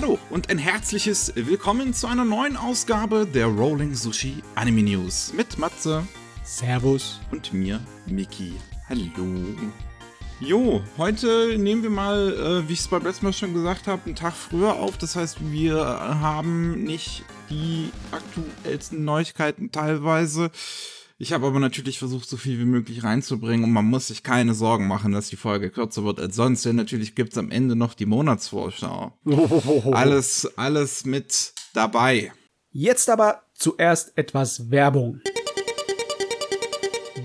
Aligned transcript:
Hallo 0.00 0.18
und 0.30 0.48
ein 0.48 0.56
herzliches 0.56 1.30
Willkommen 1.36 1.92
zu 1.92 2.06
einer 2.06 2.24
neuen 2.24 2.56
Ausgabe 2.56 3.26
der 3.26 3.46
Rolling 3.46 3.94
Sushi 3.94 4.42
Anime 4.54 4.82
News 4.82 5.34
mit 5.36 5.58
Matze. 5.58 6.06
Servus. 6.42 7.20
Und 7.30 7.52
mir, 7.52 7.80
Miki. 8.06 8.54
Hallo. 8.88 9.02
Jo, 10.40 10.80
heute 10.96 11.58
nehmen 11.58 11.82
wir 11.82 11.90
mal, 11.90 12.32
äh, 12.32 12.68
wie 12.68 12.72
ich 12.72 12.80
es 12.80 12.88
beim 12.88 13.02
letzten 13.02 13.26
Mal 13.26 13.34
schon 13.34 13.52
gesagt 13.52 13.88
habe, 13.88 14.00
einen 14.06 14.14
Tag 14.14 14.32
früher 14.32 14.76
auf. 14.76 14.96
Das 14.96 15.16
heißt, 15.16 15.38
wir 15.52 15.84
haben 15.84 16.82
nicht 16.82 17.24
die 17.50 17.90
aktuellsten 18.10 19.04
Neuigkeiten 19.04 19.70
teilweise. 19.70 20.50
Ich 21.22 21.34
habe 21.34 21.46
aber 21.46 21.60
natürlich 21.60 21.98
versucht, 21.98 22.26
so 22.26 22.38
viel 22.38 22.58
wie 22.58 22.64
möglich 22.64 23.04
reinzubringen 23.04 23.64
und 23.64 23.72
man 23.72 23.84
muss 23.84 24.06
sich 24.06 24.22
keine 24.22 24.54
Sorgen 24.54 24.88
machen, 24.88 25.12
dass 25.12 25.28
die 25.28 25.36
Folge 25.36 25.68
kürzer 25.68 26.02
wird 26.02 26.18
als 26.18 26.34
sonst, 26.34 26.64
denn 26.64 26.76
natürlich 26.76 27.14
gibt 27.14 27.32
es 27.32 27.38
am 27.38 27.50
Ende 27.50 27.76
noch 27.76 27.92
die 27.92 28.06
Monatsvorschau. 28.06 29.12
Alles, 29.92 30.50
alles 30.56 31.04
mit 31.04 31.52
dabei. 31.74 32.32
Jetzt 32.70 33.10
aber 33.10 33.42
zuerst 33.52 34.16
etwas 34.16 34.70
Werbung. 34.70 35.20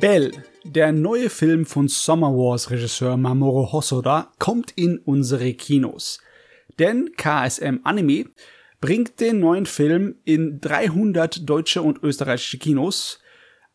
Bell, 0.01 0.43
der 0.65 0.91
neue 0.91 1.29
Film 1.29 1.65
von 1.65 1.87
Summer 1.87 2.33
Wars 2.33 2.71
Regisseur 2.71 3.15
Mamoru 3.15 3.71
Hosoda, 3.71 4.33
kommt 4.39 4.73
in 4.75 4.97
unsere 4.97 5.53
Kinos. 5.53 6.19
Denn 6.79 7.13
KSM 7.15 7.79
Anime 7.83 8.25
bringt 8.81 9.21
den 9.21 9.39
neuen 9.39 9.65
Film 9.65 10.15
in 10.25 10.59
300 10.59 11.49
deutsche 11.49 11.81
und 11.81 12.03
österreichische 12.03 12.57
Kinos 12.57 13.19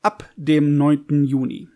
ab 0.02 0.28
dem 0.36 0.76
9. 0.76 1.24
Juni. 1.24 1.68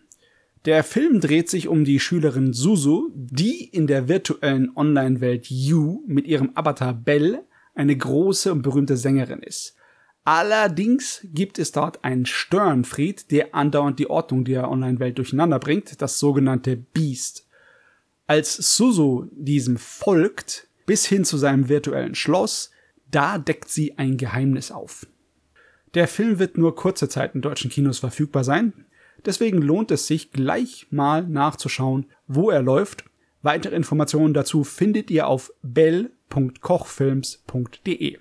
Der 0.65 0.83
Film 0.83 1.19
dreht 1.19 1.49
sich 1.49 1.67
um 1.67 1.85
die 1.85 1.99
Schülerin 1.99 2.53
Suzu, 2.53 3.11
die 3.13 3.65
in 3.65 3.85
der 3.85 4.07
virtuellen 4.07 4.75
Online-Welt 4.75 5.45
You 5.47 6.01
mit 6.07 6.25
ihrem 6.25 6.51
Avatar 6.55 6.93
Bell 6.93 7.43
eine 7.75 7.95
große 7.95 8.51
und 8.51 8.63
berühmte 8.63 8.97
Sängerin 8.97 9.41
ist. 9.41 9.75
Allerdings 10.23 11.21
gibt 11.23 11.59
es 11.59 11.71
dort 11.71 12.03
einen 12.03 12.25
Störenfried, 12.25 13.29
der 13.29 13.53
andauernd 13.53 13.99
die 13.99 14.09
Ordnung 14.09 14.43
der 14.43 14.71
Online-Welt 14.71 15.19
durcheinander 15.19 15.59
bringt, 15.59 16.01
das 16.01 16.17
sogenannte 16.17 16.77
Beast. 16.77 17.47
Als 18.25 18.55
Suzu 18.55 19.29
diesem 19.31 19.77
folgt, 19.77 20.67
bis 20.87 21.05
hin 21.05 21.25
zu 21.25 21.37
seinem 21.37 21.69
virtuellen 21.69 22.15
Schloss, 22.15 22.71
da 23.11 23.37
deckt 23.37 23.69
sie 23.69 23.99
ein 23.99 24.17
Geheimnis 24.17 24.71
auf. 24.71 25.05
Der 25.95 26.07
Film 26.09 26.39
wird 26.39 26.57
nur 26.57 26.75
kurze 26.75 27.07
Zeit 27.07 27.35
in 27.35 27.41
deutschen 27.41 27.71
Kinos 27.71 27.99
verfügbar 27.99 28.43
sein, 28.43 28.73
deswegen 29.25 29.61
lohnt 29.61 29.91
es 29.91 30.07
sich 30.07 30.33
gleich 30.33 30.87
mal 30.91 31.25
nachzuschauen, 31.25 32.07
wo 32.27 32.49
er 32.49 32.61
läuft. 32.61 33.05
Weitere 33.41 33.77
Informationen 33.77 34.33
dazu 34.33 34.65
findet 34.65 35.09
ihr 35.09 35.27
auf 35.27 35.53
bell.kochfilms.de. 35.61 38.17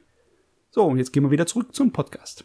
So, 0.71 0.85
und 0.85 0.99
jetzt 0.99 1.13
gehen 1.13 1.25
wir 1.25 1.33
wieder 1.33 1.47
zurück 1.47 1.75
zum 1.75 1.93
Podcast. 1.93 2.45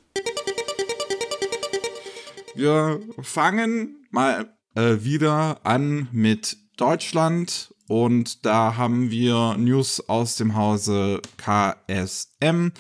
Wir 2.56 3.00
fangen 3.22 4.08
mal 4.10 4.58
äh, 4.74 4.96
wieder 5.02 5.64
an 5.64 6.08
mit 6.12 6.58
Deutschland 6.76 7.72
und 7.88 8.48
da 8.48 8.78
haben 8.78 9.12
wir 9.12 9.58
News 9.60 10.10
aus 10.10 10.38
dem 10.38 10.56
Hause 10.56 11.22
KSM. 11.38 12.72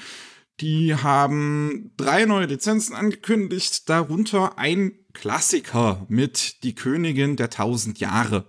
Die 0.62 0.94
haben 0.94 1.92
drei 1.96 2.26
neue 2.26 2.48
Lizenzen 2.48 2.94
angekündigt, 2.94 3.88
darunter 3.90 4.58
ein 4.58 4.92
Klassiker 5.14 6.06
mit 6.10 6.64
Die 6.64 6.76
Königin 6.76 7.38
der 7.38 7.50
tausend 7.50 8.00
Jahre. 8.00 8.46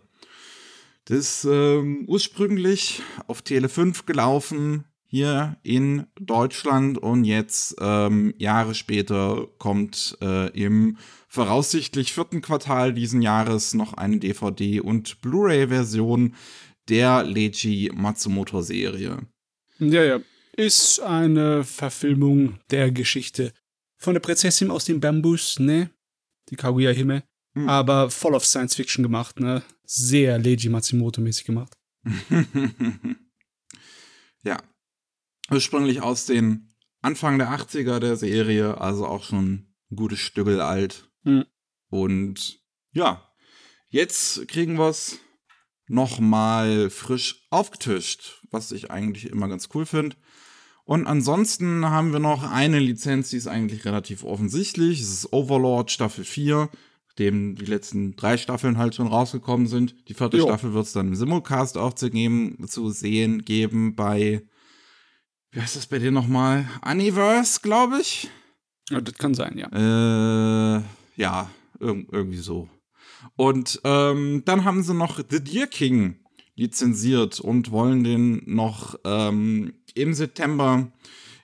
Das 1.05 1.45
ähm, 1.45 2.05
ursprünglich 2.09 3.03
auf 3.27 3.43
Tele 3.43 3.69
5 3.69 4.07
gelaufen, 4.07 4.85
hier 5.07 5.57
in 5.65 6.07
Deutschland 6.21 6.99
und 6.99 7.25
jetzt 7.25 7.77
ähm, 7.81 8.33
Jahre 8.39 8.75
später 8.75 9.49
kommt 9.59 10.17
äh, 10.21 10.51
im 10.51 10.99
voraussichtlich 11.29 12.13
vierten 12.13 12.43
Quartal 12.43 12.93
diesen 12.93 13.23
Jahres 13.23 13.75
noch 13.75 13.95
eine 13.95 14.19
DVD 14.19 14.81
und 14.81 15.21
Blu-ray-Version 15.21 16.35
der 16.89 17.25
Leiji 17.25 17.91
Matsumoto 17.93 18.63
Serie. 18.63 19.19
Ja, 19.81 20.05
ja. 20.05 20.21
Ist 20.61 21.01
eine 21.01 21.65
Verfilmung 21.65 22.61
der 22.71 22.91
Geschichte 22.91 23.55
von 23.97 24.13
der 24.13 24.21
Prinzessin 24.21 24.71
aus 24.71 24.85
dem 24.85 25.01
Bambus, 25.01 25.59
ne? 25.59 25.89
Die 26.51 26.57
Kaguya 26.57 26.91
Hime. 26.91 27.23
Hm. 27.55 27.67
Aber 27.67 28.11
voll 28.11 28.35
of 28.35 28.45
Science 28.45 28.75
Fiction 28.75 29.03
gemacht, 29.03 29.41
ne? 29.41 29.63
Sehr 29.85 30.39
Leiji 30.39 30.69
Matsumoto-mäßig 30.69 31.47
gemacht. 31.47 31.79
ja, 34.43 34.63
ursprünglich 35.51 36.03
aus 36.03 36.27
den 36.27 36.75
Anfang 37.01 37.39
der 37.39 37.59
80er 37.59 37.99
der 37.99 38.17
Serie, 38.17 38.79
also 38.79 39.07
auch 39.07 39.25
schon 39.25 39.67
ein 39.91 39.97
gutes 39.97 40.19
Stückel 40.19 40.61
alt. 40.61 41.11
Mhm. 41.23 41.47
Und 41.89 42.61
ja, 42.93 43.33
jetzt 43.89 44.47
kriegen 44.47 44.77
wir 44.77 44.91
es 44.91 45.21
nochmal 45.87 46.91
frisch 46.91 47.47
aufgetischt, 47.49 48.43
was 48.51 48.73
ich 48.73 48.91
eigentlich 48.91 49.25
immer 49.31 49.49
ganz 49.49 49.71
cool 49.73 49.87
finde. 49.87 50.17
Und 50.91 51.07
ansonsten 51.07 51.89
haben 51.89 52.13
wir 52.13 52.19
noch 52.19 52.43
eine 52.43 52.81
Lizenz, 52.81 53.31
die 53.31 53.37
ist 53.37 53.47
eigentlich 53.47 53.85
relativ 53.85 54.25
offensichtlich. 54.25 55.01
Es 55.01 55.13
ist 55.13 55.33
Overlord 55.33 55.93
Staffel 55.93 56.25
4, 56.25 56.69
dem 57.17 57.55
die 57.55 57.65
letzten 57.65 58.17
drei 58.17 58.37
Staffeln 58.37 58.77
halt 58.77 58.97
schon 58.97 59.07
rausgekommen 59.07 59.69
sind. 59.69 59.95
Die 60.09 60.15
vierte 60.15 60.39
jo. 60.39 60.47
Staffel 60.49 60.75
wird 60.75 60.87
es 60.87 60.93
dann 60.93 61.07
im 61.07 61.15
Simulcast 61.15 61.79
auch 61.79 61.93
zu, 61.93 62.11
geben, 62.11 62.67
zu 62.67 62.91
sehen 62.91 63.45
geben 63.45 63.95
bei 63.95 64.43
wie 65.53 65.61
heißt 65.61 65.77
das 65.77 65.87
bei 65.87 66.01
dir 66.01 66.11
nochmal? 66.11 66.69
Universe, 66.85 67.61
glaube 67.63 68.01
ich. 68.01 68.29
Ja, 68.91 69.01
das 69.01 69.15
kann 69.15 69.35
sein, 69.35 69.59
ja. 69.59 69.69
Äh, 69.69 70.83
ja, 71.15 71.49
irg 71.79 72.09
irgendwie 72.11 72.39
so. 72.39 72.69
Und 73.37 73.81
ähm, 73.85 74.43
dann 74.45 74.65
haben 74.65 74.83
sie 74.83 74.95
noch 74.95 75.19
The 75.19 75.39
Deer 75.39 75.69
King 75.69 76.17
lizenziert 76.61 77.41
und 77.41 77.71
wollen 77.71 78.05
den 78.05 78.43
noch 78.45 78.97
ähm, 79.05 79.73
im 79.97 80.15
September 80.15 80.91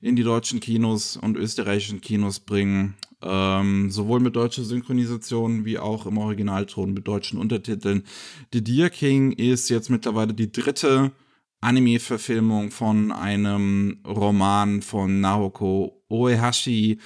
in 0.00 0.16
die 0.16 0.22
deutschen 0.22 0.60
Kinos 0.60 1.16
und 1.16 1.36
österreichischen 1.36 2.00
Kinos 2.00 2.40
bringen. 2.40 2.94
Ähm, 3.22 3.90
sowohl 3.90 4.20
mit 4.20 4.36
deutscher 4.36 4.62
Synchronisation 4.62 5.64
wie 5.64 5.78
auch 5.78 6.06
im 6.06 6.18
Originalton 6.18 6.92
mit 6.92 7.08
deutschen 7.08 7.38
Untertiteln. 7.38 8.04
The 8.52 8.62
Deer 8.62 8.90
King 8.90 9.32
ist 9.32 9.70
jetzt 9.70 9.88
mittlerweile 9.88 10.34
die 10.34 10.52
dritte 10.52 11.12
Anime-Verfilmung 11.60 12.70
von 12.70 13.10
einem 13.10 14.00
Roman 14.06 14.82
von 14.82 15.20
Naoko 15.20 16.04
Oehashi, 16.08 16.98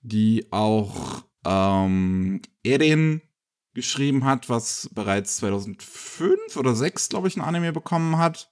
die 0.00 0.46
auch 0.50 1.22
ähm, 1.44 2.40
Erin 2.64 3.20
geschrieben 3.74 4.24
hat, 4.24 4.48
was 4.48 4.90
bereits 4.92 5.36
2005 5.36 6.56
oder 6.56 6.74
2006, 6.74 7.08
glaube 7.10 7.28
ich, 7.28 7.36
ein 7.36 7.42
Anime 7.42 7.72
bekommen 7.72 8.18
hat. 8.18 8.50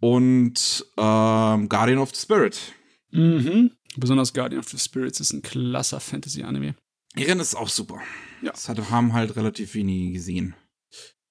Und 0.00 0.84
ähm, 0.96 1.68
Guardian 1.68 1.98
of 1.98 2.14
the 2.14 2.20
Spirit. 2.20 2.60
Mhm. 3.10 3.70
Besonders 3.96 4.32
Guardian 4.34 4.60
of 4.60 4.68
the 4.68 4.78
Spirits 4.78 5.20
ist 5.20 5.32
ein 5.32 5.42
klasser 5.42 6.00
Fantasy-Anime. 6.00 6.74
Erin 7.16 7.40
ist 7.40 7.54
auch 7.54 7.68
super. 7.68 8.00
Ja. 8.42 8.50
Das 8.52 8.68
haben 8.68 9.12
halt 9.12 9.36
relativ 9.36 9.74
wenige 9.74 10.12
gesehen. 10.12 10.54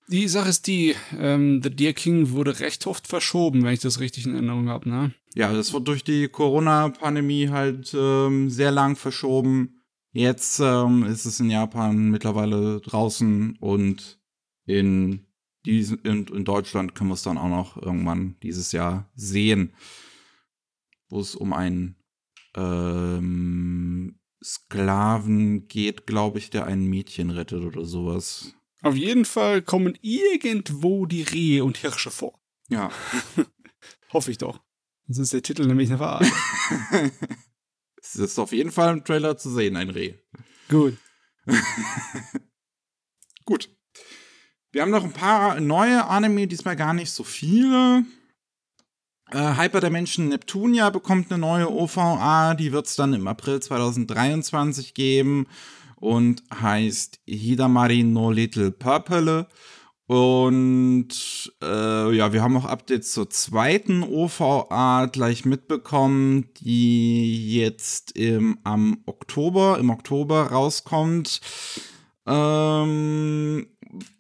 Die 0.08 0.28
Sache 0.28 0.50
ist 0.50 0.68
die, 0.68 0.96
ähm, 1.18 1.62
The 1.64 1.70
Deer 1.70 1.94
King 1.94 2.32
wurde 2.32 2.60
recht 2.60 2.88
oft 2.88 3.08
verschoben, 3.08 3.64
wenn 3.64 3.74
ich 3.74 3.80
das 3.80 4.00
richtig 4.00 4.26
in 4.26 4.34
Erinnerung 4.34 4.70
habe, 4.70 4.90
ne? 4.90 5.14
Ja, 5.34 5.52
das 5.52 5.74
wird 5.74 5.88
durch 5.88 6.04
die 6.04 6.28
Corona-Pandemie 6.28 7.50
halt 7.50 7.94
ähm, 7.98 8.50
sehr 8.50 8.72
lang 8.72 8.96
verschoben. 8.96 9.82
Jetzt 10.12 10.60
ähm, 10.60 11.06
ist 11.06 11.26
es 11.26 11.40
in 11.40 11.50
Japan 11.50 12.10
mittlerweile 12.10 12.82
draußen 12.82 13.58
und 13.60 14.20
in, 14.66 15.26
diesen, 15.66 16.00
in, 16.00 16.28
in 16.28 16.46
Deutschland 16.46 16.96
können 16.96 17.10
wir 17.10 17.16
es 17.16 17.24
dann 17.24 17.38
auch 17.38 17.50
noch 17.50 17.78
irgendwann 17.78 18.36
dieses 18.44 18.72
Jahr 18.72 19.10
sehen, 19.16 19.74
wo 21.10 21.20
es 21.20 21.36
um 21.36 21.54
einen 21.54 21.96
ähm, 22.56 24.20
Sklaven 24.44 25.68
geht, 25.68 26.06
glaube 26.06 26.40
ich, 26.40 26.50
der 26.50 26.66
ein 26.66 26.86
Mädchen 26.86 27.30
rettet 27.30 27.64
oder 27.64 27.86
sowas. 27.86 28.54
Auf 28.82 28.96
jeden 28.96 29.24
Fall 29.24 29.62
kommen 29.62 29.98
irgendwo 30.02 31.06
die 31.06 31.24
Rehe 31.24 31.64
und 31.64 31.78
Hirsche 31.78 32.12
vor. 32.12 32.40
Ja. 32.68 32.92
Hoffe 34.14 34.32
ich 34.32 34.38
doch. 34.38 34.62
Sonst 35.08 35.20
ist 35.20 35.34
der 35.34 35.44
Titel 35.44 35.66
nämlich 35.66 35.90
eine 35.90 35.98
Verarsche. 35.98 36.34
es 38.02 38.16
ist 38.16 38.40
auf 38.40 38.52
jeden 38.52 38.72
Fall 38.72 38.94
im 38.94 39.04
Trailer 39.04 39.38
zu 39.38 39.50
sehen, 39.50 39.78
ein 39.78 39.90
Reh. 39.90 40.16
Gut. 40.70 40.98
Gut. 43.46 43.73
Wir 44.74 44.82
haben 44.82 44.90
noch 44.90 45.04
ein 45.04 45.14
paar 45.14 45.60
neue 45.60 46.08
Anime, 46.08 46.48
diesmal 46.48 46.76
gar 46.76 46.96
nicht 46.96 47.12
so 47.12 47.24
viele. 47.24 48.06
Äh, 49.30 49.56
Hyper 49.56 49.80
der 49.80 49.92
Menschen 49.92 50.30
Neptunia 50.30 50.90
bekommt 50.90 51.32
eine 51.32 51.40
neue 51.40 51.72
OVA, 51.72 52.56
die 52.56 52.72
wird 52.72 52.88
es 52.88 52.96
dann 52.96 53.14
im 53.14 53.28
April 53.28 53.60
2023 53.60 54.96
geben 54.96 55.46
und 55.98 56.42
heißt 56.52 57.20
Hidamari 57.28 58.02
no 58.02 58.32
Little 58.32 58.72
Purple. 58.72 59.48
Und 60.08 61.54
äh, 61.62 62.16
ja, 62.16 62.34
wir 62.34 62.42
haben 62.42 62.58
auch 62.58 62.66
Updates 62.66 63.12
zur 63.14 63.30
zweiten 63.30 64.02
OVA 64.02 65.06
gleich 65.06 65.46
mitbekommen, 65.46 66.52
die 66.58 67.60
jetzt 67.60 68.14
im, 68.14 68.58
am 68.64 69.04
Oktober, 69.06 69.78
im 69.78 69.92
Oktober 69.92 70.48
rauskommt. 70.48 71.42
Ähm, 72.26 73.68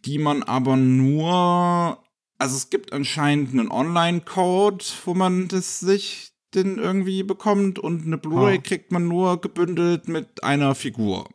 die 0.05 0.17
man 0.19 0.43
aber 0.43 0.75
nur, 0.77 2.03
also 2.37 2.55
es 2.57 2.69
gibt 2.69 2.93
anscheinend 2.93 3.51
einen 3.51 3.71
Online-Code, 3.71 4.83
wo 5.05 5.13
man 5.13 5.47
das 5.47 5.79
sich 5.79 6.31
denn 6.53 6.77
irgendwie 6.77 7.23
bekommt 7.23 7.79
und 7.79 8.05
eine 8.05 8.17
Blu-ray 8.17 8.57
Ah. 8.59 8.61
kriegt 8.61 8.91
man 8.91 9.07
nur 9.07 9.41
gebündelt 9.41 10.07
mit 10.07 10.43
einer 10.43 10.75
Figur. 10.75 11.27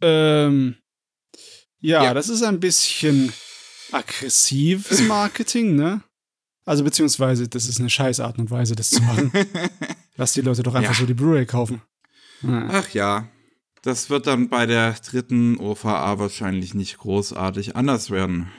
Ähm, 0.00 0.76
ja, 1.80 2.04
Ja. 2.04 2.14
das 2.14 2.28
ist 2.28 2.42
ein 2.42 2.60
bisschen 2.60 3.32
aggressives 3.92 5.02
Marketing, 5.08 5.76
ne? 5.76 6.02
Also 6.66 6.84
beziehungsweise, 6.84 7.48
das 7.48 7.66
ist 7.68 7.80
eine 7.80 7.90
scheiß 7.90 8.20
Art 8.20 8.38
und 8.38 8.50
Weise, 8.50 8.74
das 8.76 8.90
zu 8.90 9.02
machen. 9.02 9.32
Lass 10.16 10.32
die 10.32 10.40
Leute 10.40 10.62
doch 10.62 10.74
einfach 10.74 10.92
Ja. 10.94 10.98
so 11.00 11.06
die 11.06 11.14
Blu-ray 11.14 11.46
kaufen. 11.46 11.82
Ja. 12.42 12.68
Ach 12.70 12.88
ja, 12.90 13.28
das 13.84 14.08
wird 14.08 14.26
dann 14.26 14.48
bei 14.48 14.64
der 14.64 14.94
dritten 14.94 15.58
OVA 15.58 16.18
wahrscheinlich 16.18 16.72
nicht 16.72 16.96
großartig 16.96 17.76
anders 17.76 18.10
werden. 18.10 18.50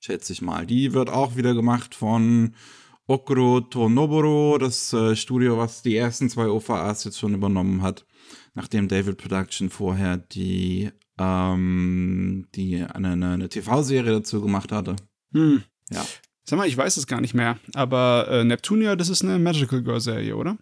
Schätze 0.00 0.32
ich 0.32 0.40
mal. 0.40 0.64
Die 0.64 0.94
wird 0.94 1.10
auch 1.10 1.36
wieder 1.36 1.52
gemacht 1.52 1.94
von 1.94 2.54
Okuro 3.06 3.60
Tonoboro, 3.60 4.56
das 4.56 4.92
äh, 4.94 5.16
Studio, 5.16 5.58
was 5.58 5.82
die 5.82 5.96
ersten 5.96 6.30
zwei 6.30 6.48
OVAs 6.48 7.04
jetzt 7.04 7.18
schon 7.18 7.34
übernommen 7.34 7.82
hat, 7.82 8.06
nachdem 8.54 8.88
David 8.88 9.18
Production 9.18 9.68
vorher 9.68 10.16
die, 10.16 10.90
ähm, 11.18 12.46
die 12.54 12.82
eine, 12.82 13.12
eine, 13.12 13.48
TV-Serie 13.50 14.12
dazu 14.12 14.40
gemacht 14.40 14.72
hatte. 14.72 14.96
Hm. 15.32 15.62
Ja. 15.90 16.06
Sag 16.44 16.58
mal, 16.58 16.68
ich 16.68 16.76
weiß 16.76 16.96
es 16.96 17.06
gar 17.06 17.20
nicht 17.20 17.34
mehr, 17.34 17.58
aber 17.74 18.28
äh, 18.30 18.44
Neptunia, 18.44 18.96
das 18.96 19.10
ist 19.10 19.22
eine 19.22 19.38
Magical 19.38 19.82
Girl 19.82 20.00
Serie, 20.00 20.36
oder? 20.36 20.56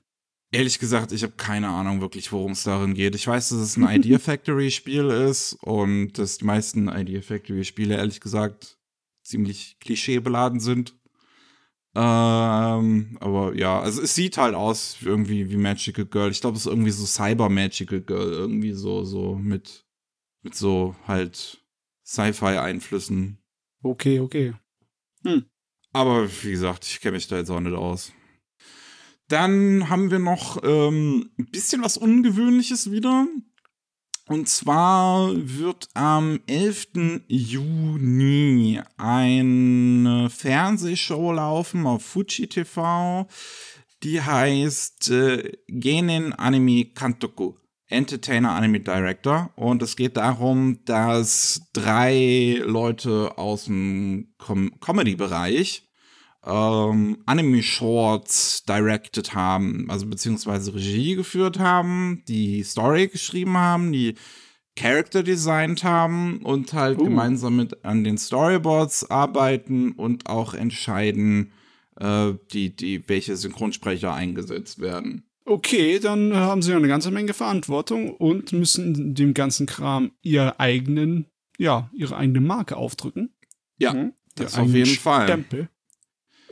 Ehrlich 0.52 0.78
gesagt, 0.78 1.12
ich 1.12 1.22
habe 1.22 1.34
keine 1.36 1.68
Ahnung 1.68 2.00
wirklich, 2.00 2.30
worum 2.32 2.52
es 2.52 2.62
darin 2.62 2.94
geht. 2.94 3.14
Ich 3.14 3.26
weiß, 3.26 3.48
dass 3.50 3.58
es 3.58 3.76
ein 3.76 3.88
Idea 3.88 4.18
Factory 4.20 4.70
Spiel 4.70 5.10
ist 5.10 5.54
und 5.62 6.12
dass 6.14 6.38
die 6.38 6.44
meisten 6.44 6.88
Idea 6.88 7.20
Factory 7.20 7.64
Spiele 7.64 7.96
ehrlich 7.96 8.20
gesagt 8.20 8.78
ziemlich 9.24 9.78
klischeebeladen 9.80 10.60
sind. 10.60 10.94
Ähm, 11.96 13.16
aber 13.20 13.56
ja, 13.56 13.80
also 13.80 14.02
es 14.02 14.14
sieht 14.14 14.36
halt 14.36 14.54
aus 14.54 14.98
irgendwie 15.02 15.50
wie 15.50 15.56
Magical 15.56 16.04
Girl. 16.04 16.30
Ich 16.30 16.42
glaube, 16.42 16.56
es 16.56 16.66
ist 16.66 16.70
irgendwie 16.70 16.90
so 16.90 17.06
Cyber 17.06 17.48
Magical 17.48 18.02
Girl, 18.02 18.32
irgendwie 18.32 18.72
so 18.72 19.02
so 19.02 19.34
mit 19.34 19.86
mit 20.42 20.54
so 20.54 20.94
halt 21.06 21.64
Sci-Fi 22.04 22.58
Einflüssen. 22.58 23.38
Okay, 23.82 24.20
okay. 24.20 24.54
Aber 25.92 26.28
wie 26.42 26.50
gesagt, 26.50 26.84
ich 26.84 27.00
kenne 27.00 27.16
mich 27.16 27.26
da 27.26 27.38
jetzt 27.38 27.50
auch 27.50 27.60
nicht 27.60 27.74
aus. 27.74 28.12
Dann 29.28 29.88
haben 29.88 30.10
wir 30.10 30.18
noch 30.18 30.62
ähm, 30.62 31.30
ein 31.38 31.46
bisschen 31.46 31.82
was 31.82 31.96
Ungewöhnliches 31.96 32.90
wieder. 32.90 33.26
Und 34.28 34.48
zwar 34.48 35.30
wird 35.34 35.88
am 35.94 36.40
11. 36.46 36.88
Juni 37.28 38.80
eine 38.96 40.30
Fernsehshow 40.30 41.32
laufen 41.32 41.86
auf 41.86 42.04
Fuji 42.04 42.48
TV. 42.48 43.28
Die 44.02 44.20
heißt 44.20 45.10
äh, 45.10 45.52
Genin 45.68 46.32
Anime 46.32 46.86
Kantoku. 46.86 47.54
Entertainer 47.88 48.50
Anime 48.50 48.80
Director. 48.80 49.50
Und 49.54 49.80
es 49.82 49.94
geht 49.94 50.16
darum, 50.16 50.84
dass 50.84 51.62
drei 51.72 52.60
Leute 52.64 53.38
aus 53.38 53.66
dem 53.66 54.34
Com 54.38 54.78
Comedy-Bereich 54.80 55.85
ähm, 56.46 57.18
Anime-Shorts 57.26 58.64
directed 58.64 59.34
haben, 59.34 59.90
also 59.90 60.06
beziehungsweise 60.06 60.74
Regie 60.74 61.14
geführt 61.16 61.58
haben, 61.58 62.22
die 62.28 62.62
Story 62.62 63.08
geschrieben 63.08 63.56
haben, 63.56 63.92
die 63.92 64.14
Character 64.76 65.22
designt 65.22 65.84
haben 65.84 66.38
und 66.42 66.72
halt 66.72 66.98
Uh. 66.98 67.04
gemeinsam 67.04 67.56
mit 67.56 67.84
an 67.84 68.04
den 68.04 68.18
Storyboards 68.18 69.10
arbeiten 69.10 69.92
und 69.92 70.26
auch 70.28 70.54
entscheiden, 70.54 71.52
äh, 71.98 72.34
die, 72.52 72.76
die, 72.76 73.08
welche 73.08 73.36
Synchronsprecher 73.36 74.12
eingesetzt 74.12 74.78
werden. 74.80 75.24
Okay, 75.46 75.98
dann 76.00 76.34
haben 76.34 76.60
sie 76.60 76.72
ja 76.72 76.76
eine 76.76 76.88
ganze 76.88 77.10
Menge 77.10 77.32
Verantwortung 77.32 78.10
und 78.10 78.52
müssen 78.52 79.14
dem 79.14 79.32
ganzen 79.32 79.66
Kram 79.66 80.10
ihr 80.20 80.60
eigenen, 80.60 81.26
ja, 81.56 81.88
ihre 81.94 82.16
eigene 82.16 82.40
Marke 82.40 82.76
aufdrücken. 82.76 83.34
Ja, 83.78 83.94
Mhm. 83.94 84.12
das 84.34 84.58
auf 84.58 84.68
jeden 84.68 84.96
Fall. 84.96 85.24
Stempel. 85.26 85.68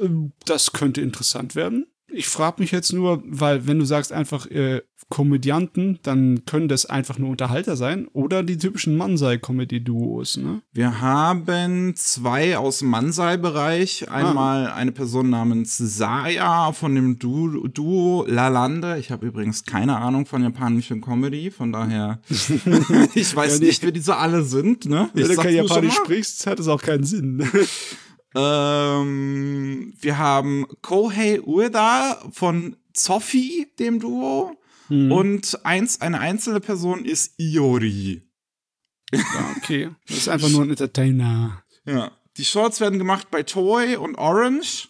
Ähm, 0.00 0.32
Das 0.46 0.72
könnte 0.72 1.00
interessant 1.00 1.54
werden. 1.54 1.86
Ich 2.12 2.28
frage 2.28 2.62
mich 2.62 2.70
jetzt 2.70 2.92
nur, 2.92 3.22
weil 3.26 3.66
wenn 3.66 3.78
du 3.80 3.84
sagst 3.84 4.12
einfach 4.12 4.46
äh, 4.46 4.82
Komödianten, 5.08 5.98
dann 6.02 6.44
können 6.46 6.68
das 6.68 6.86
einfach 6.86 7.18
nur 7.18 7.30
Unterhalter 7.30 7.76
sein 7.76 8.06
oder 8.12 8.42
die 8.42 8.56
typischen 8.56 8.96
Mansei-Comedy-Duos, 8.96 10.36
ne? 10.38 10.62
Wir 10.72 11.00
haben 11.00 11.94
zwei 11.96 12.56
aus 12.56 12.78
dem 12.78 12.88
Mansei-Bereich. 12.88 14.08
Einmal 14.10 14.68
eine 14.68 14.92
Person 14.92 15.30
namens 15.30 15.76
Saya 15.76 16.72
von 16.72 16.94
dem 16.94 17.18
Du 17.18 17.66
Duo 17.68 18.24
Lalande. 18.28 18.98
Ich 18.98 19.10
habe 19.10 19.26
übrigens 19.26 19.64
keine 19.64 19.96
Ahnung 19.98 20.24
von 20.26 20.42
japanischer 20.42 20.96
Comedy, 21.00 21.50
von 21.50 21.72
daher 21.72 22.20
ich 23.14 23.34
weiß 23.34 23.58
Ja, 23.60 23.66
nicht, 23.66 23.82
wer 23.82 23.92
diese 23.92 24.16
alle 24.16 24.44
sind. 24.44 24.86
Ne? 24.86 25.10
Ich 25.14 25.28
Wenn 25.28 25.36
du 25.36 25.42
kein 25.42 25.54
Japanisch 25.54 25.94
sprichst, 25.94 26.46
hat 26.46 26.60
es 26.60 26.68
auch 26.68 26.82
keinen 26.82 27.04
Sinn. 27.04 27.46
Ähm, 28.34 29.94
wir 30.00 30.18
haben 30.18 30.66
Kohei 30.82 31.40
Ueda 31.40 32.22
von 32.32 32.76
Zoffi, 32.92 33.68
dem 33.78 34.00
Duo. 34.00 34.56
Mhm. 34.88 35.12
Und 35.12 35.64
eins, 35.64 36.00
eine 36.00 36.20
einzelne 36.20 36.60
Person 36.60 37.04
ist 37.04 37.34
Iori. 37.38 38.22
ja, 39.12 39.54
okay. 39.56 39.90
Das 40.08 40.18
ist 40.18 40.28
einfach 40.28 40.48
nur 40.50 40.62
ein 40.62 40.70
Entertainer. 40.70 41.62
Ja. 41.86 42.12
Die 42.36 42.44
Shorts 42.44 42.80
werden 42.80 42.98
gemacht 42.98 43.30
bei 43.30 43.44
Toei 43.44 43.98
und 43.98 44.16
Orange. 44.16 44.88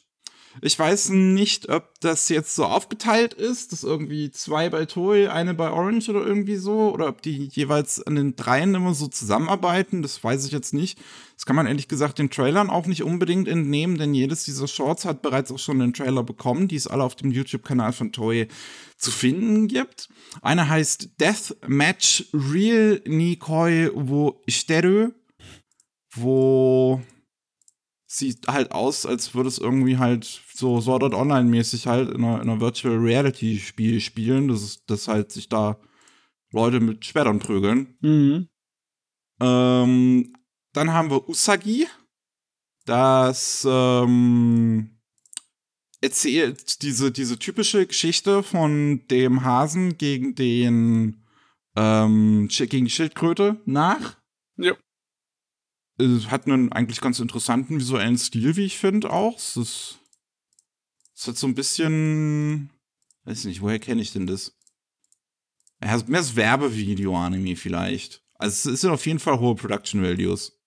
Ich 0.61 0.79
weiß 0.79 1.11
nicht, 1.11 1.69
ob 1.69 2.01
das 2.01 2.29
jetzt 2.29 2.55
so 2.55 2.65
aufgeteilt 2.65 3.35
ist, 3.35 3.73
dass 3.73 3.83
irgendwie 3.83 4.31
zwei 4.31 4.71
bei 4.71 4.85
Toei, 4.85 5.31
eine 5.31 5.55
bei 5.55 5.71
Orange 5.71 6.09
oder 6.11 6.25
irgendwie 6.25 6.57
so, 6.57 6.93
oder 6.93 7.09
ob 7.09 7.23
die 7.23 7.49
jeweils 7.53 8.03
an 8.03 8.15
den 8.15 8.37
dreien 8.37 8.75
immer 8.75 8.95
so 8.95 9.09
zusammenarbeiten, 9.09 10.03
das 10.03 10.23
weiß 10.23 10.47
ich 10.47 10.53
jetzt 10.53 10.73
nicht. 10.73 10.99
Das 11.35 11.47
kann 11.47 11.57
man 11.57 11.67
ehrlich 11.67 11.89
gesagt 11.89 12.19
den 12.19 12.31
Trailern 12.31 12.71
auch 12.71 12.87
nicht 12.87 13.03
unbedingt 13.03 13.49
entnehmen, 13.49 13.99
denn 13.99 14.15
jedes 14.15 14.45
dieser 14.45 14.69
Shorts 14.69 15.05
hat 15.05 15.23
bereits 15.23 15.51
auch 15.51 15.59
schon 15.59 15.83
einen 15.83 15.93
Trailer 15.93 16.23
bekommen, 16.23 16.69
die 16.69 16.77
es 16.77 16.87
alle 16.87 17.03
auf 17.03 17.17
dem 17.17 17.33
YouTube-Kanal 17.33 17.93
von 17.93 18.13
Toei 18.13 18.49
zu 18.97 19.11
finden 19.11 19.67
gibt. 19.67 20.09
Einer 20.41 20.69
heißt 20.69 21.21
Death 21.21 21.57
Match 21.67 22.27
Real 22.33 23.01
Nikoi 23.07 23.91
wo 23.95 24.41
Shiteru, 24.49 25.11
wo 26.15 27.03
sieht 28.17 28.47
halt 28.47 28.73
aus, 28.73 29.07
als 29.07 29.35
würde 29.35 29.49
es 29.49 29.59
irgendwie 29.59 29.99
halt 29.99 30.43
so 30.55 30.81
Sword 30.81 31.03
Art 31.03 31.15
Online 31.15 31.49
mäßig 31.49 31.87
halt 31.87 32.11
in 32.11 32.25
einer, 32.25 32.41
in 32.43 32.49
einer 32.49 32.61
Virtual 32.61 32.97
Reality 32.97 33.59
Spiel 33.59 34.01
spielen, 34.01 34.49
das 34.49 34.63
ist, 34.63 34.91
dass 34.91 35.09
halt 35.09 35.33
sich 35.33 35.49
da 35.49 35.79
Leute 36.53 36.81
mit 36.81 37.05
Schwertern 37.05 37.41
prügeln. 37.41 37.97
Mhm. 38.01 38.49
Ähm, 39.41 40.33
dann 40.73 40.93
haben 40.93 41.11
wir 41.11 41.29
Usagi, 41.29 41.89
das 42.85 43.67
ähm, 43.69 45.01
erzählt 46.01 46.83
diese, 46.83 47.11
diese 47.11 47.39
typische 47.39 47.87
Geschichte 47.87 48.43
von 48.43 49.07
dem 49.11 49.45
Hasen 49.45 49.99
gegen 49.99 50.35
den 50.35 51.25
ähm, 51.77 52.49
gegen 52.49 52.85
die 52.85 52.91
Schildkröte 52.91 53.61
nach. 53.65 54.17
Ja. 54.57 54.77
Es 55.97 56.31
hat 56.31 56.47
einen 56.47 56.73
eigentlich 56.73 57.01
ganz 57.01 57.21
interessanten 57.21 57.79
visuellen 57.79 58.19
Stil, 58.19 58.57
wie 58.57 58.65
ich 58.65 58.79
finde, 58.79 59.11
auch. 59.11 59.37
Es 59.37 59.57
ist, 59.57 59.99
es 61.15 61.29
hat 61.29 61.37
so 61.37 61.47
ein 61.47 61.55
bisschen, 61.55 62.71
weiß 63.25 63.45
nicht, 63.45 63.61
woher 63.61 63.79
kenne 63.79 64.03
ich 64.03 64.13
denn 64.13 64.27
das? 64.27 64.57
Ja, 65.83 65.97
mehr 66.07 66.21
das 66.21 66.35
Werbevideo-Anime 66.35 67.57
vielleicht. 67.57 68.23
Also 68.35 68.71
es 68.71 68.81
sind 68.81 68.91
auf 68.91 69.07
jeden 69.07 69.21
Fall 69.21 69.39
hohe 69.39 69.55
Production 69.55 70.03
Values. 70.03 70.59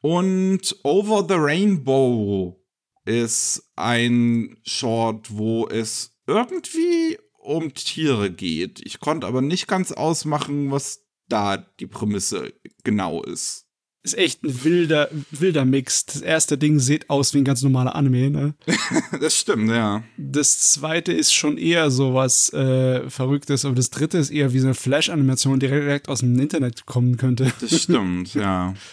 Und 0.00 0.76
Over 0.82 1.24
the 1.28 1.36
Rainbow 1.36 2.60
ist 3.04 3.70
ein 3.76 4.56
Short, 4.64 5.28
wo 5.30 5.68
es 5.68 6.18
irgendwie 6.26 7.18
um 7.38 7.72
Tiere 7.74 8.32
geht. 8.32 8.80
Ich 8.84 9.00
konnte 9.00 9.26
aber 9.26 9.42
nicht 9.42 9.68
ganz 9.68 9.92
ausmachen, 9.92 10.70
was 10.70 11.06
da 11.28 11.56
die 11.56 11.86
Prämisse 11.86 12.52
genau 12.84 13.22
ist. 13.22 13.68
Ist 14.04 14.18
echt 14.18 14.42
ein 14.42 14.64
wilder, 14.64 15.08
wilder 15.30 15.64
Mix. 15.64 16.06
Das 16.06 16.22
erste 16.22 16.58
Ding 16.58 16.80
sieht 16.80 17.08
aus 17.08 17.34
wie 17.34 17.38
ein 17.38 17.44
ganz 17.44 17.62
normaler 17.62 17.94
Anime, 17.94 18.30
ne? 18.30 18.54
Das 19.20 19.38
stimmt, 19.38 19.70
ja. 19.70 20.02
Das 20.16 20.58
zweite 20.58 21.12
ist 21.12 21.32
schon 21.32 21.56
eher 21.56 21.90
so 21.92 22.12
was 22.12 22.52
äh, 22.52 23.08
Verrücktes, 23.08 23.64
aber 23.64 23.76
das 23.76 23.90
dritte 23.90 24.18
ist 24.18 24.30
eher 24.30 24.52
wie 24.52 24.58
so 24.58 24.66
eine 24.66 24.74
Flash-Animation, 24.74 25.60
die 25.60 25.68
direkt 25.68 26.08
aus 26.08 26.20
dem 26.20 26.36
Internet 26.38 26.84
kommen 26.86 27.16
könnte. 27.16 27.52
Das 27.60 27.82
stimmt, 27.82 28.34
ja. 28.34 28.74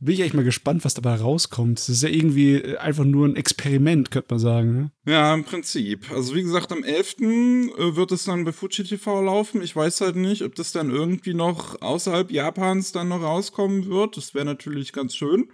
bin 0.00 0.14
ich 0.14 0.20
echt 0.20 0.34
mal 0.34 0.44
gespannt, 0.44 0.84
was 0.84 0.94
dabei 0.94 1.14
rauskommt. 1.16 1.78
Das 1.78 1.88
ist 1.90 2.02
ja 2.02 2.08
irgendwie 2.08 2.54
äh, 2.54 2.78
einfach 2.78 3.04
nur 3.04 3.28
ein 3.28 3.36
Experiment, 3.36 4.10
könnte 4.10 4.28
man 4.30 4.38
sagen. 4.38 4.74
Ne? 4.74 4.92
Ja, 5.06 5.34
im 5.34 5.44
Prinzip. 5.44 6.10
Also 6.10 6.34
wie 6.34 6.42
gesagt, 6.42 6.72
am 6.72 6.82
11. 6.82 7.16
Äh, 7.20 7.96
wird 7.96 8.10
es 8.12 8.24
dann 8.24 8.44
bei 8.44 8.52
Fuji 8.52 8.84
TV 8.84 9.22
laufen. 9.22 9.62
Ich 9.62 9.76
weiß 9.76 10.00
halt 10.00 10.16
nicht, 10.16 10.42
ob 10.42 10.54
das 10.54 10.72
dann 10.72 10.90
irgendwie 10.90 11.34
noch 11.34 11.80
außerhalb 11.82 12.30
Japans 12.30 12.92
dann 12.92 13.08
noch 13.08 13.22
rauskommen 13.22 13.86
wird. 13.86 14.16
Das 14.16 14.34
wäre 14.34 14.46
natürlich 14.46 14.92
ganz 14.92 15.14
schön, 15.14 15.52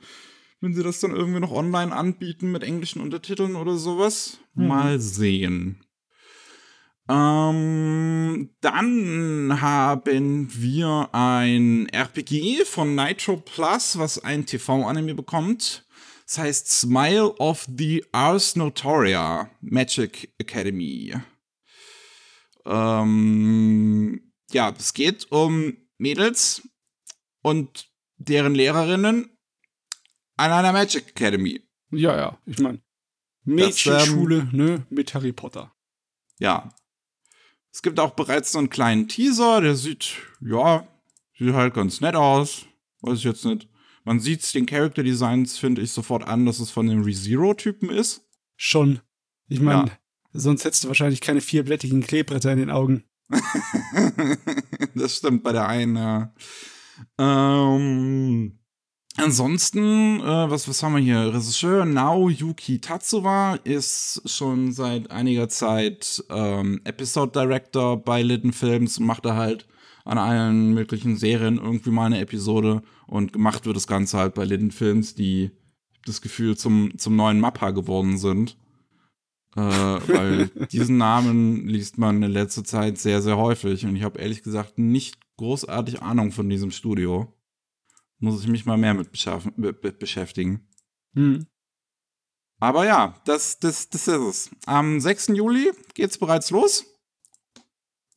wenn 0.60 0.74
sie 0.74 0.84
das 0.84 1.00
dann 1.00 1.10
irgendwie 1.10 1.40
noch 1.40 1.52
online 1.52 1.94
anbieten 1.94 2.52
mit 2.52 2.62
englischen 2.62 3.02
Untertiteln 3.02 3.56
oder 3.56 3.76
sowas. 3.76 4.38
Mhm. 4.54 4.68
Mal 4.68 5.00
sehen. 5.00 5.85
Ähm, 7.08 8.50
dann 8.60 9.60
haben 9.60 10.48
wir 10.52 11.08
ein 11.12 11.88
RPG 11.88 12.64
von 12.64 12.94
Nitro 12.96 13.36
Plus, 13.36 13.98
was 13.98 14.22
ein 14.24 14.46
TV-Anime 14.46 15.14
bekommt. 15.14 15.86
Das 16.26 16.38
heißt 16.38 16.68
Smile 16.68 17.32
of 17.38 17.66
the 17.68 18.04
Ars 18.10 18.56
Notoria 18.56 19.48
Magic 19.60 20.34
Academy. 20.38 21.14
Ähm, 22.64 24.32
ja, 24.50 24.74
es 24.76 24.92
geht 24.92 25.30
um 25.30 25.76
Mädels 25.98 26.68
und 27.42 27.88
deren 28.16 28.56
Lehrerinnen 28.56 29.30
an 30.36 30.50
einer 30.50 30.72
Magic 30.72 31.10
Academy. 31.10 31.62
Ja, 31.92 32.16
ja, 32.16 32.38
ich 32.46 32.58
meine, 32.58 32.82
Mädchenschule, 33.44 34.38
ähm, 34.38 34.50
ne, 34.52 34.86
mit 34.90 35.14
Harry 35.14 35.32
Potter. 35.32 35.72
Ja, 36.40 36.74
es 37.76 37.82
gibt 37.82 38.00
auch 38.00 38.12
bereits 38.12 38.52
so 38.52 38.58
einen 38.58 38.70
kleinen 38.70 39.06
Teaser, 39.06 39.60
der 39.60 39.76
sieht, 39.76 40.14
ja, 40.40 40.88
sieht 41.38 41.52
halt 41.52 41.74
ganz 41.74 42.00
nett 42.00 42.14
aus. 42.14 42.64
Weiß 43.02 43.18
ich 43.18 43.24
jetzt 43.24 43.44
nicht. 43.44 43.68
Man 44.02 44.18
sieht 44.18 44.54
den 44.54 44.64
Character 44.64 45.02
Designs, 45.02 45.58
finde 45.58 45.82
ich, 45.82 45.92
sofort 45.92 46.26
an, 46.26 46.46
dass 46.46 46.58
es 46.58 46.70
von 46.70 46.86
dem 46.86 47.02
ReZero-Typen 47.02 47.90
ist. 47.90 48.24
Schon. 48.56 49.00
Ich 49.48 49.60
meine, 49.60 49.88
ja. 49.88 49.98
sonst 50.32 50.64
hättest 50.64 50.84
du 50.84 50.88
wahrscheinlich 50.88 51.20
keine 51.20 51.42
vierblättigen 51.42 52.00
Kleebretter 52.00 52.50
in 52.50 52.60
den 52.60 52.70
Augen. 52.70 53.04
das 54.94 55.18
stimmt 55.18 55.42
bei 55.42 55.52
der 55.52 55.68
einen, 55.68 55.96
ja. 55.96 56.34
Ähm, 57.18 58.58
Ansonsten, 59.18 60.20
äh, 60.20 60.50
was, 60.50 60.68
was 60.68 60.82
haben 60.82 60.96
wir 60.96 61.02
hier? 61.02 61.32
Regisseur 61.32 61.84
Naoyuki 61.84 62.80
Tatsuwa 62.80 63.54
ist 63.64 64.22
schon 64.26 64.72
seit 64.72 65.10
einiger 65.10 65.48
Zeit 65.48 66.22
ähm, 66.28 66.80
Episode 66.84 67.32
Director 67.32 67.96
bei 67.96 68.22
Litten 68.22 68.52
Films 68.52 68.98
und 68.98 69.06
macht 69.06 69.24
da 69.24 69.34
halt 69.34 69.66
an 70.04 70.18
allen 70.18 70.74
möglichen 70.74 71.16
Serien 71.16 71.56
irgendwie 71.56 71.90
mal 71.90 72.06
eine 72.06 72.20
Episode 72.20 72.82
und 73.06 73.32
gemacht 73.32 73.64
wird 73.64 73.76
das 73.76 73.86
Ganze 73.86 74.18
halt 74.18 74.34
bei 74.34 74.44
Litten 74.44 74.70
Films, 74.70 75.14
die 75.14 75.50
das 76.04 76.20
Gefühl 76.20 76.56
zum, 76.56 76.96
zum 76.98 77.16
neuen 77.16 77.40
Mappa 77.40 77.70
geworden 77.70 78.18
sind. 78.18 78.56
Äh, 79.56 79.60
weil 79.60 80.48
diesen 80.70 80.98
Namen 80.98 81.66
liest 81.66 81.96
man 81.96 82.22
in 82.22 82.30
letzter 82.30 82.64
Zeit 82.64 82.98
sehr, 82.98 83.22
sehr 83.22 83.38
häufig 83.38 83.86
und 83.86 83.96
ich 83.96 84.02
habe 84.02 84.20
ehrlich 84.20 84.42
gesagt 84.42 84.78
nicht 84.78 85.18
großartig 85.38 86.02
Ahnung 86.02 86.32
von 86.32 86.48
diesem 86.48 86.70
Studio. 86.70 87.32
Muss 88.18 88.42
ich 88.42 88.48
mich 88.48 88.64
mal 88.64 88.78
mehr 88.78 88.94
mit 88.94 89.98
beschäftigen. 89.98 90.68
Hm. 91.14 91.46
Aber 92.58 92.86
ja, 92.86 93.20
das, 93.26 93.58
das, 93.58 93.90
das 93.90 94.08
ist 94.08 94.48
es. 94.48 94.50
Am 94.64 95.00
6. 95.00 95.28
Juli 95.28 95.72
geht 95.94 96.10
es 96.10 96.18
bereits 96.18 96.50
los. 96.50 96.86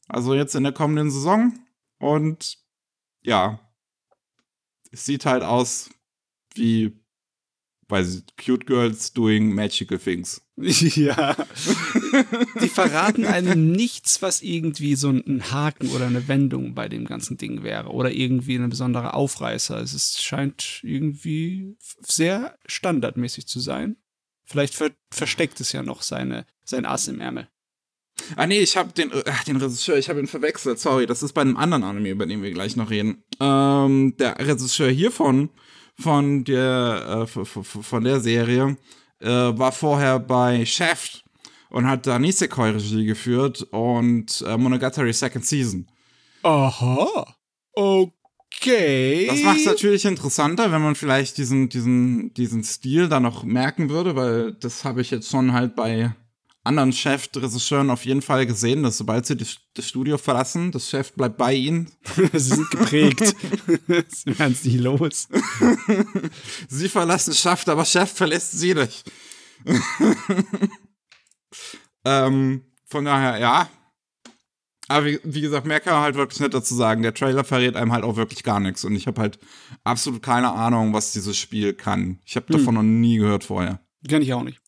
Also 0.07 0.33
jetzt 0.33 0.55
in 0.55 0.63
der 0.63 0.73
kommenden 0.73 1.11
Saison. 1.11 1.59
Und 1.99 2.57
ja, 3.21 3.59
es 4.91 5.05
sieht 5.05 5.25
halt 5.25 5.43
aus 5.43 5.89
wie 6.55 6.98
weil 7.89 8.05
cute 8.37 8.65
girls 8.65 9.11
doing 9.11 9.53
magical 9.53 9.97
things. 9.97 10.41
Ja. 10.95 11.35
Die 12.61 12.67
verraten 12.67 13.25
einem 13.25 13.71
nichts, 13.71 14.21
was 14.21 14.41
irgendwie 14.41 14.95
so 14.95 15.09
ein 15.09 15.51
Haken 15.51 15.89
oder 15.89 16.07
eine 16.07 16.27
Wendung 16.27 16.75
bei 16.75 16.89
dem 16.89 17.05
ganzen 17.05 17.37
Ding 17.37 17.63
wäre 17.63 17.89
oder 17.89 18.11
irgendwie 18.11 18.55
ein 18.55 18.69
besonderer 18.69 19.13
Aufreißer. 19.13 19.79
Es 19.81 19.93
ist, 19.93 20.21
scheint 20.21 20.81
irgendwie 20.83 21.77
sehr 22.01 22.57
standardmäßig 22.65 23.47
zu 23.47 23.59
sein. 23.59 23.95
Vielleicht 24.45 24.75
ver 24.75 24.91
versteckt 25.11 25.61
es 25.61 25.71
ja 25.71 25.81
noch 25.81 26.01
seine, 26.01 26.45
sein 26.65 26.85
Ass 26.85 27.07
im 27.07 27.21
Ärmel. 27.21 27.47
Ah 28.35 28.47
nee, 28.47 28.59
ich 28.59 28.75
habe 28.75 28.91
den, 28.91 29.11
ach, 29.25 29.43
den 29.45 29.57
Regisseur, 29.57 29.97
ich 29.97 30.09
habe 30.09 30.19
ihn 30.19 30.27
verwechselt. 30.27 30.79
Sorry, 30.79 31.05
das 31.05 31.23
ist 31.23 31.33
bei 31.33 31.41
einem 31.41 31.57
anderen 31.57 31.83
Anime, 31.83 32.09
über 32.09 32.25
den 32.25 32.43
wir 32.43 32.51
gleich 32.51 32.75
noch 32.75 32.89
reden. 32.89 33.23
Ähm, 33.39 34.15
der 34.17 34.37
Regisseur 34.39 34.89
hiervon 34.89 35.49
von 35.99 36.43
der, 36.43 37.27
äh, 37.27 37.45
von 37.45 38.03
der 38.03 38.19
Serie 38.19 38.77
äh, 39.19 39.27
war 39.27 39.71
vorher 39.71 40.19
bei 40.19 40.65
Shaft 40.65 41.23
und 41.69 41.87
hat 41.87 42.07
da 42.07 42.17
Nisekoi-Regie 42.19 43.05
geführt 43.05 43.63
und 43.71 44.43
äh, 44.47 44.57
Monogatari 44.57 45.13
Second 45.13 45.45
Season. 45.45 45.87
Aha. 46.43 47.35
Okay. 47.73 49.27
Das 49.27 49.41
macht 49.43 49.59
es 49.59 49.65
natürlich 49.65 50.05
interessanter, 50.05 50.71
wenn 50.71 50.81
man 50.81 50.95
vielleicht 50.95 51.37
diesen, 51.37 51.69
diesen, 51.69 52.33
diesen 52.33 52.63
Stil 52.63 53.07
da 53.07 53.19
noch 53.19 53.43
merken 53.43 53.89
würde, 53.89 54.15
weil 54.15 54.53
das 54.53 54.83
habe 54.85 55.01
ich 55.01 55.11
jetzt 55.11 55.29
schon 55.29 55.53
halt 55.53 55.75
bei 55.75 56.11
anderen 56.63 56.91
Chef-Regisseuren 56.91 57.89
auf 57.89 58.05
jeden 58.05 58.21
Fall 58.21 58.45
gesehen, 58.45 58.83
dass 58.83 58.97
sobald 58.97 59.25
sie 59.25 59.37
das, 59.37 59.57
das 59.73 59.87
Studio 59.87 60.17
verlassen, 60.17 60.71
das 60.71 60.89
Chef 60.89 61.13
bleibt 61.13 61.37
bei 61.37 61.53
ihnen. 61.53 61.91
sie 62.33 62.39
sind 62.39 62.69
geprägt. 62.69 63.19
sie 64.09 64.39
werden 64.39 64.53
es 64.53 64.63
nicht 64.63 64.79
los. 64.79 65.27
sie 66.67 66.89
verlassen 66.89 67.33
Schaft, 67.33 67.69
aber 67.69 67.85
Chef 67.85 68.11
verlässt 68.11 68.51
sie 68.51 68.73
nicht. 68.73 69.09
ähm, 72.05 72.63
von 72.85 73.05
daher, 73.05 73.39
ja. 73.39 73.69
Aber 74.89 75.05
wie, 75.05 75.19
wie, 75.23 75.41
gesagt, 75.41 75.67
mehr 75.67 75.79
kann 75.79 75.93
man 75.93 76.01
halt 76.01 76.15
wirklich 76.15 76.39
nicht 76.39 76.53
dazu 76.53 76.73
sagen. 76.73 77.03
Der 77.03 77.13
Trailer 77.13 77.43
verrät 77.43 77.75
einem 77.75 77.93
halt 77.93 78.03
auch 78.03 78.15
wirklich 78.15 78.43
gar 78.43 78.59
nichts. 78.59 78.83
Und 78.83 78.95
ich 78.95 79.05
habe 79.05 79.21
halt 79.21 79.39
absolut 79.83 80.23
keine 80.23 80.51
Ahnung, 80.51 80.93
was 80.93 81.11
dieses 81.11 81.37
Spiel 81.37 81.73
kann. 81.73 82.19
Ich 82.25 82.35
habe 82.35 82.47
hm. 82.47 82.57
davon 82.57 82.75
noch 82.75 82.83
nie 82.83 83.17
gehört 83.17 83.43
vorher. 83.43 83.79
Kenn 84.07 84.23
ich 84.23 84.33
auch 84.33 84.43
nicht. 84.43 84.59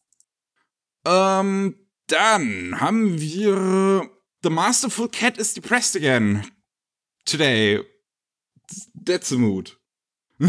Ähm, 1.05 1.75
dann 2.07 2.79
haben 2.79 3.19
wir 3.19 4.09
The 4.43 4.49
Masterful 4.49 5.09
Cat 5.09 5.37
is 5.37 5.53
depressed 5.53 5.95
again. 5.95 6.45
Today. 7.25 7.81
That's 9.05 9.29
the 9.29 9.37
mood. 9.37 9.77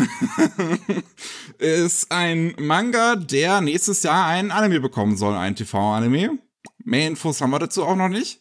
ist 1.59 2.11
ein 2.11 2.55
Manga, 2.59 3.17
der 3.17 3.61
nächstes 3.61 4.03
Jahr 4.03 4.27
einen 4.27 4.51
Anime 4.51 4.81
bekommen 4.81 5.17
soll, 5.17 5.35
ein 5.35 5.55
TV-Anime. 5.55 6.39
Mehr 6.85 7.09
Infos 7.09 7.41
haben 7.41 7.51
wir 7.51 7.59
dazu 7.59 7.85
auch 7.85 7.97
noch 7.97 8.09
nicht. 8.09 8.41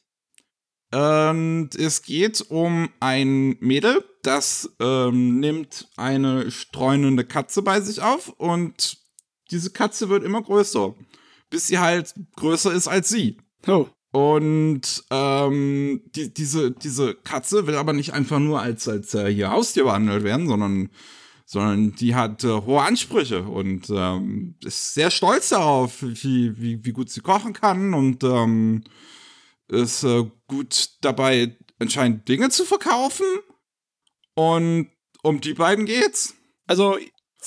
Und 0.93 1.69
es 1.75 2.01
geht 2.01 2.41
um 2.49 2.89
ein 2.99 3.57
Mädel, 3.59 4.03
das 4.23 4.69
ähm, 4.79 5.39
nimmt 5.39 5.89
eine 5.95 6.51
streunende 6.51 7.23
Katze 7.23 7.61
bei 7.61 7.79
sich 7.79 8.01
auf 8.01 8.29
und 8.29 8.97
diese 9.51 9.71
Katze 9.71 10.09
wird 10.09 10.23
immer 10.23 10.41
größer 10.41 10.93
bis 11.51 11.67
sie 11.67 11.77
halt 11.77 12.15
größer 12.37 12.73
ist 12.73 12.87
als 12.87 13.09
sie. 13.09 13.37
Oh. 13.67 13.87
Und 14.11 15.03
ähm, 15.11 16.01
die, 16.15 16.33
diese, 16.33 16.71
diese 16.71 17.13
Katze 17.13 17.67
will 17.67 17.75
aber 17.75 17.93
nicht 17.93 18.13
einfach 18.13 18.39
nur 18.39 18.59
als, 18.59 18.87
als 18.87 19.13
äh, 19.13 19.31
hier 19.31 19.51
Haustier 19.51 19.83
behandelt 19.83 20.23
werden, 20.23 20.47
sondern, 20.47 20.89
sondern 21.45 21.93
die 21.93 22.15
hat 22.15 22.43
äh, 22.43 22.47
hohe 22.47 22.81
Ansprüche 22.81 23.43
und 23.43 23.89
ähm, 23.89 24.55
ist 24.65 24.95
sehr 24.95 25.11
stolz 25.11 25.49
darauf, 25.49 26.01
wie, 26.01 26.59
wie, 26.59 26.83
wie 26.83 26.91
gut 26.91 27.09
sie 27.09 27.21
kochen 27.21 27.53
kann 27.53 27.93
und 27.93 28.23
ähm, 28.23 28.83
ist 29.69 30.03
äh, 30.03 30.25
gut 30.47 30.89
dabei, 31.01 31.55
anscheinend 31.79 32.27
Dinge 32.27 32.49
zu 32.49 32.65
verkaufen. 32.65 33.25
Und 34.35 34.89
um 35.23 35.39
die 35.39 35.53
beiden 35.53 35.85
geht's. 35.85 36.35
Also, 36.67 36.97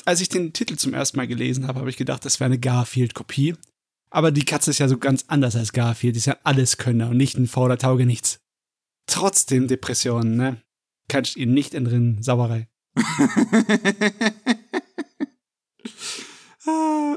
als 0.06 0.20
ich 0.20 0.28
den 0.28 0.52
Titel 0.52 0.76
zum 0.76 0.94
ersten 0.94 1.18
Mal 1.18 1.26
gelesen 1.26 1.66
habe, 1.66 1.80
habe 1.80 1.90
ich 1.90 1.96
gedacht, 1.96 2.24
das 2.24 2.40
wäre 2.40 2.46
eine 2.46 2.58
Garfield-Kopie. 2.58 3.54
Aber 4.14 4.30
die 4.30 4.44
Katze 4.44 4.70
ist 4.70 4.78
ja 4.78 4.86
so 4.86 4.96
ganz 4.96 5.24
anders 5.26 5.56
als 5.56 5.72
Garfield. 5.72 6.14
Die 6.14 6.18
ist 6.18 6.26
ja 6.26 6.36
alles 6.44 6.76
Könner 6.76 7.08
und 7.08 7.16
nicht 7.16 7.36
ein 7.36 7.48
fauler 7.48 7.78
Tauge 7.78 8.06
nichts. 8.06 8.38
Trotzdem 9.06 9.66
Depressionen, 9.66 10.36
ne? 10.36 10.62
Kannst 11.08 11.36
ihn 11.36 11.52
nicht 11.52 11.74
entrinnen. 11.74 12.22
Sauerei. 12.22 12.68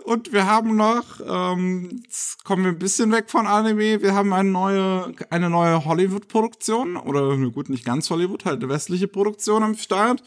Und 0.06 0.34
wir 0.34 0.46
haben 0.48 0.76
noch, 0.76 1.22
ähm, 1.26 2.02
jetzt 2.04 2.44
kommen 2.44 2.64
wir 2.64 2.72
ein 2.72 2.80
bisschen 2.80 3.12
weg 3.12 3.30
von 3.30 3.46
Anime, 3.46 4.02
wir 4.02 4.14
haben 4.14 4.34
eine 4.34 4.50
neue, 4.50 5.14
eine 5.30 5.50
neue 5.50 5.86
Hollywood-Produktion, 5.86 6.98
oder 6.98 7.38
gut, 7.52 7.70
nicht 7.70 7.86
ganz 7.86 8.10
Hollywood, 8.10 8.46
halt 8.46 8.64
eine 8.64 8.70
westliche 8.70 9.08
Produktion 9.08 9.64
am 9.64 9.76
Start. 9.76 10.24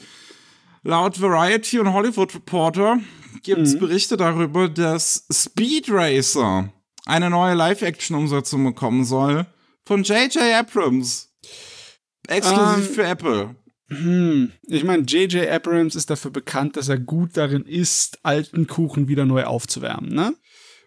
Laut 0.82 1.20
Variety 1.20 1.78
und 1.78 1.92
Hollywood 1.92 2.34
Reporter 2.34 2.98
gibt 3.42 3.62
es 3.62 3.74
mhm. 3.74 3.80
Berichte 3.80 4.16
darüber, 4.16 4.68
dass 4.68 5.26
Speed 5.32 5.86
Racer 5.88 6.72
eine 7.06 7.30
neue 7.30 7.54
Live-Action-Umsetzung 7.54 8.64
bekommen 8.64 9.04
soll 9.04 9.46
von 9.84 10.02
J.J. 10.02 10.42
Abrams. 10.54 11.32
Exklusiv 12.28 12.88
ähm, 12.88 12.94
für 12.94 13.04
Apple. 13.04 13.56
Hm, 13.88 14.52
ich 14.68 14.84
meine, 14.84 15.02
J.J. 15.02 15.48
Abrams 15.48 15.96
ist 15.96 16.10
dafür 16.10 16.30
bekannt, 16.30 16.76
dass 16.76 16.88
er 16.88 16.98
gut 16.98 17.36
darin 17.36 17.64
ist, 17.64 18.18
alten 18.22 18.66
Kuchen 18.66 19.08
wieder 19.08 19.24
neu 19.24 19.44
aufzuwärmen, 19.44 20.14
ne? 20.14 20.34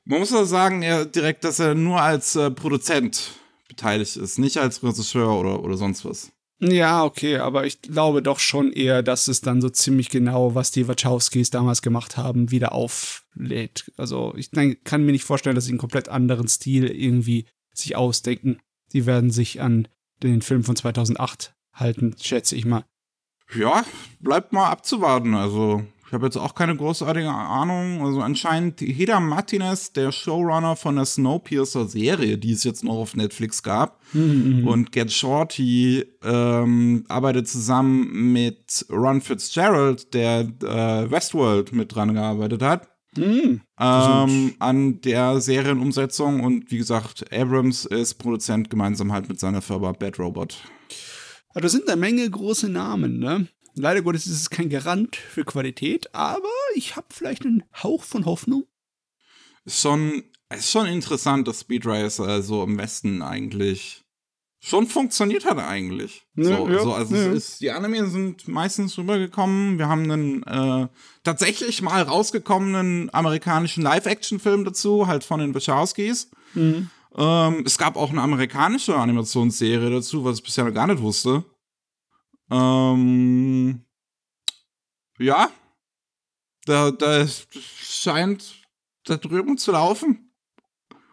Man 0.05 0.19
muss 0.19 0.33
auch 0.33 0.45
sagen, 0.45 0.81
er 0.81 1.05
direkt, 1.05 1.45
dass 1.45 1.59
er 1.59 1.75
nur 1.75 2.01
als 2.01 2.35
äh, 2.35 2.51
Produzent 2.51 3.31
beteiligt 3.69 4.17
ist, 4.17 4.37
nicht 4.37 4.57
als 4.57 4.83
Regisseur 4.83 5.39
oder, 5.39 5.63
oder 5.63 5.77
sonst 5.77 6.03
was. 6.03 6.32
Ja, 6.65 7.03
okay, 7.03 7.37
aber 7.39 7.65
ich 7.65 7.81
glaube 7.81 8.21
doch 8.21 8.39
schon 8.39 8.71
eher, 8.71 9.03
dass 9.03 9.27
es 9.27 9.41
dann 9.41 9.61
so 9.61 9.69
ziemlich 9.69 10.09
genau, 10.09 10.55
was 10.55 10.71
die 10.71 10.87
Wachowskis 10.87 11.49
damals 11.49 11.81
gemacht 11.81 12.15
haben, 12.15 12.51
wieder 12.51 12.71
auflädt. 12.71 13.91
Also 13.97 14.33
ich 14.37 14.51
kann 14.51 15.05
mir 15.05 15.11
nicht 15.11 15.25
vorstellen, 15.25 15.55
dass 15.55 15.65
sie 15.65 15.71
einen 15.71 15.79
komplett 15.79 16.07
anderen 16.07 16.47
Stil 16.47 16.85
irgendwie 16.85 17.47
sich 17.73 17.97
ausdenken. 17.97 18.59
Die 18.93 19.05
werden 19.05 19.29
sich 19.29 19.59
an 19.59 19.89
den 20.21 20.41
Film 20.41 20.63
von 20.63 20.77
2008 20.77 21.53
halten, 21.73 22.15
schätze 22.21 22.55
ich 22.55 22.63
mal. 22.63 22.85
Ja, 23.53 23.83
bleibt 24.21 24.53
mal 24.53 24.69
abzuwarten. 24.69 25.33
Also 25.33 25.83
ich 26.13 26.15
habe 26.15 26.27
jetzt 26.27 26.37
auch 26.37 26.53
keine 26.53 26.75
großartige 26.75 27.31
Ahnung. 27.31 28.05
Also 28.05 28.21
anscheinend 28.21 28.79
Heda 28.81 29.19
Martinez, 29.19 29.93
der 29.93 30.11
Showrunner 30.11 30.75
von 30.75 30.95
der 30.95 31.05
Snowpiercer-Serie, 31.05 32.37
die 32.37 32.51
es 32.51 32.63
jetzt 32.63 32.83
noch 32.83 32.97
auf 32.97 33.15
Netflix 33.15 33.63
gab, 33.63 33.99
mhm. 34.13 34.67
und 34.67 34.91
Get 34.91 35.11
Shorty 35.11 36.05
ähm, 36.23 37.03
arbeitet 37.07 37.47
zusammen 37.47 38.31
mit 38.31 38.85
Ron 38.91 39.21
Fitzgerald, 39.21 40.13
der 40.13 40.41
äh, 40.41 41.09
Westworld 41.09 41.73
mit 41.73 41.95
dran 41.95 42.13
gearbeitet 42.13 42.61
hat. 42.61 42.89
Mhm. 43.17 43.61
Ähm, 43.79 44.53
an 44.59 45.01
der 45.01 45.41
Serienumsetzung 45.41 46.41
und 46.41 46.69
wie 46.69 46.77
gesagt, 46.77 47.25
Abrams 47.33 47.85
ist 47.85 48.19
Produzent 48.19 48.69
gemeinsam 48.69 49.11
halt 49.11 49.29
mit 49.29 49.39
seiner 49.39 49.63
Firma 49.63 49.93
Bad 49.93 50.19
Robot. 50.19 50.61
Ja, 51.55 51.61
da 51.61 51.69
sind 51.69 51.89
eine 51.89 51.99
Menge 51.99 52.29
große 52.29 52.69
Namen, 52.69 53.17
ne? 53.17 53.47
Leider 53.75 54.01
Gottes 54.01 54.27
ist 54.27 54.41
es 54.41 54.49
kein 54.49 54.69
Garant 54.69 55.15
für 55.15 55.45
Qualität, 55.45 56.13
aber 56.13 56.49
ich 56.75 56.95
habe 56.95 57.07
vielleicht 57.09 57.45
einen 57.45 57.63
Hauch 57.81 58.03
von 58.03 58.25
Hoffnung. 58.25 58.65
Schon, 59.65 60.23
ist 60.53 60.69
schon 60.69 60.85
interessant, 60.85 61.47
dass 61.47 61.61
Speed 61.61 61.85
Racer 61.85 62.41
so 62.43 62.63
im 62.63 62.77
Westen 62.77 63.21
eigentlich 63.21 64.03
schon 64.63 64.87
funktioniert 64.87 65.45
hat 65.45 65.57
eigentlich. 65.57 66.25
Ja, 66.35 66.57
so, 66.57 66.69
ja, 66.69 66.79
so, 66.79 66.93
also 66.93 67.15
ja. 67.15 67.31
ist, 67.33 67.59
die 67.59 67.71
Anime 67.71 68.07
sind 68.07 68.47
meistens 68.47 68.97
rübergekommen. 68.97 69.77
Wir 69.77 69.89
haben 69.89 70.09
einen 70.09 70.43
äh, 70.43 70.87
tatsächlich 71.23 71.81
mal 71.81 72.01
rausgekommenen 72.01 73.13
amerikanischen 73.13 73.83
Live-Action-Film 73.83 74.63
dazu, 74.63 75.07
halt 75.07 75.25
von 75.25 75.41
den 75.41 75.53
Wachowskis. 75.53 76.31
Mhm. 76.53 76.89
Ähm, 77.15 77.63
es 77.65 77.77
gab 77.77 77.97
auch 77.97 78.11
eine 78.11 78.21
amerikanische 78.21 78.95
Animationsserie 78.95 79.89
dazu, 79.89 80.23
was 80.23 80.37
ich 80.37 80.43
bisher 80.43 80.63
noch 80.63 80.73
gar 80.73 80.87
nicht 80.87 81.01
wusste. 81.01 81.43
Ähm, 82.51 83.85
ja, 85.19 85.49
da, 86.65 86.91
da 86.91 87.27
scheint 87.27 88.55
da 89.05 89.17
drüben 89.17 89.57
zu 89.57 89.71
laufen. 89.71 90.33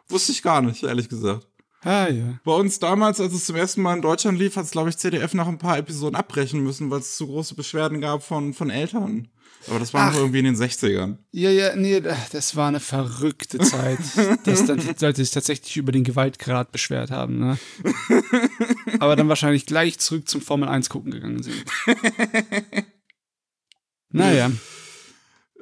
Wusste 0.09 0.33
ich 0.33 0.43
gar 0.43 0.63
nicht, 0.63 0.83
ehrlich 0.83 1.09
gesagt. 1.09 1.47
Ah, 1.83 2.09
ja. 2.09 2.39
Bei 2.45 2.53
uns 2.53 2.79
damals, 2.79 3.21
als 3.21 3.33
es 3.33 3.47
zum 3.47 3.57
ersten 3.57 3.81
Mal 3.81 3.97
in 3.97 4.03
Deutschland 4.03 4.39
lief, 4.39 4.57
hat 4.57 4.65
es, 4.65 4.71
glaube 4.71 4.91
ich, 4.91 4.99
CDF 4.99 5.33
nach 5.33 5.49
ein 5.49 5.59
paar 5.59 5.79
Episoden 5.79 6.17
abbrechen 6.17 6.61
müssen, 6.61 6.91
weil 6.91 7.01
es 7.01 7.17
zu 7.17 7.27
große 7.27 7.55
Beschwerden 7.55 8.01
gab 8.01 8.23
von, 8.23 8.53
von 8.53 8.69
Eltern. 8.69 9.29
Aber 9.69 9.79
das 9.79 9.93
war 9.93 10.09
Ach, 10.09 10.13
noch 10.13 10.21
irgendwie 10.21 10.39
in 10.39 10.47
den 10.47 10.57
60ern. 10.57 11.19
Ja, 11.33 11.51
ja, 11.51 11.77
nee, 11.77 12.01
das 12.01 12.57
war 12.57 12.69
eine 12.69 12.81
verrückte 12.81 13.59
Zeit, 13.59 13.99
dass 14.45 14.65
dann 14.67 14.79
die 14.79 15.05
Leute 15.05 15.17
sich 15.17 15.31
tatsächlich 15.31 15.77
über 15.77 15.93
den 15.93 16.05
Gewaltgrad 16.05 16.73
beschwert 16.73 17.11
haben, 17.11 17.39
ne? 17.39 17.59
Aber 19.01 19.17
dann 19.17 19.29
wahrscheinlich 19.29 19.67
gleich 19.67 19.99
zurück 19.99 20.29
zum 20.29 20.41
Formel 20.41 20.69
1 20.69 20.89
gucken 20.89 21.11
gegangen 21.11 21.43
sind. 21.43 21.65
naja. 24.11 24.51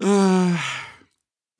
Äh. 0.01 0.55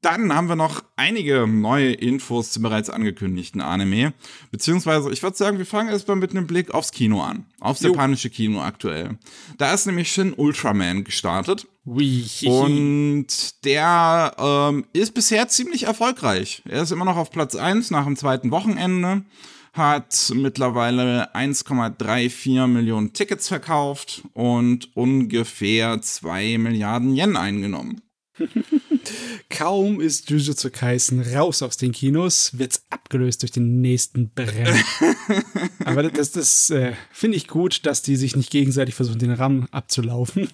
Dann 0.01 0.33
haben 0.33 0.49
wir 0.49 0.55
noch 0.55 0.85
einige 0.95 1.49
neue 1.49 1.93
Infos 1.93 2.53
zum 2.53 2.63
bereits 2.63 2.89
angekündigten 2.89 3.61
Anime. 3.61 4.13
Beziehungsweise, 4.53 5.11
ich 5.11 5.25
würde 5.25 5.37
sagen, 5.37 5.59
wir 5.59 5.67
fangen 5.67 5.89
erstmal 5.89 6.17
mit 6.17 6.31
einem 6.31 6.47
Blick 6.47 6.73
aufs 6.73 6.93
Kino 6.93 7.21
an. 7.21 7.47
Aufs 7.59 7.81
jo. 7.81 7.91
japanische 7.91 8.31
Kino 8.31 8.61
aktuell. 8.61 9.19
Da 9.57 9.75
ist 9.75 9.87
nämlich 9.87 10.13
Shin 10.13 10.35
Ultraman 10.35 11.03
gestartet. 11.03 11.67
Oui. 11.85 12.29
Und 12.45 13.65
der 13.65 14.35
ähm, 14.39 14.85
ist 14.93 15.15
bisher 15.15 15.49
ziemlich 15.49 15.85
erfolgreich. 15.85 16.63
Er 16.69 16.83
ist 16.83 16.93
immer 16.93 17.05
noch 17.05 17.17
auf 17.17 17.33
Platz 17.33 17.57
1 17.57 17.91
nach 17.91 18.05
dem 18.05 18.15
zweiten 18.15 18.53
Wochenende. 18.53 19.25
Hat 19.73 20.33
mittlerweile 20.35 21.35
1,34 21.35 22.67
Millionen 22.69 23.15
Tickets 23.15 23.49
verkauft 23.49 24.23
und 24.35 24.97
ungefähr 24.97 26.01
2 26.01 26.59
Milliarden 26.59 27.17
Yen 27.17 27.37
eingenommen. 27.37 28.01
Kaum 29.51 30.01
ist 30.01 30.31
Jujutsu 30.31 30.71
Kaisen 30.71 31.21
raus 31.21 31.63
aus 31.63 31.77
den 31.77 31.93
Kinos, 31.93 32.59
wird's 32.59 32.85
abgelöst 32.91 33.43
durch 33.43 33.53
den 33.53 33.81
nächsten 33.81 34.31
Brenn. 34.31 34.83
Aber 35.85 36.03
das, 36.05 36.33
das 36.33 36.71
äh, 36.71 36.95
finde 37.11 37.37
ich 37.37 37.49
gut, 37.49 37.87
dass 37.87 38.03
die 38.03 38.17
sich 38.17 38.37
nicht 38.37 38.51
gegenseitig 38.51 38.95
versuchen, 38.95 39.19
den 39.19 39.33
Ramm 39.33 39.69
abzulaufen. 39.71 40.49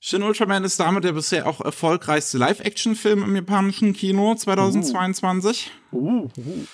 Shin 0.00 0.22
Ultraman 0.22 0.64
ist 0.64 0.78
damit 0.78 1.04
der 1.04 1.12
bisher 1.12 1.46
auch 1.46 1.60
erfolgreichste 1.60 2.38
Live-Action-Film 2.38 3.24
im 3.24 3.34
japanischen 3.34 3.92
Kino 3.94 4.34
2022. 4.34 5.72
Uh. 5.92 5.98
Uh, 5.98 6.30
uh. 6.36 6.66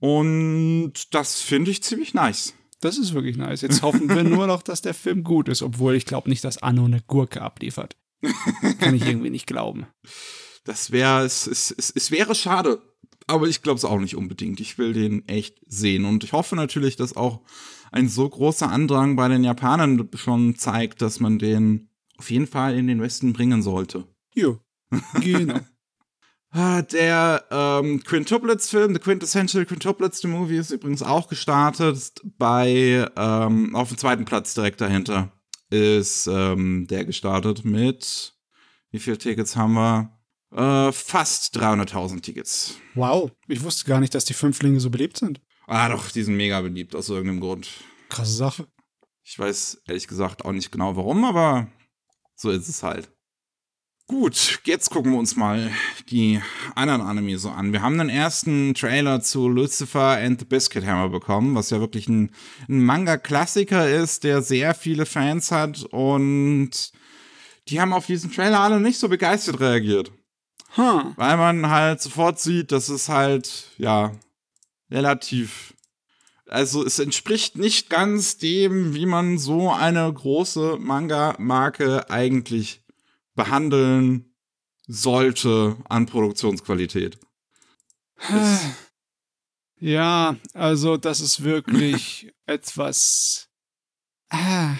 Und 0.00 1.14
das 1.14 1.40
finde 1.40 1.70
ich 1.70 1.84
ziemlich 1.84 2.12
nice. 2.12 2.54
Das 2.80 2.98
ist 2.98 3.14
wirklich 3.14 3.36
nice. 3.36 3.60
Jetzt 3.60 3.82
hoffen 3.82 4.08
wir 4.08 4.24
nur 4.24 4.48
noch, 4.48 4.62
dass 4.62 4.82
der 4.82 4.94
Film 4.94 5.22
gut 5.22 5.48
ist, 5.48 5.62
obwohl 5.62 5.94
ich 5.94 6.04
glaube 6.06 6.28
nicht, 6.28 6.42
dass 6.42 6.58
Anno 6.58 6.84
eine 6.84 7.00
Gurke 7.06 7.40
abliefert. 7.40 7.96
Kann 8.78 8.94
ich 8.94 9.06
irgendwie 9.06 9.30
nicht 9.30 9.46
glauben. 9.46 9.86
Das 10.64 10.90
wäre, 10.92 11.24
es, 11.24 11.46
es, 11.46 11.70
es, 11.76 11.90
es 11.90 12.10
wäre 12.10 12.34
schade. 12.34 12.80
Aber 13.26 13.46
ich 13.46 13.62
glaube 13.62 13.78
es 13.78 13.84
auch 13.84 13.98
nicht 13.98 14.16
unbedingt. 14.16 14.60
Ich 14.60 14.78
will 14.78 14.92
den 14.92 15.26
echt 15.28 15.58
sehen. 15.66 16.04
Und 16.04 16.24
ich 16.24 16.32
hoffe 16.32 16.56
natürlich, 16.56 16.96
dass 16.96 17.16
auch 17.16 17.40
ein 17.90 18.08
so 18.08 18.28
großer 18.28 18.70
Andrang 18.70 19.16
bei 19.16 19.28
den 19.28 19.44
Japanern 19.44 20.08
schon 20.14 20.56
zeigt, 20.56 21.02
dass 21.02 21.20
man 21.20 21.38
den 21.38 21.88
auf 22.16 22.30
jeden 22.30 22.46
Fall 22.46 22.76
in 22.76 22.86
den 22.86 23.00
Westen 23.00 23.32
bringen 23.32 23.62
sollte. 23.62 24.06
Ja, 24.34 24.58
genau. 25.20 25.60
Ah, 26.54 26.82
der 26.82 27.46
ähm, 27.50 28.04
Quintuplets-Film, 28.04 28.92
The 28.92 29.00
Quintessential 29.00 29.64
Quintuplets, 29.64 30.20
the 30.20 30.28
Movie, 30.28 30.58
ist 30.58 30.70
übrigens 30.70 31.02
auch 31.02 31.28
gestartet 31.28 32.20
bei, 32.36 33.08
ähm, 33.16 33.74
auf 33.74 33.88
dem 33.88 33.96
zweiten 33.96 34.26
Platz 34.26 34.52
direkt 34.52 34.82
dahinter 34.82 35.32
ist 35.72 36.26
ähm, 36.26 36.86
der 36.88 37.04
gestartet 37.04 37.64
mit, 37.64 38.34
wie 38.90 38.98
viele 38.98 39.18
Tickets 39.18 39.56
haben 39.56 39.74
wir? 39.74 40.18
Äh, 40.54 40.92
fast 40.92 41.58
300.000 41.58 42.20
Tickets. 42.20 42.76
Wow, 42.94 43.32
ich 43.48 43.62
wusste 43.62 43.86
gar 43.86 44.00
nicht, 44.00 44.14
dass 44.14 44.26
die 44.26 44.34
Fünflinge 44.34 44.80
so 44.80 44.90
beliebt 44.90 45.16
sind. 45.16 45.40
Ah, 45.66 45.88
doch, 45.88 46.10
die 46.10 46.22
sind 46.22 46.36
mega 46.36 46.60
beliebt 46.60 46.94
aus 46.94 47.08
irgendeinem 47.08 47.40
Grund. 47.40 47.70
Krasse 48.10 48.32
Sache. 48.32 48.66
Ich 49.22 49.38
weiß 49.38 49.82
ehrlich 49.86 50.06
gesagt 50.06 50.44
auch 50.44 50.52
nicht 50.52 50.70
genau 50.70 50.94
warum, 50.96 51.24
aber 51.24 51.68
so 52.34 52.50
ist 52.50 52.68
es 52.68 52.82
halt. 52.82 53.10
Gut, 54.12 54.60
jetzt 54.64 54.90
gucken 54.90 55.12
wir 55.12 55.18
uns 55.18 55.36
mal 55.36 55.70
die 56.10 56.38
anderen 56.74 57.00
Anime 57.00 57.38
so 57.38 57.48
an. 57.48 57.72
Wir 57.72 57.80
haben 57.80 57.96
den 57.96 58.10
ersten 58.10 58.74
Trailer 58.74 59.22
zu 59.22 59.48
Lucifer 59.48 60.18
and 60.18 60.38
the 60.38 60.44
Biscuit 60.44 60.84
Hammer 60.84 61.08
bekommen, 61.08 61.54
was 61.54 61.70
ja 61.70 61.80
wirklich 61.80 62.08
ein, 62.08 62.30
ein 62.68 62.84
Manga-Klassiker 62.84 63.88
ist, 63.88 64.24
der 64.24 64.42
sehr 64.42 64.74
viele 64.74 65.06
Fans 65.06 65.50
hat 65.50 65.84
und 65.84 66.92
die 67.68 67.80
haben 67.80 67.94
auf 67.94 68.04
diesen 68.04 68.30
Trailer 68.30 68.60
alle 68.60 68.80
nicht 68.80 68.98
so 68.98 69.08
begeistert 69.08 69.60
reagiert. 69.60 70.12
Huh. 70.76 71.14
Weil 71.16 71.38
man 71.38 71.70
halt 71.70 72.02
sofort 72.02 72.38
sieht, 72.38 72.70
dass 72.70 72.90
es 72.90 73.08
halt, 73.08 73.70
ja, 73.78 74.12
relativ. 74.90 75.72
Also 76.50 76.84
es 76.84 76.98
entspricht 76.98 77.56
nicht 77.56 77.88
ganz 77.88 78.36
dem, 78.36 78.92
wie 78.92 79.06
man 79.06 79.38
so 79.38 79.72
eine 79.72 80.12
große 80.12 80.76
Manga-Marke 80.78 82.10
eigentlich 82.10 82.81
behandeln 83.34 84.34
sollte 84.86 85.76
an 85.88 86.06
Produktionsqualität. 86.06 87.18
Ja, 89.78 90.36
also 90.54 90.96
das 90.96 91.20
ist 91.20 91.42
wirklich 91.42 92.32
etwas. 92.46 93.48
Ah, 94.30 94.76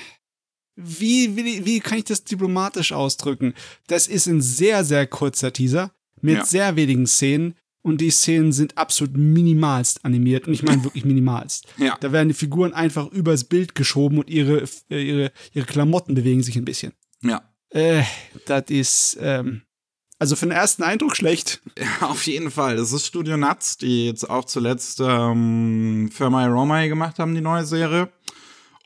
wie, 0.76 1.36
wie, 1.36 1.64
wie 1.64 1.80
kann 1.80 1.98
ich 1.98 2.04
das 2.04 2.24
diplomatisch 2.24 2.92
ausdrücken? 2.92 3.54
Das 3.86 4.06
ist 4.06 4.26
ein 4.26 4.40
sehr, 4.40 4.84
sehr 4.84 5.06
kurzer 5.06 5.52
Teaser 5.52 5.92
mit 6.20 6.36
ja. 6.36 6.44
sehr 6.44 6.76
wenigen 6.76 7.06
Szenen 7.06 7.54
und 7.82 8.00
die 8.00 8.10
Szenen 8.10 8.52
sind 8.52 8.78
absolut 8.78 9.16
minimalst 9.16 10.04
animiert 10.04 10.46
und 10.46 10.54
ich 10.54 10.62
meine 10.62 10.84
wirklich 10.84 11.04
minimalst. 11.04 11.66
Ja. 11.78 11.98
Da 12.00 12.12
werden 12.12 12.28
die 12.28 12.34
Figuren 12.34 12.72
einfach 12.72 13.08
übers 13.08 13.44
Bild 13.44 13.74
geschoben 13.74 14.18
und 14.18 14.30
ihre, 14.30 14.64
ihre, 14.88 15.32
ihre 15.52 15.66
Klamotten 15.66 16.14
bewegen 16.14 16.42
sich 16.42 16.56
ein 16.56 16.64
bisschen. 16.64 16.92
Ja. 17.22 17.51
Äh, 17.72 18.02
das 18.46 18.64
ist, 18.68 19.18
ähm, 19.20 19.62
also 20.18 20.36
für 20.36 20.46
den 20.46 20.52
ersten 20.52 20.82
Eindruck 20.82 21.16
schlecht. 21.16 21.62
Ja, 21.78 22.08
auf 22.08 22.26
jeden 22.26 22.50
Fall. 22.50 22.76
Das 22.76 22.92
ist 22.92 23.06
Studio 23.06 23.36
Nuts, 23.36 23.78
die 23.78 24.06
jetzt 24.06 24.28
auch 24.28 24.44
zuletzt 24.44 25.00
ähm, 25.00 26.10
für 26.12 26.30
My 26.30 26.46
Romai 26.46 26.88
gemacht 26.88 27.18
haben, 27.18 27.34
die 27.34 27.40
neue 27.40 27.64
Serie. 27.64 28.10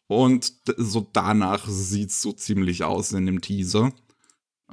Und 0.06 0.52
so 0.76 1.08
danach 1.12 1.66
sieht 1.66 2.10
es 2.10 2.22
so 2.22 2.32
ziemlich 2.32 2.84
aus 2.84 3.12
in 3.12 3.26
dem 3.26 3.40
Teaser. 3.40 3.92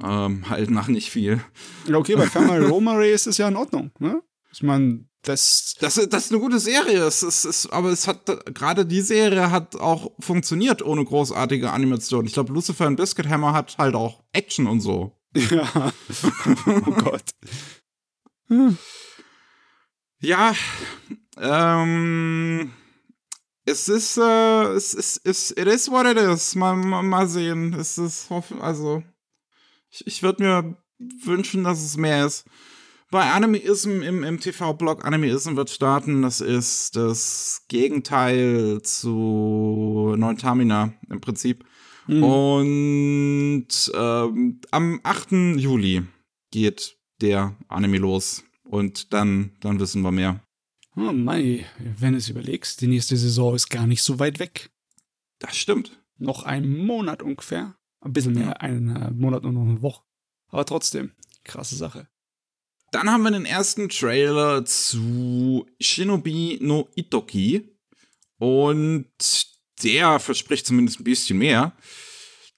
Ähm, 0.02 0.48
halt 0.48 0.70
nach 0.70 0.88
nicht 0.88 1.10
viel. 1.10 1.40
Ja, 1.86 1.96
okay, 1.96 2.16
bei 2.16 2.26
Family 2.30 2.64
Romare 2.66 3.08
ist 3.08 3.26
es 3.26 3.38
ja 3.38 3.48
in 3.48 3.56
Ordnung, 3.56 3.90
ne? 3.98 4.22
Ich 4.52 4.62
meine, 4.62 5.04
das, 5.24 5.74
das, 5.80 5.94
das 5.94 6.24
ist 6.24 6.32
eine 6.32 6.40
gute 6.40 6.58
Serie. 6.58 7.04
Es 7.04 7.22
ist, 7.22 7.44
es, 7.44 7.70
aber 7.70 7.90
es 7.90 8.06
hat 8.06 8.24
gerade 8.54 8.86
die 8.86 9.00
Serie 9.00 9.50
hat 9.50 9.76
auch 9.76 10.12
funktioniert 10.20 10.82
ohne 10.82 11.04
großartige 11.04 11.72
Animation. 11.72 12.26
Ich 12.26 12.34
glaube, 12.34 12.52
Lucifer 12.52 12.86
und 12.86 12.96
Biscuit 12.96 13.28
Hammer 13.28 13.52
hat 13.52 13.76
halt 13.78 13.94
auch 13.94 14.22
Action 14.32 14.66
und 14.66 14.80
so. 14.80 15.12
Ja. 15.34 15.92
oh 16.66 16.92
Gott. 16.92 17.30
Hm. 18.48 18.78
Ja, 20.20 20.54
ähm, 21.38 22.72
es 23.64 23.88
ist, 23.88 24.18
äh, 24.18 24.72
es 24.72 24.94
ist, 24.94 25.20
es, 25.24 25.50
it 25.50 25.66
is 25.66 25.90
what 25.90 26.06
it 26.06 26.18
is. 26.18 26.54
Mal, 26.54 26.76
mal, 26.76 27.02
mal 27.02 27.28
sehen. 27.28 27.74
Es 27.74 27.98
ist, 27.98 28.30
also, 28.60 29.02
ich, 29.90 30.06
ich 30.06 30.22
würde 30.22 30.42
mir 30.42 30.76
wünschen, 31.24 31.64
dass 31.64 31.82
es 31.82 31.96
mehr 31.96 32.26
ist. 32.26 32.44
Bei 33.10 33.30
Animeism 33.30 34.02
im, 34.02 34.24
im 34.24 34.40
TV-Blog 34.40 35.04
Animeism 35.04 35.56
wird 35.56 35.70
starten. 35.70 36.22
Das 36.22 36.40
ist 36.40 36.96
das 36.96 37.62
Gegenteil 37.68 38.80
zu 38.82 40.14
Neuntamina 40.16 40.94
im 41.08 41.20
Prinzip. 41.20 41.64
Mhm. 42.06 42.22
Und 42.22 43.92
ähm, 43.94 44.60
am 44.70 45.00
8. 45.02 45.32
Juli 45.56 46.02
geht 46.50 46.96
der 47.20 47.56
Anime 47.68 47.98
los. 47.98 48.44
Und 48.64 49.12
dann, 49.12 49.52
dann 49.60 49.78
wissen 49.78 50.02
wir 50.02 50.10
mehr. 50.10 50.40
Oh 50.96 51.12
Mai, 51.12 51.66
wenn 51.98 52.12
du 52.12 52.18
es 52.18 52.28
überlegst, 52.28 52.80
die 52.80 52.86
nächste 52.86 53.16
Saison 53.16 53.54
ist 53.54 53.68
gar 53.68 53.86
nicht 53.86 54.02
so 54.02 54.18
weit 54.18 54.38
weg. 54.38 54.70
Das 55.38 55.56
stimmt. 55.56 56.00
Noch 56.18 56.44
ein 56.44 56.68
Monat 56.68 57.22
ungefähr. 57.22 57.76
Ein 58.00 58.12
bisschen 58.12 58.34
mehr, 58.34 58.46
ja. 58.46 58.52
einen 58.52 59.18
Monat 59.18 59.44
und 59.44 59.54
noch 59.54 59.62
eine 59.62 59.82
Woche. 59.82 60.02
Aber 60.48 60.64
trotzdem, 60.64 61.12
krasse 61.42 61.74
Sache. 61.74 62.08
Dann 62.94 63.10
haben 63.10 63.24
wir 63.24 63.32
den 63.32 63.44
ersten 63.44 63.88
Trailer 63.88 64.64
zu 64.64 65.66
Shinobi 65.80 66.58
no 66.60 66.88
Itoki. 66.94 67.76
Und 68.38 69.08
der 69.82 70.20
verspricht 70.20 70.64
zumindest 70.64 71.00
ein 71.00 71.04
bisschen 71.04 71.38
mehr. 71.38 71.72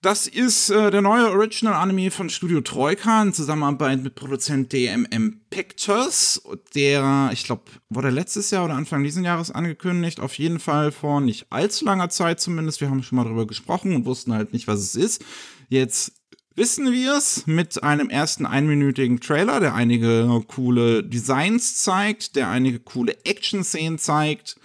Das 0.03 0.27
ist 0.27 0.69
äh, 0.69 0.91
der 0.91 1.01
neue 1.01 1.31
Original 1.31 1.73
Anime 1.73 2.11
von 2.11 2.29
Studio 2.29 2.61
Troika 2.61 3.23
in 3.23 3.33
Zusammenarbeit 3.33 4.03
mit 4.03 4.15
Produzent 4.15 4.75
DMM 4.75 5.41
Pictures. 5.49 6.43
Der, 6.75 7.31
ich 7.33 7.45
glaube, 7.45 7.63
wurde 7.89 8.11
letztes 8.11 8.51
Jahr 8.51 8.67
oder 8.67 8.75
Anfang 8.75 9.03
dieses 9.05 9.25
Jahres 9.25 9.51
angekündigt. 9.51 10.21
Auf 10.21 10.37
jeden 10.37 10.61
Fall 10.61 10.93
vor 10.93 11.23
nicht 11.23 11.47
allzu 11.49 11.87
langer 11.87 12.11
Zeit 12.11 12.41
zumindest. 12.41 12.83
Wir 12.83 12.91
haben 12.91 13.03
schon 13.03 13.17
mal 13.17 13.25
darüber 13.25 13.47
gesprochen 13.47 13.95
und 13.95 14.05
wussten 14.05 14.35
halt 14.35 14.53
nicht, 14.53 14.69
was 14.69 14.81
es 14.81 14.97
ist. 14.97 15.25
Jetzt 15.71 16.13
wissen 16.57 16.91
wir 16.93 17.17
es 17.17 17.47
mit 17.47 17.83
einem 17.83 18.09
ersten 18.09 18.47
einminütigen 18.47 19.21
Trailer, 19.21 19.61
der 19.61 19.75
einige 19.75 20.43
coole 20.49 21.05
Designs 21.05 21.77
zeigt, 21.77 22.35
der 22.35 22.49
einige 22.49 22.81
coole 22.81 23.17
Action-Szenen 23.25 23.99
zeigt, 23.99 24.57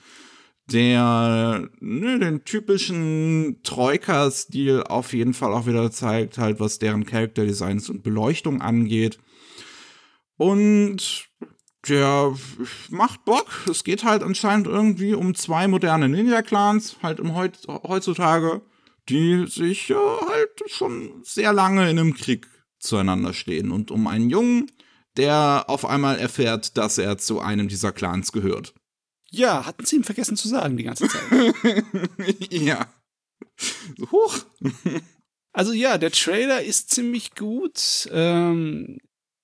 der 0.72 1.70
ne, 1.80 2.20
den 2.20 2.46
typischen 2.46 3.60
Troika-Stil 3.64 4.84
auf 4.84 5.14
jeden 5.14 5.34
Fall 5.34 5.54
auch 5.54 5.68
wieder 5.68 5.92
zeigt, 5.92 6.38
halt 6.38 6.60
was 6.60 6.80
deren 6.80 7.06
Charakterdesigns 7.06 7.90
und 7.90 8.04
Beleuchtung 8.04 8.62
angeht. 8.62 9.20
Und 10.38 11.28
der 11.88 12.34
macht 12.90 13.26
Bock. 13.26 13.48
Es 13.70 13.84
geht 13.84 14.04
halt 14.04 14.24
anscheinend 14.24 14.68
irgendwie 14.68 15.14
um 15.14 15.36
zwei 15.36 15.68
moderne 15.68 16.08
Ninja-Clans, 16.08 16.98
halt 17.04 17.20
Heut 17.20 17.60
heutzutage 17.68 18.62
die 19.12 19.46
sich 19.48 19.90
äh, 19.90 19.96
halt 19.96 20.64
schon 20.68 21.22
sehr 21.24 21.52
lange 21.52 21.90
in 21.90 22.00
einem 22.00 22.14
Krieg 22.14 22.48
zueinander 22.80 23.34
stehen 23.34 23.72
und 23.72 23.92
um 23.92 24.08
einen 24.08 24.30
Jungen, 24.30 24.72
der 25.18 25.66
auf 25.68 25.86
einmal 25.86 26.18
erfährt, 26.18 26.78
dass 26.78 26.98
er 26.98 27.18
zu 27.18 27.42
einem 27.42 27.68
dieser 27.68 27.92
Clans 27.92 28.32
gehört. 28.32 28.74
Ja, 29.30 29.66
hatten 29.66 29.86
sie 29.86 29.98
ihm 29.98 30.04
vergessen 30.04 30.38
zu 30.38 30.48
sagen 30.48 30.78
die 30.78 30.84
ganze 30.84 31.08
Zeit. 31.08 31.22
ja. 32.50 32.94
Huch. 34.12 34.40
Also 35.54 35.74
ja, 35.74 35.98
der 35.98 36.12
Trailer 36.12 36.64
ist 36.64 36.92
ziemlich 36.92 37.36
gut. 37.36 38.10
Ähm, 38.12 39.00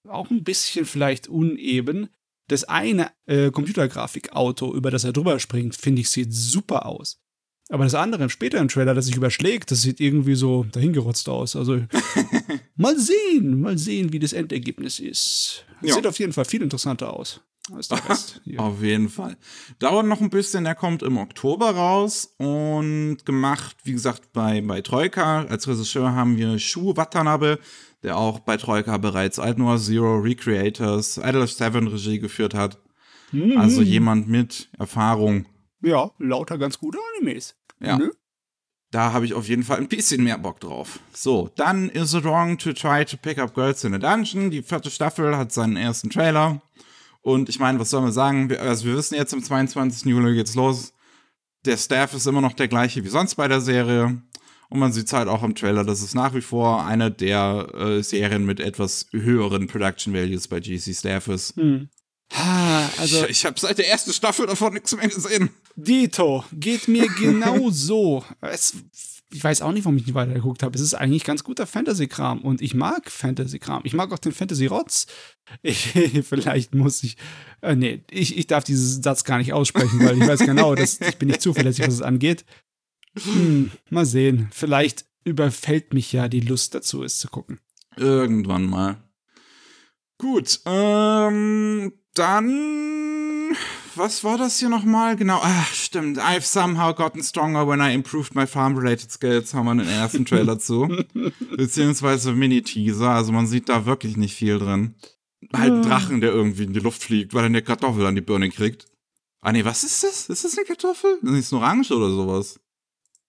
auch 0.08 0.30
ein 0.30 0.44
bisschen 0.44 0.86
vielleicht 0.86 1.28
uneben. 1.28 2.10
Das 2.48 2.64
eine 2.64 3.12
äh, 3.26 3.52
Computergrafik-Auto, 3.52 4.74
über 4.74 4.90
das 4.90 5.04
er 5.04 5.12
drüber 5.12 5.40
springt, 5.40 5.76
finde 5.76 6.02
ich, 6.02 6.10
sieht 6.10 6.34
super 6.34 6.86
aus. 6.86 7.22
Aber 7.70 7.84
das 7.84 7.96
andere 7.96 8.24
im 8.24 8.30
späteren 8.30 8.70
Trailer, 8.70 8.94
das 8.94 9.08
sich 9.08 9.16
überschlägt, 9.16 9.72
das 9.72 9.82
sieht 9.82 10.00
irgendwie 10.00 10.36
so 10.36 10.66
dahingerotzt 10.72 11.28
aus. 11.28 11.56
Also 11.56 11.82
mal 12.76 12.98
sehen, 12.98 13.60
mal 13.60 13.78
sehen, 13.78 14.14
wie 14.14 14.20
das 14.20 14.34
Endergebnis 14.34 15.00
ist. 15.00 15.66
Ja. 15.82 15.96
Sieht 15.96 16.08
auf 16.08 16.18
jeden 16.20 16.34
Fall 16.34 16.46
viel 16.46 16.62
interessanter 16.62 17.14
aus. 17.14 17.42
Als 17.74 17.90
der 17.90 18.10
Rest 18.10 18.42
auf 18.58 18.82
jeden 18.82 19.10
Fall. 19.10 19.36
Dauert 19.80 20.06
noch 20.06 20.22
ein 20.22 20.30
bisschen, 20.30 20.64
der 20.64 20.76
kommt 20.76 21.04
im 21.04 21.18
Oktober 21.18 21.72
raus 21.72 22.34
und 22.38 23.18
gemacht, 23.26 23.76
wie 23.84 23.92
gesagt, 23.92 24.32
bei, 24.32 24.62
bei 24.62 24.82
Troika. 24.82 25.44
Als 25.44 25.68
Regisseur 25.68 26.14
haben 26.14 26.38
wir 26.38 26.58
Shu 26.60 26.96
Watanabe, 26.96 27.60
der 28.04 28.18
auch 28.18 28.40
bei 28.40 28.56
Troika 28.56 28.98
bereits 28.98 29.40
Alt 29.40 29.58
Noir 29.58 29.80
Zero, 29.80 30.20
Recreators, 30.20 31.18
Idol 31.18 31.42
of 31.42 31.52
Seven 31.52 31.88
Regie 31.88 32.20
geführt 32.20 32.54
hat. 32.54 32.78
Mhm. 33.34 33.58
Also 33.58 33.82
jemand 33.82 34.30
mit 34.30 34.70
Erfahrung 34.78 35.46
ja, 35.82 36.12
lauter 36.18 36.58
ganz 36.58 36.80
gute 36.80 36.98
Animes. 37.16 37.56
Ja. 37.80 37.98
Ne? 37.98 38.12
Da 38.92 39.12
habe 39.12 39.26
ich 39.26 39.34
auf 39.34 39.48
jeden 39.48 39.64
Fall 39.64 39.78
ein 39.78 39.90
bisschen 39.90 40.24
mehr 40.24 40.38
Bock 40.38 40.62
drauf. 40.62 41.00
So, 41.14 41.50
dann 41.56 41.90
Is 41.90 42.14
It 42.14 42.24
Wrong 42.24 42.58
to 42.58 42.72
Try 42.72 43.04
to 43.04 43.18
Pick 43.18 43.38
Up 43.38 43.54
Girls 43.54 43.84
in 43.84 43.94
a 43.94 43.98
Dungeon? 43.98 44.50
Die 44.50 44.64
vierte 44.64 44.90
Staffel 44.90 45.36
hat 45.36 45.52
seinen 45.52 45.76
ersten 45.76 46.10
Trailer. 46.10 46.62
Und 47.22 47.50
ich 47.50 47.60
meine, 47.60 47.80
was 47.80 47.90
soll 47.90 48.02
man 48.02 48.14
sagen? 48.14 48.56
Also, 48.56 48.86
wir 48.86 48.96
wissen 48.96 49.16
jetzt, 49.16 49.34
am 49.34 49.44
22. 49.44 50.06
Juli 50.06 50.34
geht's 50.36 50.56
los. 50.56 50.94
Der 51.66 51.76
Staff 51.76 52.14
ist 52.14 52.28
immer 52.28 52.40
noch 52.40 52.54
der 52.54 52.70
gleiche 52.70 53.04
wie 53.04 53.10
sonst 53.10 53.36
bei 53.36 53.50
der 53.50 53.60
Serie. 53.60 54.22
Und 54.70 54.80
man 54.80 54.94
sieht 54.94 55.12
halt 55.12 55.28
auch 55.28 55.44
im 55.44 55.56
Trailer, 55.56 55.84
dass 55.84 56.02
es 56.02 56.14
nach 56.14 56.34
wie 56.34 56.42
vor 56.42 56.86
eine 56.86 57.12
der 57.12 57.68
äh, 57.74 58.04
Serien 58.04 58.46
mit 58.46 58.62
etwas 58.62 59.08
höheren 59.12 59.68
Production 59.68 60.14
Values 60.14 60.48
bei 60.48 60.62
GC 60.62 60.94
Staff 60.94 61.28
ist. 61.28 61.56
Hm. 61.58 61.90
Also, 62.98 63.24
ich, 63.26 63.32
ich 63.32 63.46
habe 63.46 63.60
seit 63.60 63.78
der 63.78 63.90
ersten 63.90 64.14
Staffel 64.14 64.48
davon 64.48 64.74
nichts 64.74 64.96
mehr 64.96 65.08
gesehen. 65.08 65.50
Dito, 65.76 66.44
geht 66.54 66.88
mir 66.88 67.08
genau 67.20 67.70
so. 67.70 68.24
Es, 68.42 68.76
ich 69.32 69.44
weiß 69.44 69.62
auch 69.62 69.72
nicht, 69.72 69.86
warum 69.86 69.98
ich 69.98 70.06
nicht 70.06 70.16
weitergeguckt 70.16 70.64
habe. 70.64 70.76
Es 70.76 70.82
ist 70.82 70.94
eigentlich 70.94 71.24
ganz 71.24 71.44
guter 71.44 71.68
Fantasy-Kram 71.68 72.42
und 72.42 72.62
ich 72.62 72.74
mag 72.74 73.12
Fantasy-Kram. 73.12 73.82
Ich 73.84 73.94
mag 73.94 74.12
auch 74.12 74.20
den 74.20 74.32
Fantasy-Rotz. 74.32 75.08
Vielleicht 76.24 76.74
muss 76.74 77.04
ich. 77.04 77.18
Äh, 77.62 77.76
nee, 77.76 78.04
ich, 78.10 78.38
ich 78.38 78.48
darf 78.48 78.64
diesen 78.64 79.04
Satz 79.04 79.24
gar 79.24 79.38
nicht 79.38 79.54
aussprechen, 79.54 80.00
weil 80.04 80.22
ich 80.22 80.28
weiß 80.28 80.40
genau, 80.40 80.76
dass 80.76 81.02
ich 81.08 81.18
bin 81.18 81.28
nicht 81.28 81.42
zuverlässig, 81.42 81.88
was 81.88 81.96
es 81.96 82.02
angeht. 82.02 82.46
Hm, 83.22 83.72
mal 83.90 84.06
sehen. 84.06 84.48
Vielleicht 84.52 85.06
überfällt 85.24 85.94
mich 85.94 86.14
ja 86.14 86.28
die 86.28 86.40
Lust 86.40 86.76
dazu, 86.76 87.04
es 87.04 87.20
zu 87.20 87.28
gucken. 87.28 87.60
Irgendwann 87.98 88.66
mal. 88.66 88.98
Gut, 90.20 90.62
ähm, 90.66 91.94
dann, 92.16 93.56
was 93.96 94.24
war 94.24 94.38
das 94.40 94.58
hier 94.58 94.70
nochmal? 94.70 95.16
Genau, 95.16 95.40
ach, 95.44 95.74
stimmt. 95.74 96.18
I've 96.18 96.42
somehow 96.42 96.94
gotten 96.94 97.22
stronger 97.22 97.68
when 97.68 97.80
I 97.80 97.94
improved 97.94 98.34
my 98.34 98.48
farm-related 98.48 99.12
skills, 99.12 99.54
haben 99.54 99.66
wir 99.66 99.76
den 99.76 99.88
ersten 99.88 100.26
Trailer 100.26 100.58
zu. 100.58 100.88
Beziehungsweise 101.56 102.34
Mini-Teaser, 102.34 103.10
also 103.10 103.32
man 103.32 103.46
sieht 103.46 103.70
da 103.70 103.86
wirklich 103.86 104.18
nicht 104.18 104.36
viel 104.36 104.58
drin. 104.58 104.96
Halt 105.54 105.72
ein 105.72 105.82
Drachen, 105.84 106.20
der 106.20 106.32
irgendwie 106.32 106.64
in 106.64 106.74
die 106.74 106.80
Luft 106.80 107.04
fliegt, 107.04 107.36
weil 107.36 107.44
er 107.44 107.48
eine 107.48 107.62
Kartoffel 107.62 108.06
an 108.08 108.16
die 108.16 108.22
Birne 108.22 108.50
kriegt. 108.50 108.88
Ah 109.42 109.52
nee, 109.52 109.64
was 109.64 109.84
ist 109.84 110.04
das? 110.04 110.30
Ist 110.30 110.44
das 110.44 110.58
eine 110.58 110.66
Kartoffel? 110.66 111.20
Das 111.22 111.34
ist 111.34 111.54
orange 111.54 111.92
oder 111.92 112.10
sowas. 112.10 112.60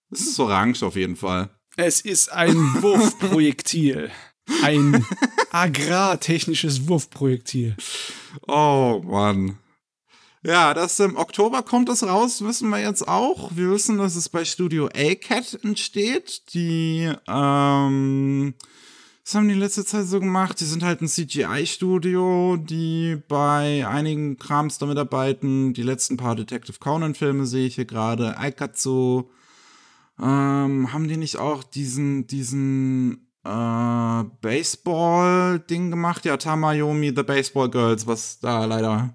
Das 0.09 0.20
ist 0.20 0.40
orange 0.40 0.83
auf 0.83 0.96
jeden 0.96 1.16
Fall. 1.16 1.51
Es 1.77 2.01
ist 2.01 2.33
ein 2.33 2.57
Wurfprojektil. 2.83 4.11
Ein 4.62 5.04
agrartechnisches 5.50 6.88
Wurfprojektil. 6.88 7.76
Oh 8.46 9.02
Mann. 9.04 9.58
Ja, 10.42 10.72
das 10.72 11.00
im 11.00 11.16
Oktober 11.16 11.62
kommt 11.62 11.88
das 11.88 12.04
raus, 12.04 12.42
wissen 12.42 12.70
wir 12.70 12.78
jetzt 12.78 13.08
auch. 13.08 13.50
Wir 13.56 13.70
wissen, 13.70 13.98
dass 13.98 14.14
es 14.14 14.28
bei 14.28 14.44
Studio 14.44 14.87
A-Cat 14.87 15.58
entsteht. 15.64 16.54
Die, 16.54 17.11
ähm, 17.26 18.54
was 19.24 19.34
haben 19.34 19.48
die 19.48 19.54
letzte 19.54 19.84
Zeit 19.84 20.06
so 20.06 20.20
gemacht? 20.20 20.61
Die 20.61 20.64
sind 20.64 20.84
halt 20.84 21.02
ein 21.02 21.08
CGI-Studio, 21.08 22.56
die 22.56 23.18
bei 23.28 23.87
einigen 23.87 24.38
Krams 24.38 24.78
damit 24.78 24.96
arbeiten. 24.96 25.74
Die 25.74 25.82
letzten 25.82 26.16
paar 26.16 26.37
Detective 26.37 26.78
Conan-Filme 26.78 27.44
sehe 27.44 27.66
ich 27.66 27.74
hier 27.74 27.84
gerade. 27.84 28.38
Aikatsu. 28.38 29.28
Ähm, 30.20 30.92
haben 30.92 31.08
die 31.08 31.16
nicht 31.16 31.37
auch 31.37 31.62
diesen, 31.64 32.26
diesen 32.26 33.28
äh, 33.48 34.24
Baseball-Ding 34.40 35.90
gemacht. 35.90 36.24
Ja, 36.24 36.37
Tamayomi, 36.37 37.12
The 37.14 37.22
Baseball 37.22 37.70
Girls, 37.70 38.06
was 38.06 38.40
da 38.40 38.64
leider 38.64 39.14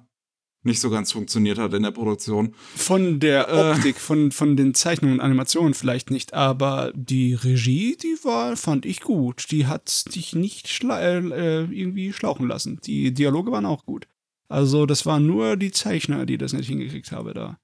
nicht 0.66 0.80
so 0.80 0.90
ganz 0.90 1.12
funktioniert 1.12 1.58
hat 1.60 1.74
in 1.74 1.84
der 1.84 1.92
Produktion. 1.92 2.56
Von 2.76 3.20
der 3.20 3.50
Äh. 3.50 3.72
Optik, 3.72 3.98
von, 3.98 4.32
von 4.32 4.56
den 4.56 4.74
Zeichnungen 4.74 5.16
und 5.20 5.22
Animationen 5.22 5.74
vielleicht 5.74 6.10
nicht, 6.10 6.34
aber 6.34 6.94
die 6.96 7.34
Regie, 7.34 7.98
die 8.02 8.18
war, 8.24 8.56
fand 8.56 8.86
ich 8.86 9.02
gut. 9.02 9.52
Die 9.52 9.68
hat 9.68 10.16
dich 10.16 10.34
nicht 10.34 10.70
schla 10.70 11.02
äh, 11.02 11.64
irgendwie 11.64 12.14
schlauchen 12.14 12.48
lassen. 12.48 12.80
Die 12.86 13.14
Dialoge 13.14 13.52
waren 13.52 13.66
auch 13.66 13.86
gut. 13.86 14.08
Also, 14.48 14.86
das 14.86 15.06
waren 15.06 15.26
nur 15.26 15.58
die 15.58 15.72
Zeichner, 15.72 16.26
die 16.26 16.38
das 16.38 16.54
nicht 16.54 16.68
hingekriegt 16.68 17.12
haben 17.12 17.34
da. 17.34 17.58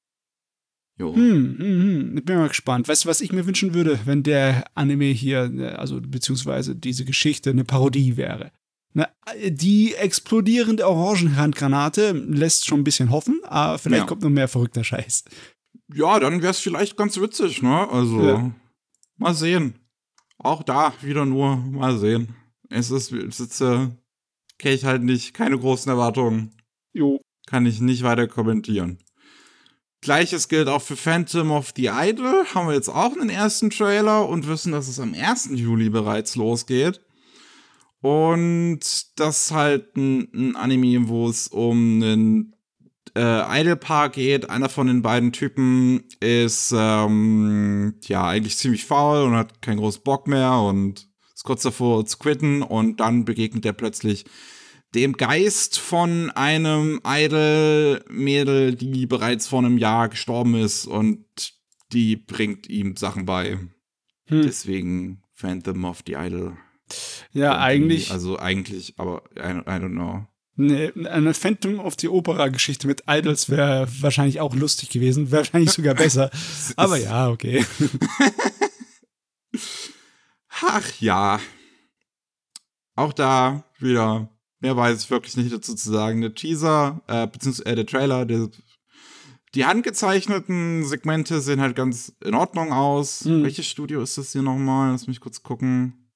Jo. 1.00 1.16
Hm, 1.16 1.56
hm, 1.58 1.82
hm. 1.82 2.18
Ich 2.18 2.26
bin 2.26 2.38
mal 2.38 2.50
gespannt. 2.50 2.88
Weißt 2.88 3.06
du, 3.06 3.10
was 3.10 3.22
ich 3.22 3.32
mir 3.32 3.46
wünschen 3.46 3.74
würde, 3.74 4.00
wenn 4.06 4.22
der 4.24 4.66
Anime 4.76 5.06
hier, 5.06 5.52
äh, 5.58 5.68
also 5.70 6.02
beziehungsweise 6.02 6.76
diese 6.76 7.06
Geschichte 7.06 7.50
eine 7.52 7.64
Parodie 7.64 8.18
wäre? 8.18 8.52
Na, 8.94 9.08
die 9.50 9.94
explodierende 9.96 10.88
Orangenhandgranate 10.88 12.12
lässt 12.12 12.66
schon 12.66 12.82
ein 12.82 12.84
bisschen 12.84 13.12
hoffen, 13.12 13.40
aber 13.46 13.78
vielleicht 13.78 14.02
Ja. 14.02 14.08
kommt 14.08 14.24
noch 14.24 14.30
mehr 14.30 14.48
verrückter 14.48 14.84
Scheiß. 14.84 15.24
Ja, 15.94 16.20
dann 16.20 16.42
wäre 16.42 16.52
es 16.52 16.60
vielleicht 16.60 16.98
ganz 16.98 17.20
witzig, 17.20 17.62
ne? 17.62 17.88
Also, 17.90 18.22
Ja. 18.22 18.52
mal 19.18 19.34
sehen. 19.34 19.76
Auch 20.38 20.64
da 20.64 20.94
wieder 21.02 21.26
nur 21.26 21.58
mal 21.58 21.98
sehen. 21.98 22.30
Es 22.70 22.92
ist, 22.92 23.12
es 23.12 23.40
ist 23.40 23.62
äh, 23.62 23.88
kenne 24.58 24.76
ich 24.76 24.86
halt 24.86 25.04
nicht, 25.04 25.34
keine 25.34 25.58
großen 25.58 25.90
Erwartungen. 25.90 26.52
Jo. 26.94 27.22
Kann 27.48 27.66
ich 27.66 27.80
nicht 27.82 28.04
weiter 28.04 28.28
kommentieren. 28.28 28.98
Gleiches 30.02 30.48
gilt 30.48 30.68
auch 30.70 30.82
für 30.82 30.96
Phantom 30.96 31.52
of 31.52 31.74
the 31.76 31.90
Idol. 31.94 32.46
Haben 32.54 32.68
wir 32.68 32.76
jetzt 32.76 32.90
auch 32.90 33.14
einen 33.18 33.30
ersten 33.30 33.70
Trailer 33.70 34.28
und 34.28 34.48
wissen, 34.48 34.72
dass 34.72 34.88
es 34.88 35.00
am 35.00 35.14
1. 35.14 35.50
Juli 35.54 35.90
bereits 35.90 36.36
losgeht. 36.36 37.02
Und 38.02 38.80
das 39.18 39.44
ist 39.44 39.52
halt 39.52 39.98
ein, 39.98 40.30
ein 40.34 40.56
Anime, 40.56 41.10
wo 41.10 41.28
es 41.28 41.50
um 41.50 42.02
einen 42.02 42.56
äh, 43.16 43.62
Idol-Paar 43.62 44.10
geht. 44.10 44.50
Einer 44.50 44.70
von 44.70 44.88
den 44.88 45.02
beiden 45.02 45.34
Typen 45.34 46.06
ist 46.22 46.74
ähm, 46.76 47.96
ja 48.06 48.26
eigentlich 48.26 48.58
ziemlich 48.58 48.86
faul 48.86 49.24
und 49.24 49.36
hat 49.36 49.62
keinen 49.62 49.80
großen 49.80 50.04
Bock 50.04 50.28
mehr 50.28 50.54
und 50.54 51.10
ist 51.34 51.44
kurz 51.44 51.64
davor 51.64 52.06
zu 52.06 52.18
quitten 52.18 52.62
und 52.62 53.02
dann 53.02 53.26
begegnet 53.26 53.66
er 53.66 53.74
plötzlich 53.74 54.26
dem 54.96 55.14
Geist 55.14 55.80
von 55.80 56.32
einem 56.32 57.00
Idol-Mädel, 57.06 58.76
die 58.76 59.06
bereits 59.06 59.48
vor 59.48 59.60
einem 59.60 59.78
Jahr 59.78 60.10
gestorben 60.10 60.56
ist 60.56 60.88
und 60.88 61.26
die 61.92 62.16
bringt 62.16 62.68
ihm 62.68 62.96
Sachen 62.96 63.26
bei. 63.26 63.58
Hm. 64.28 64.42
Deswegen 64.44 65.22
Phantom 65.34 65.86
of 65.86 66.00
the 66.06 66.14
Idol. 66.14 66.58
Ja, 67.34 67.70
Irgendwie, 67.70 67.96
eigentlich 67.96 68.12
Also 68.12 68.40
eigentlich, 68.40 68.94
aber 68.98 69.24
I, 69.38 69.42
I 69.42 69.80
don't 69.80 69.92
know. 69.92 70.26
eine, 70.58 70.92
eine 71.12 71.34
Phantom 71.36 71.80
of 71.80 71.96
the 72.00 72.10
Opera-Geschichte 72.10 72.88
mit 72.88 73.04
Idols 73.08 73.50
wäre 73.50 73.88
wahrscheinlich 74.02 74.40
auch 74.40 74.56
lustig 74.56 74.90
gewesen, 74.90 75.32
wahrscheinlich 75.32 75.72
sogar 75.72 75.94
besser. 75.94 76.32
Aber 76.76 76.98
ja, 76.98 77.30
okay. 77.30 77.64
Ach 80.62 80.92
ja. 81.00 81.40
Auch 82.96 83.14
da 83.14 83.64
wieder, 83.80 84.30
mehr 84.60 84.76
weiß 84.76 85.04
ich 85.04 85.10
wirklich 85.10 85.38
nicht 85.38 85.54
dazu 85.54 85.76
zu 85.76 85.92
sagen. 85.92 86.22
Der 86.22 86.34
Teaser, 86.34 87.02
äh, 87.08 87.28
beziehungsweise 87.28 87.70
äh, 87.70 87.76
der 87.76 87.86
Trailer, 87.86 88.26
der, 88.26 88.50
die 89.56 89.66
handgezeichneten 89.66 90.86
Segmente 90.86 91.42
sehen 91.42 91.62
halt 91.62 91.76
ganz 91.76 92.14
in 92.24 92.36
Ordnung 92.36 92.72
aus. 92.72 93.26
Mhm. 93.26 93.44
Welches 93.44 93.68
Studio 93.68 94.02
ist 94.02 94.18
das 94.18 94.32
hier 94.32 94.42
nochmal? 94.42 94.92
Lass 94.92 95.08
mich 95.08 95.20
kurz 95.20 95.42
gucken. 95.42 96.10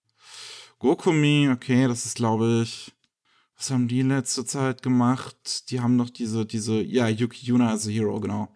Gokumi, 0.79 1.49
okay, 1.49 1.87
das 1.87 2.05
ist, 2.05 2.15
glaube 2.15 2.61
ich. 2.63 2.93
Was 3.55 3.71
haben 3.71 3.87
die 3.87 4.01
letzte 4.01 4.43
Zeit 4.43 4.81
gemacht? 4.81 5.69
Die 5.69 5.79
haben 5.79 5.95
noch 5.95 6.09
diese, 6.09 6.45
diese, 6.45 6.81
ja, 6.81 7.07
Yuki 7.07 7.45
Yuna 7.45 7.71
as 7.71 7.87
a 7.87 7.89
Hero, 7.89 8.19
genau. 8.19 8.53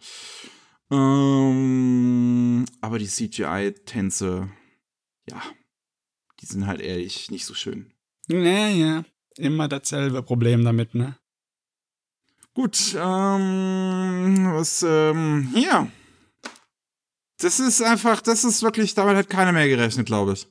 Ähm, 0.91 2.65
aber 2.82 3.00
die 3.00 3.08
CGI-Tänze, 3.08 4.50
ja, 5.30 5.41
die 6.41 6.45
sind 6.45 6.67
halt 6.67 6.82
ehrlich 6.82 7.32
nicht 7.32 7.45
so 7.45 7.54
schön. 7.54 7.93
Naja, 8.28 9.06
immer 9.39 9.67
dasselbe 9.67 10.23
Problem 10.23 10.63
damit, 10.63 10.95
ne? 10.95 11.17
Gut, 12.54 12.95
ähm, 12.95 14.50
was, 14.54 14.84
ähm, 14.84 15.52
hier. 15.54 15.91
Das 17.39 17.60
ist 17.60 17.84
einfach, 17.84 18.21
das 18.21 18.43
ist 18.43 18.63
wirklich, 18.63 18.95
damit 18.95 19.15
hat 19.15 19.30
keiner 19.30 19.52
mehr 19.52 19.67
gerechnet, 19.67 20.08
glaube 20.08 20.34
ich. 20.34 20.47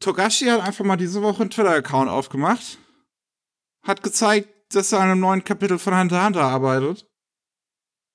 Togashi 0.00 0.46
hat 0.46 0.62
einfach 0.62 0.84
mal 0.84 0.96
diese 0.96 1.22
Woche 1.22 1.42
einen 1.42 1.50
Twitter-Account 1.50 2.10
aufgemacht. 2.10 2.78
Hat 3.82 4.02
gezeigt, 4.02 4.48
dass 4.74 4.92
er 4.92 5.00
an 5.00 5.10
einem 5.10 5.20
neuen 5.20 5.44
Kapitel 5.44 5.78
von 5.78 5.96
Hunter 5.96 6.16
x 6.16 6.24
Hunter 6.26 6.42
arbeitet. 6.42 7.06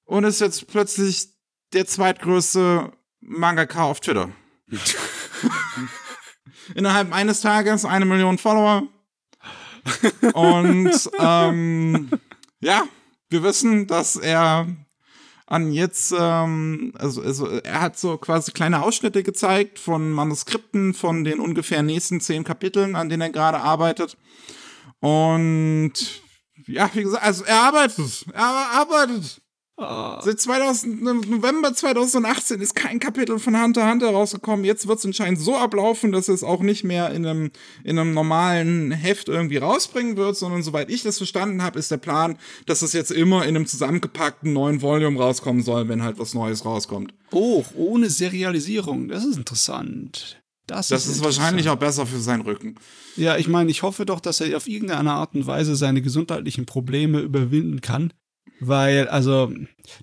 Und 0.06 0.24
ist 0.26 0.41
jetzt 0.41 0.68
plötzlich 0.68 1.30
der 1.74 1.86
zweitgrößte 1.86 2.91
Mangaka 3.22 3.84
auf 3.84 4.00
Twitter. 4.00 4.32
Innerhalb 6.76 7.13
eines 7.13 7.41
Tages 7.41 7.86
eine 7.86 8.06
Million 8.06 8.38
Follower. 8.38 8.88
Und 10.34 11.10
ähm, 11.19 12.10
ja, 12.60 12.84
wir 13.30 13.43
wissen, 13.43 13.88
dass 13.88 14.15
er 14.15 14.67
an 15.48 15.71
jetzt, 15.71 16.13
ähm, 16.17 16.91
also, 16.98 17.21
also 17.21 17.48
er 17.48 17.82
hat 17.82 18.00
so 18.00 18.17
quasi 18.17 18.52
kleine 18.52 18.82
Ausschnitte 18.82 19.21
gezeigt 19.21 19.78
von 19.78 20.12
Manuskripten 20.12 20.93
von 20.93 21.24
den 21.24 21.39
ungefähr 21.39 21.84
nächsten 21.84 22.19
zehn 22.19 22.43
Kapiteln, 22.43 22.95
an 22.95 23.10
denen 23.10 23.21
er 23.21 23.30
gerade 23.30 23.60
arbeitet. 23.60 24.17
Und 25.00 25.93
ja, 26.65 26.89
wie 26.93 27.04
gesagt, 27.04 27.24
also 27.24 27.43
er 27.43 27.62
arbeitet, 27.62 28.26
er 28.34 28.43
arbeitet. 28.43 29.41
Ah, 29.78 30.22
Seit 30.24 30.40
2000, 30.40 31.02
November 31.04 31.74
2018 31.74 32.62
ist 32.62 32.76
kein 32.76 33.00
Kapitel 33.00 33.40
von 33.40 33.62
Hunter 33.62 33.90
Hunter 33.90 34.10
rausgekommen. 34.10 34.64
Jetzt 34.64 34.88
wird 34.88 35.00
es 35.00 35.06
anscheinend 35.06 35.38
so 35.40 35.58
ablaufen, 35.58 36.14
dass 36.14 36.30
es 36.30 36.46
auch 36.46 36.62
nicht 36.62 36.86
mehr 36.86 37.12
in 37.12 37.26
einem, 37.26 37.52
in 37.84 38.00
einem 38.00 38.14
normalen 38.14 38.92
Heft 38.92 39.28
irgendwie 39.28 39.58
rausbringen 39.58 40.16
wird, 40.16 40.38
sondern 40.38 40.64
soweit 40.64 40.90
ich 40.90 41.04
das 41.04 41.18
verstanden 41.18 41.62
habe, 41.62 41.78
ist 41.78 41.92
der 41.92 41.98
Plan, 41.98 42.38
dass 42.68 42.84
es 42.84 42.94
jetzt 42.94 43.12
immer 43.12 43.44
in 43.44 43.58
einem 43.58 43.66
zusammengepackten 43.66 44.54
neuen 44.54 44.82
Volume 44.82 45.20
rauskommen 45.20 45.62
soll, 45.62 45.90
wenn 45.90 46.04
halt 46.04 46.20
was 46.20 46.34
Neues 46.34 46.64
rauskommt. 46.64 47.14
oh, 47.32 47.66
ohne 47.76 48.10
Serialisierung. 48.10 49.10
Das 49.10 49.26
ist 49.26 49.36
interessant. 49.36 50.42
Das, 50.68 50.88
Das 50.88 51.06
ist 51.06 51.24
wahrscheinlich 51.24 51.68
auch 51.70 51.76
besser 51.76 52.06
für 52.06 52.20
seinen 52.20 52.42
Rücken. 52.42 52.76
Ja, 53.18 53.36
ich 53.38 53.48
meine, 53.50 53.70
ich 53.70 53.84
hoffe 53.84 54.06
doch, 54.06 54.20
dass 54.22 54.40
er 54.40 54.56
auf 54.56 54.68
irgendeine 54.68 55.12
Art 55.12 55.36
und 55.36 55.46
Weise 55.46 55.76
seine 55.76 56.02
gesundheitlichen 56.02 56.66
Probleme 56.66 57.20
überwinden 57.20 57.82
kann. 57.82 58.14
Weil, 58.60 59.08
also, 59.08 59.52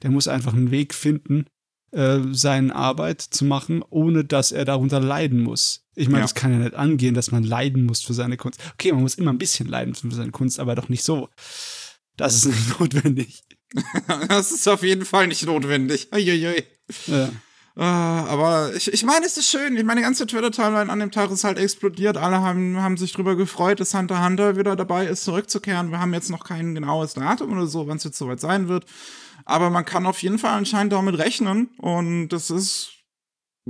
der 0.03 0.11
muss 0.11 0.29
einfach 0.29 0.53
einen 0.55 0.71
Weg 0.71 0.95
finden, 0.95 1.47
äh, 1.93 2.19
seine 2.33 2.75
Arbeit 2.75 3.21
zu 3.21 3.45
machen, 3.45 3.83
ohne 3.89 4.25
dass 4.25 4.53
er 4.53 4.65
darunter 4.65 5.01
leiden 5.01 5.43
muss. 5.43 5.87
Ich 5.95 6.09
meine, 6.09 6.19
Ja. 6.21 6.25
das 6.25 6.35
kann 6.35 6.53
ja 6.53 6.59
nicht 6.59 6.75
angehen, 6.75 7.15
dass 7.15 7.31
man 7.33 7.43
leiden 7.43 7.85
muss 7.85 8.03
für 8.03 8.15
seine 8.15 8.37
Kunst. 8.37 8.61
Okay, 8.75 8.93
man 8.93 9.03
muss 9.03 9.15
immer 9.17 9.33
ein 9.33 9.39
bisschen 9.39 9.69
leiden 9.69 9.95
für 9.95 10.11
seine 10.11 10.31
Kunst, 10.31 10.59
aber 10.59 10.75
doch 10.75 10.89
nicht 10.89 11.03
so. 11.05 11.29
Das 12.17 12.35
ist 12.35 12.45
nicht 12.47 12.81
notwendig. 12.81 13.43
Das 14.29 14.53
ist 14.53 14.69
auf 14.69 14.83
jeden 14.83 15.07
Fall 15.07 15.27
nicht 15.29 15.47
notwendig. 15.47 16.09
Uiuiui. 16.13 16.63
Ja. 17.07 17.31
Ah, 17.75 18.27
aber 18.27 18.75
ich, 18.75 18.93
ich 18.93 19.03
meine, 19.03 19.25
es 19.25 19.39
ist 19.39 19.51
schön. 19.51 19.77
Ich 19.77 19.85
meine, 19.85 20.01
die 20.01 20.05
ganze 20.05 20.27
Twitter-Timeline 20.27 20.93
an 20.93 20.99
dem 20.99 21.11
Tag 21.11 21.31
ist 21.31 21.45
halt 21.45 21.59
explodiert. 21.59 22.19
Alle 22.19 22.43
haben, 22.43 22.77
haben 22.83 22.99
sich 22.99 23.13
drüber 23.13 23.35
gefreut, 23.35 23.81
dass 23.81 23.95
Hunter 23.95 24.23
Hunter 24.23 24.57
wieder 24.57 24.77
dabei 24.77 25.07
ist, 25.07 25.25
zurückzukehren. 25.25 25.91
Wir 25.91 25.99
haben 25.99 26.13
jetzt 26.13 26.31
noch 26.31 26.45
kein 26.45 26.75
genaues 26.75 27.15
Datum 27.15 27.53
oder 27.53 27.67
so, 27.67 27.89
wann 27.89 27.97
es 27.97 28.05
jetzt 28.05 28.19
soweit 28.19 28.41
sein 28.41 28.69
wird. 28.69 28.85
Aber 29.47 29.71
man 29.71 29.87
kann 29.87 30.07
auf 30.07 30.23
jeden 30.23 30.39
Fall 30.39 30.53
anscheinend 30.53 30.93
damit 30.93 31.17
rechnen. 31.19 31.71
Und 31.79 32.29
das 32.29 32.51
ist, 32.51 32.91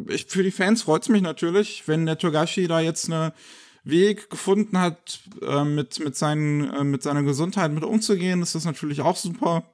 ich, 0.09 0.27
für 0.27 0.43
die 0.43 0.51
Fans 0.51 0.83
freut 0.83 1.03
es 1.03 1.09
mich 1.09 1.23
natürlich, 1.23 1.87
wenn 1.87 2.05
der 2.05 2.19
Togashi 2.19 2.67
da 2.67 2.81
jetzt 2.81 3.07
eine 3.07 3.33
Weg 3.85 4.31
gefunden 4.31 4.79
hat, 4.79 5.21
äh, 5.43 5.65
mit, 5.65 6.01
mit, 6.01 6.17
seinen, 6.17 6.73
äh, 6.73 6.85
mit 6.85 7.05
seiner 7.05 7.23
Gesundheit 7.23 7.73
mit 7.73 7.85
umzugehen, 7.85 8.43
ist 8.43 8.55
das 8.57 8.65
natürlich 8.65 9.01
auch 9.01 9.17
super. 9.17 9.65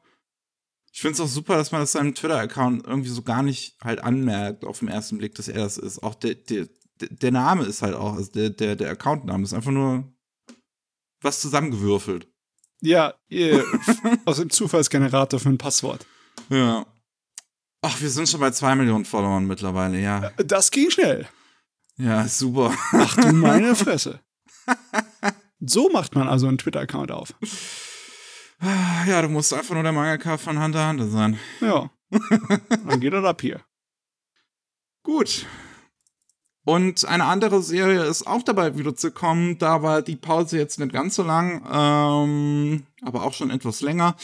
Ich 0.99 1.03
finde 1.03 1.15
es 1.15 1.21
auch 1.21 1.29
super, 1.29 1.55
dass 1.55 1.71
man 1.71 1.81
das 1.81 1.93
seinem 1.93 2.13
Twitter-Account 2.13 2.85
irgendwie 2.85 3.11
so 3.11 3.23
gar 3.23 3.45
nicht 3.45 3.77
halt 3.81 4.03
anmerkt 4.03 4.65
auf 4.65 4.81
den 4.81 4.89
ersten 4.89 5.17
Blick, 5.17 5.33
dass 5.37 5.47
er 5.47 5.63
das 5.63 5.79
ist. 5.79 6.03
Auch 6.03 6.17
der, 6.17 6.35
der, 6.35 6.67
der 6.99 7.31
Name 7.31 7.67
ist 7.67 7.83
halt 7.83 7.95
auch, 7.95 8.15
also 8.15 8.33
der, 8.33 8.51
der, 8.51 8.75
der 8.75 8.91
Account-Name 8.91 9.45
ist 9.45 9.53
einfach 9.53 9.71
nur 9.71 10.13
was 11.21 11.41
zusammengewürfelt. 11.41 12.27
Ja, 12.81 13.15
ihr, 13.29 13.65
aus 14.25 14.39
dem 14.39 14.51
Zufallsgenerator 14.51 15.39
für 15.39 15.51
ein 15.51 15.57
Passwort. 15.57 16.05
Ja. 16.49 16.85
Ach, 17.81 18.01
wir 18.01 18.11
sind 18.11 18.29
schon 18.29 18.41
bei 18.41 18.51
zwei 18.51 18.75
Millionen 18.75 19.05
Followern 19.05 19.47
mittlerweile, 19.47 20.01
ja. 20.01 20.33
Das 20.39 20.73
ging 20.73 20.91
schnell. 20.91 21.29
Ja, 21.97 22.27
super. 22.27 22.75
Ach 22.91 23.15
du 23.15 23.33
meine 23.35 23.73
Fresse. 23.77 24.19
So 25.61 25.91
macht 25.91 26.17
man 26.17 26.27
also 26.27 26.49
einen 26.49 26.59
Twitter-Account 26.59 27.13
auf. 27.13 27.35
Ja, 28.61 29.23
du 29.23 29.29
musst 29.29 29.53
einfach 29.55 29.75
nur 29.75 29.83
der 29.83 29.93
Mangaka 29.93 30.37
von 30.37 30.63
Hunter 30.63 30.81
x 30.81 30.89
Hunter 30.91 31.09
sein. 31.09 31.39
Ja. 31.61 31.91
Dann 32.87 33.01
geht 33.01 33.13
er 33.13 33.25
ab 33.25 33.41
hier. 33.41 33.61
Gut. 35.03 35.47
Und 36.65 37.07
eine 37.07 37.25
andere 37.25 37.63
Serie 37.63 38.05
ist 38.05 38.27
auch 38.27 38.43
dabei 38.43 38.77
wiederzukommen. 38.77 39.59
Da 39.59 39.83
war 39.83 40.03
die 40.03 40.17
Pause 40.17 40.59
jetzt 40.59 40.79
nicht 40.79 40.93
ganz 40.93 41.15
so 41.15 41.23
lang, 41.23 41.63
ähm, 41.73 42.87
aber 43.03 43.23
auch 43.23 43.33
schon 43.33 43.51
etwas 43.51 43.81
länger. 43.81 44.17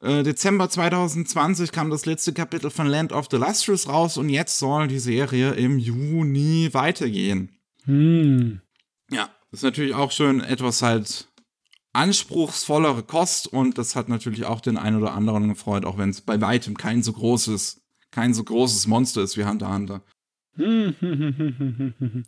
Äh, 0.00 0.22
Dezember 0.22 0.70
2020 0.70 1.72
kam 1.72 1.90
das 1.90 2.06
letzte 2.06 2.32
Kapitel 2.32 2.70
von 2.70 2.86
Land 2.86 3.12
of 3.12 3.26
the 3.30 3.36
Lustrous 3.36 3.86
raus 3.86 4.16
und 4.16 4.30
jetzt 4.30 4.58
soll 4.58 4.88
die 4.88 4.98
Serie 4.98 5.50
im 5.52 5.78
Juni 5.78 6.70
weitergehen. 6.72 7.50
Hm. 7.84 8.62
Ja, 9.10 9.28
ist 9.52 9.62
natürlich 9.62 9.94
auch 9.94 10.10
schön, 10.10 10.40
etwas 10.40 10.80
halt 10.80 11.28
anspruchsvollere 11.92 13.02
Kost 13.02 13.46
und 13.48 13.78
das 13.78 13.96
hat 13.96 14.08
natürlich 14.08 14.44
auch 14.44 14.60
den 14.60 14.76
einen 14.76 14.96
oder 14.96 15.12
anderen 15.14 15.48
gefreut, 15.48 15.84
auch 15.84 15.98
wenn 15.98 16.10
es 16.10 16.20
bei 16.20 16.40
weitem 16.40 16.76
kein 16.76 17.02
so 17.02 17.12
großes, 17.12 17.82
kein 18.10 18.34
so 18.34 18.44
großes 18.44 18.86
Monster 18.86 19.22
ist 19.22 19.36
wie 19.36 19.44
Hunter 19.44 19.72
Hunter. 19.72 20.02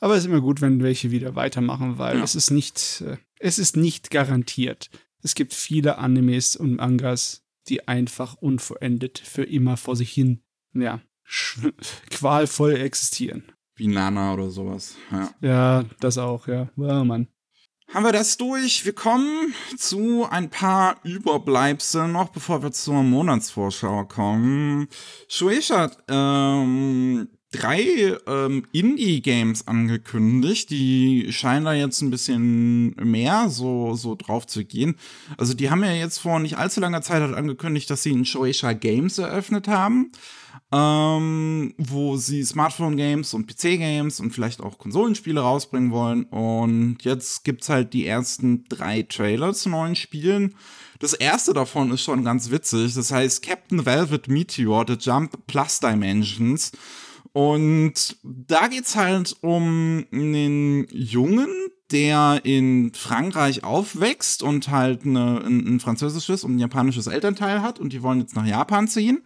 Aber 0.00 0.14
es 0.14 0.20
ist 0.20 0.26
immer 0.26 0.40
gut, 0.40 0.60
wenn 0.60 0.82
welche 0.82 1.10
wieder 1.10 1.34
weitermachen, 1.36 1.98
weil 1.98 2.18
Ja. 2.18 2.24
es 2.24 2.34
ist 2.34 2.50
nicht, 2.50 3.02
äh, 3.06 3.16
es 3.38 3.58
ist 3.58 3.76
nicht 3.76 4.10
garantiert. 4.10 4.90
Es 5.22 5.34
gibt 5.34 5.54
viele 5.54 5.98
Animes 5.98 6.56
und 6.56 6.76
Mangas, 6.76 7.42
die 7.68 7.86
einfach 7.86 8.34
unvollendet 8.34 9.18
für 9.20 9.44
immer 9.44 9.76
vor 9.76 9.94
sich 9.94 10.10
hin, 10.12 10.42
ja, 10.74 11.00
qualvoll 12.10 12.72
existieren. 12.74 13.44
Wie 13.76 13.86
Nana 13.86 14.34
oder 14.34 14.50
sowas. 14.50 14.96
Ja. 15.10 15.30
Ja, 15.40 15.84
das 16.00 16.18
auch, 16.18 16.48
ja. 16.48 16.68
Oh 16.76 17.04
Mann. 17.04 17.28
Haben 17.92 18.06
wir 18.06 18.12
das 18.12 18.38
durch? 18.38 18.86
Wir 18.86 18.94
kommen 18.94 19.54
zu 19.76 20.26
ein 20.30 20.48
paar 20.48 20.96
Überbleibseln 21.04 22.12
noch, 22.12 22.30
bevor 22.30 22.62
wir 22.62 22.72
zur 22.72 23.02
Monatsvorschau 23.02 24.06
kommen. 24.06 24.88
Shueisha 25.28 25.78
hat 25.78 25.98
ähm, 26.08 27.28
drei 27.50 28.16
ähm, 28.26 28.64
Indie-Games 28.72 29.68
angekündigt, 29.68 30.70
die 30.70 31.32
scheinen 31.32 31.66
da 31.66 31.74
jetzt 31.74 32.00
ein 32.00 32.10
bisschen 32.10 32.94
mehr 32.94 33.50
so, 33.50 33.94
so 33.94 34.14
drauf 34.14 34.46
zu 34.46 34.64
gehen. 34.64 34.96
Also 35.36 35.52
die 35.52 35.70
haben 35.70 35.84
ja 35.84 35.92
jetzt 35.92 36.16
vor 36.16 36.38
nicht 36.38 36.56
allzu 36.56 36.80
langer 36.80 37.02
Zeit 37.02 37.22
angekündigt, 37.22 37.90
dass 37.90 38.02
sie 38.02 38.12
ein 38.12 38.24
Shueisha 38.24 38.72
Games 38.72 39.18
eröffnet 39.18 39.68
haben 39.68 40.12
ähm, 40.72 41.74
wo 41.76 42.16
sie 42.16 42.42
Smartphone-Games 42.42 43.34
und 43.34 43.46
PC-Games 43.46 44.20
und 44.20 44.30
vielleicht 44.30 44.62
auch 44.62 44.78
Konsolenspiele 44.78 45.40
rausbringen 45.40 45.90
wollen. 45.90 46.24
Und 46.24 46.98
jetzt 47.02 47.44
gibt's 47.44 47.68
halt 47.68 47.92
die 47.92 48.06
ersten 48.06 48.64
drei 48.68 49.02
Trailer 49.02 49.52
zu 49.52 49.68
neuen 49.68 49.96
Spielen. 49.96 50.54
Das 50.98 51.12
erste 51.12 51.52
davon 51.52 51.90
ist 51.90 52.02
schon 52.02 52.24
ganz 52.24 52.50
witzig. 52.50 52.94
Das 52.94 53.12
heißt 53.12 53.42
Captain 53.42 53.84
Velvet 53.84 54.28
Meteor, 54.28 54.84
The 54.88 54.96
Jump 54.98 55.46
Plus 55.46 55.80
Dimensions. 55.80 56.72
Und 57.32 58.16
da 58.22 58.68
geht's 58.68 58.96
halt 58.96 59.36
um 59.40 60.06
einen 60.12 60.86
Jungen, 60.90 61.50
der 61.92 62.40
in 62.44 62.92
Frankreich 62.94 63.64
aufwächst 63.64 64.42
und 64.42 64.68
halt 64.68 65.04
eine, 65.04 65.42
ein, 65.44 65.76
ein 65.76 65.80
französisches 65.80 66.44
und 66.44 66.56
ein 66.56 66.58
japanisches 66.58 67.06
Elternteil 67.06 67.60
hat 67.62 67.78
und 67.78 67.92
die 67.92 68.02
wollen 68.02 68.20
jetzt 68.20 68.34
nach 68.34 68.46
Japan 68.46 68.88
ziehen. 68.88 69.22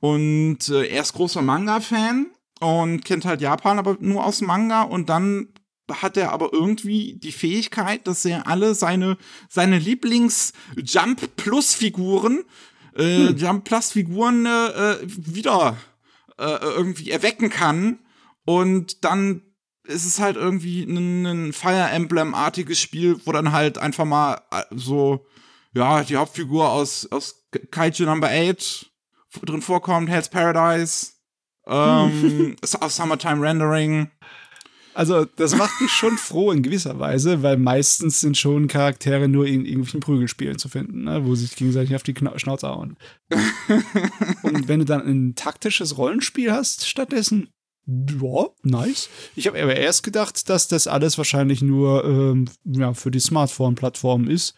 Und 0.00 0.68
äh, 0.68 0.84
er 0.84 1.00
ist 1.02 1.14
großer 1.14 1.40
Manga-Fan 1.42 2.26
und 2.60 3.04
kennt 3.04 3.24
halt 3.24 3.40
Japan 3.40 3.78
aber 3.78 3.96
nur 4.00 4.24
aus 4.24 4.42
Manga. 4.42 4.82
Und 4.82 5.08
dann 5.08 5.48
hat 5.90 6.16
er 6.16 6.30
aber 6.32 6.52
irgendwie 6.52 7.14
die 7.14 7.32
Fähigkeit, 7.32 8.06
dass 8.06 8.24
er 8.24 8.46
alle 8.46 8.74
seine, 8.74 9.18
seine 9.48 9.78
Lieblings-Jump-Plus-Figuren, 9.78 12.44
äh, 12.96 13.32
Jump-Plus-Figuren 13.32 14.46
äh, 14.46 14.98
wieder 15.02 15.76
äh, 16.38 16.56
irgendwie 16.62 17.10
erwecken 17.10 17.50
kann. 17.50 17.98
Und 18.44 19.04
dann 19.04 19.42
ist 19.84 20.06
es 20.06 20.20
halt 20.20 20.36
irgendwie 20.36 20.84
ein, 20.84 21.26
ein 21.26 21.52
Fire 21.52 21.88
Emblem-artiges 21.90 22.78
Spiel, 22.78 23.20
wo 23.24 23.32
dann 23.32 23.52
halt 23.52 23.78
einfach 23.78 24.04
mal 24.04 24.40
äh, 24.50 24.62
so, 24.70 25.26
ja, 25.74 26.04
die 26.04 26.16
Hauptfigur 26.16 26.70
aus, 26.70 27.08
aus 27.10 27.46
Kaiju 27.70 28.04
Number 28.04 28.28
8 28.28 28.90
drin 29.44 29.62
vorkommt, 29.62 30.10
Hell's 30.10 30.28
Paradise, 30.28 31.12
ähm, 31.66 32.56
Summertime 32.64 33.40
Rendering. 33.40 34.10
Also, 34.94 35.24
das 35.24 35.56
macht 35.56 35.80
mich 35.80 35.90
schon 35.90 36.18
froh 36.18 36.52
in 36.52 36.62
gewisser 36.62 36.98
Weise, 36.98 37.42
weil 37.42 37.56
meistens 37.56 38.20
sind 38.20 38.36
schon 38.36 38.68
Charaktere 38.68 39.26
nur 39.26 39.46
in 39.46 39.64
irgendwelchen 39.64 40.00
Prügelspielen 40.00 40.58
zu 40.58 40.68
finden, 40.68 41.04
ne, 41.04 41.24
wo 41.24 41.34
sie 41.34 41.46
sich 41.46 41.56
gegenseitig 41.56 41.94
auf 41.96 42.02
die 42.02 42.12
Kna 42.12 42.38
Schnauze 42.38 42.68
hauen. 42.68 42.96
Und 44.42 44.68
wenn 44.68 44.80
du 44.80 44.84
dann 44.84 45.06
ein 45.06 45.34
taktisches 45.34 45.96
Rollenspiel 45.96 46.52
hast 46.52 46.86
stattdessen, 46.86 47.48
ja, 47.86 48.48
nice. 48.62 49.08
Ich 49.34 49.46
habe 49.46 49.62
aber 49.62 49.76
erst 49.76 50.02
gedacht, 50.02 50.48
dass 50.48 50.68
das 50.68 50.86
alles 50.86 51.18
wahrscheinlich 51.18 51.62
nur 51.62 52.04
ähm, 52.04 52.48
ja, 52.64 52.94
für 52.94 53.10
die 53.10 53.20
Smartphone-Plattform 53.20 54.28
ist. 54.28 54.54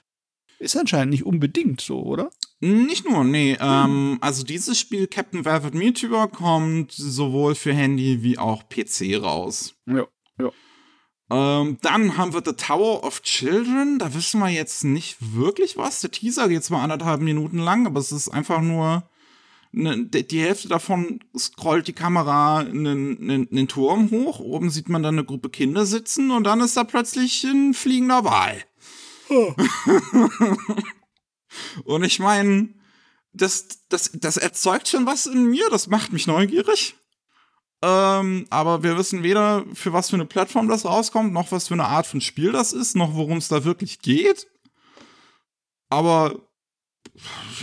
Ist 0.59 0.77
anscheinend 0.77 1.11
nicht 1.11 1.27
unbedingt 1.27 1.81
so, 1.81 2.03
oder? 2.03 2.31
Nicht 2.61 3.09
nur, 3.09 3.25
nee. 3.25 3.57
Ähm, 3.61 4.19
also 4.21 4.45
dieses 4.45 4.79
Spiel 4.79 5.07
Captain 5.07 5.45
Velvet 5.45 5.75
Meteor 5.75 6.29
kommt 6.29 6.93
sowohl 6.93 7.55
für 7.55 7.75
Handy 7.75 8.23
wie 8.23 8.39
auch 8.39 8.69
PC 8.69 9.23
raus. 9.23 9.75
Ja, 9.87 10.07
ja. 10.39 10.51
Ähm, 11.31 11.79
dann 11.83 12.17
haben 12.17 12.33
wir 12.33 12.43
The 12.45 12.53
Tower 12.53 13.05
of 13.05 13.23
Children. 13.23 13.99
Da 13.99 14.15
wissen 14.15 14.41
wir 14.41 14.49
jetzt 14.49 14.85
nicht 14.85 15.17
wirklich 15.35 15.77
was. 15.77 16.01
Der 16.01 16.11
Teaser 16.11 16.49
geht 16.49 16.65
zwar 16.65 16.83
anderthalb 16.83 17.21
Minuten 17.21 17.59
lang, 17.59 17.87
aber 17.87 18.01
es 18.01 18.13
ist 18.13 18.29
einfach 18.29 18.61
nur 18.61 19.05
ne, 19.75 20.07
die 20.07 20.41
Hälfte 20.41 20.69
davon 20.69 21.21
scrollt 21.37 21.89
die 21.89 21.93
Kamera 21.93 22.59
einen, 22.59 23.19
einen, 23.21 23.49
einen 23.51 23.69
Turm 23.69 24.11
hoch. 24.11 24.41
Oben 24.41 24.71
sieht 24.71 24.89
man 24.89 25.03
dann 25.03 25.17
eine 25.17 25.25
Gruppe 25.25 25.51
Kinder 25.51 25.87
sitzen 25.87 26.31
und 26.31 26.45
dann 26.45 26.61
ist 26.61 26.77
da 26.77 26.85
plötzlich 26.85 27.45
ein 27.45 27.75
fliegender 27.75 28.25
Wal. 28.25 28.63
Und 31.85 32.05
ich 32.05 32.19
meine, 32.19 32.75
das, 33.33 33.87
das, 33.89 34.11
das 34.15 34.37
erzeugt 34.37 34.89
schon 34.89 35.07
was 35.07 35.27
in 35.27 35.47
mir, 35.47 35.69
das 35.71 35.87
macht 35.87 36.13
mich 36.13 36.27
neugierig. 36.27 36.97
Ähm, 37.83 38.47
aber 38.51 38.83
wir 38.83 38.97
wissen 38.97 39.23
weder, 39.23 39.65
für 39.75 39.93
was 39.93 40.11
für 40.11 40.17
eine 40.17 40.27
Plattform 40.27 40.69
das 40.69 40.85
rauskommt, 40.85 41.33
noch 41.33 41.53
was 41.53 41.69
für 41.69 41.75
eine 41.75 41.87
Art 41.87 42.07
von 42.07 42.21
Spiel 42.21 42.53
das 42.53 42.73
ist, 42.73 42.97
noch 42.97 43.15
worum 43.15 43.39
es 43.39 43.49
da 43.49 43.65
wirklich 43.65 44.01
geht. 44.01 44.47
Aber 45.91 46.41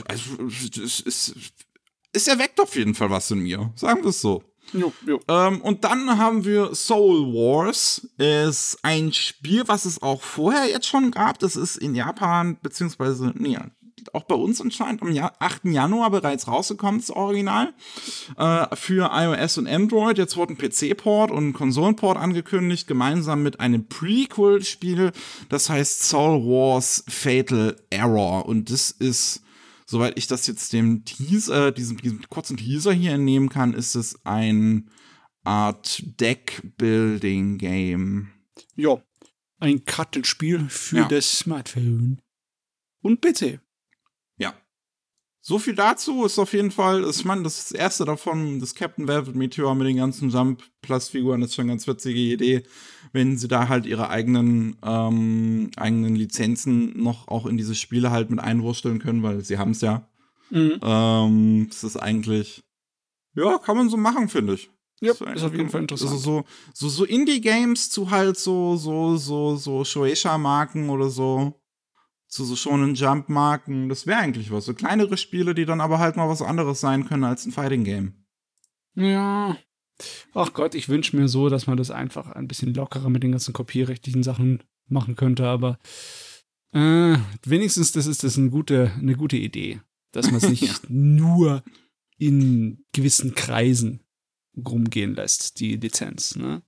also, 0.07 0.47
es, 0.47 1.01
es, 1.01 1.35
es 2.13 2.27
erweckt 2.27 2.59
auf 2.59 2.75
jeden 2.75 2.95
Fall 2.95 3.09
was 3.09 3.31
in 3.31 3.39
mir, 3.39 3.71
sagen 3.75 4.01
wir 4.03 4.09
es 4.09 4.21
so. 4.21 4.43
Jo, 4.73 4.93
jo. 5.05 5.19
Ähm, 5.27 5.59
und 5.61 5.83
dann 5.83 6.17
haben 6.17 6.45
wir 6.45 6.73
Soul 6.75 7.33
Wars. 7.33 8.07
Ist 8.17 8.77
ein 8.83 9.11
Spiel, 9.11 9.63
was 9.67 9.83
es 9.85 10.01
auch 10.01 10.21
vorher 10.21 10.69
jetzt 10.69 10.87
schon 10.87 11.11
gab. 11.11 11.39
Das 11.39 11.57
ist 11.57 11.75
in 11.77 11.93
Japan, 11.93 12.57
beziehungsweise, 12.61 13.33
nee, 13.35 13.57
auch 14.13 14.23
bei 14.23 14.35
uns 14.35 14.61
anscheinend 14.61 15.01
am 15.01 15.11
Ja- 15.11 15.33
8. 15.39 15.73
Januar 15.73 16.09
bereits 16.09 16.47
rausgekommen, 16.47 17.01
das 17.01 17.09
Original. 17.11 17.73
Äh, 18.37 18.75
für 18.75 19.11
iOS 19.13 19.57
und 19.57 19.67
Android. 19.67 20.17
Jetzt 20.17 20.37
wurde 20.37 20.53
ein 20.53 20.57
PC-Port 20.57 21.31
und 21.31 21.51
Konsolenport 21.53 22.17
angekündigt, 22.17 22.87
gemeinsam 22.87 23.43
mit 23.43 23.59
einem 23.59 23.87
Prequel-Spiel. 23.87 25.11
Das 25.49 25.69
heißt 25.69 26.03
Soul 26.03 26.43
Wars 26.45 27.03
Fatal 27.09 27.75
Error. 27.89 28.45
Und 28.45 28.71
das 28.71 28.91
ist 28.91 29.41
soweit 29.91 30.17
ich 30.17 30.25
das 30.27 30.47
jetzt 30.47 30.73
dem 30.73 31.05
Teaser, 31.05 31.71
diesem, 31.71 31.97
diesem 31.97 32.27
kurzen 32.29 32.57
Teaser 32.57 32.91
hier 32.93 33.11
entnehmen 33.13 33.49
kann, 33.49 33.73
ist 33.75 33.93
es 33.95 34.25
ein 34.25 34.89
Art 35.43 36.01
Deck-Building-Game. 36.19 38.29
Ja. 38.75 39.01
Ein 39.59 39.85
Kartenspiel 39.85 40.67
für 40.69 40.97
Ja. 40.97 41.07
das 41.07 41.39
Smartphone. 41.39 42.19
Und 43.01 43.21
PC. 43.21 43.59
Ja. 44.37 44.53
So 45.41 45.57
viel 45.59 45.75
dazu 45.75 46.25
ist 46.25 46.39
auf 46.39 46.53
jeden 46.53 46.71
Fall, 46.71 47.07
ich 47.09 47.25
meine, 47.25 47.43
das 47.43 47.71
erste 47.71 48.05
davon, 48.05 48.59
das 48.59 48.75
Captain 48.75 49.07
Velvet 49.07 49.35
Meteor 49.35 49.73
mit 49.75 49.87
den 49.87 49.97
ganzen 49.97 50.29
Jump-Plus-Figuren, 50.29 51.41
ist 51.41 51.55
schon 51.55 51.63
eine 51.63 51.71
ganz 51.73 51.87
witzige 51.87 52.19
Idee, 52.19 52.63
wenn 53.13 53.37
sie 53.37 53.47
da 53.47 53.67
halt 53.67 53.85
ihre 53.85 54.09
eigenen, 54.09 54.77
ähm, 54.83 55.71
eigenen 55.77 56.15
Lizenzen 56.15 57.01
noch 57.01 57.27
auch 57.27 57.45
in 57.45 57.57
diese 57.57 57.75
Spiele 57.75 58.11
halt 58.11 58.29
mit 58.29 58.39
einwursteln 58.39 58.99
können, 58.99 59.23
weil 59.23 59.41
sie 59.41 59.57
haben 59.57 59.71
es 59.71 59.81
ja. 59.81 60.07
Mhm. 60.49 60.79
Ähm, 60.81 61.67
das 61.69 61.83
ist 61.83 61.97
eigentlich, 61.97 62.63
ja, 63.35 63.57
kann 63.57 63.77
man 63.77 63.89
so 63.89 63.97
machen, 63.97 64.29
finde 64.29 64.53
ich. 64.53 64.69
Ja, 65.01 65.13
So 65.13 65.25
ist 65.25 65.43
auf 65.43 65.55
jeden 65.55 65.69
Fall 65.69 65.81
interessant. 65.81 66.11
Also 66.11 66.21
so, 66.23 66.45
so, 66.73 66.89
so 66.89 67.05
Indie-Games 67.05 67.89
zu 67.89 68.11
halt 68.11 68.37
so, 68.37 68.75
so, 68.75 69.17
so, 69.17 69.55
so 69.55 69.83
Shueisha-Marken 69.83 70.89
oder 70.89 71.09
so, 71.09 71.59
zu 72.27 72.45
so 72.45 72.55
schonen 72.55 72.93
Jump-Marken, 72.93 73.89
das 73.89 74.05
wäre 74.05 74.19
eigentlich 74.19 74.51
was. 74.51 74.65
So 74.65 74.73
kleinere 74.73 75.17
Spiele, 75.17 75.55
die 75.55 75.65
dann 75.65 75.81
aber 75.81 75.99
halt 75.99 76.17
mal 76.17 76.29
was 76.29 76.41
anderes 76.41 76.79
sein 76.79 77.07
können 77.07 77.23
als 77.23 77.45
ein 77.45 77.51
Fighting-Game. 77.51 78.13
Ja. 78.95 79.57
Ach 80.33 80.53
Gott, 80.53 80.73
ich 80.75 80.89
wünsche 80.89 81.15
mir 81.15 81.27
so, 81.27 81.49
dass 81.49 81.67
man 81.67 81.77
das 81.77 81.91
einfach 81.91 82.31
ein 82.31 82.47
bisschen 82.47 82.73
lockerer 82.73 83.09
mit 83.09 83.21
den 83.23 83.31
ganzen 83.31 83.53
kopierrechtlichen 83.53 84.23
Sachen 84.23 84.63
machen 84.87 85.15
könnte, 85.15 85.45
aber 85.45 85.77
äh, 86.73 87.15
wenigstens 87.45 87.91
das 87.91 88.07
ist 88.07 88.23
das 88.23 88.37
eine 88.37 88.49
gute, 88.49 88.91
eine 88.97 89.15
gute 89.15 89.37
Idee, 89.37 89.79
dass 90.11 90.27
man 90.27 90.35
es 90.37 90.49
nicht 90.49 90.63
Ja. 90.67 90.73
nur 90.89 91.63
in 92.17 92.83
gewissen 92.93 93.35
Kreisen 93.35 94.01
rumgehen 94.57 95.13
lässt, 95.15 95.59
die 95.59 95.75
Lizenz. 95.77 96.35
Ne? 96.35 96.61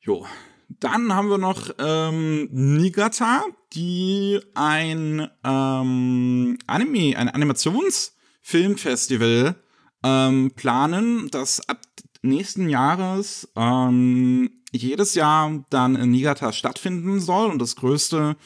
Jo. 0.00 0.26
Dann 0.68 1.12
haben 1.14 1.30
wir 1.30 1.38
noch 1.38 1.70
ähm, 1.78 2.48
Nigata, 2.52 3.42
die 3.72 4.38
ein 4.54 5.26
ähm, 5.42 6.58
Anime, 6.66 7.16
ein 7.16 7.28
Animationsfilmfestival 7.30 9.56
ähm, 10.04 10.52
planen, 10.54 11.30
das 11.30 11.66
ab 11.68 11.80
nächsten 12.28 12.68
Jahres 12.68 13.48
ähm, 13.56 14.50
jedes 14.70 15.14
Jahr 15.14 15.64
dann 15.70 15.96
in 15.96 16.10
Niigata 16.10 16.52
stattfinden 16.52 17.20
soll 17.20 17.50
und 17.50 17.58
das 17.58 17.76
größte 17.76 18.36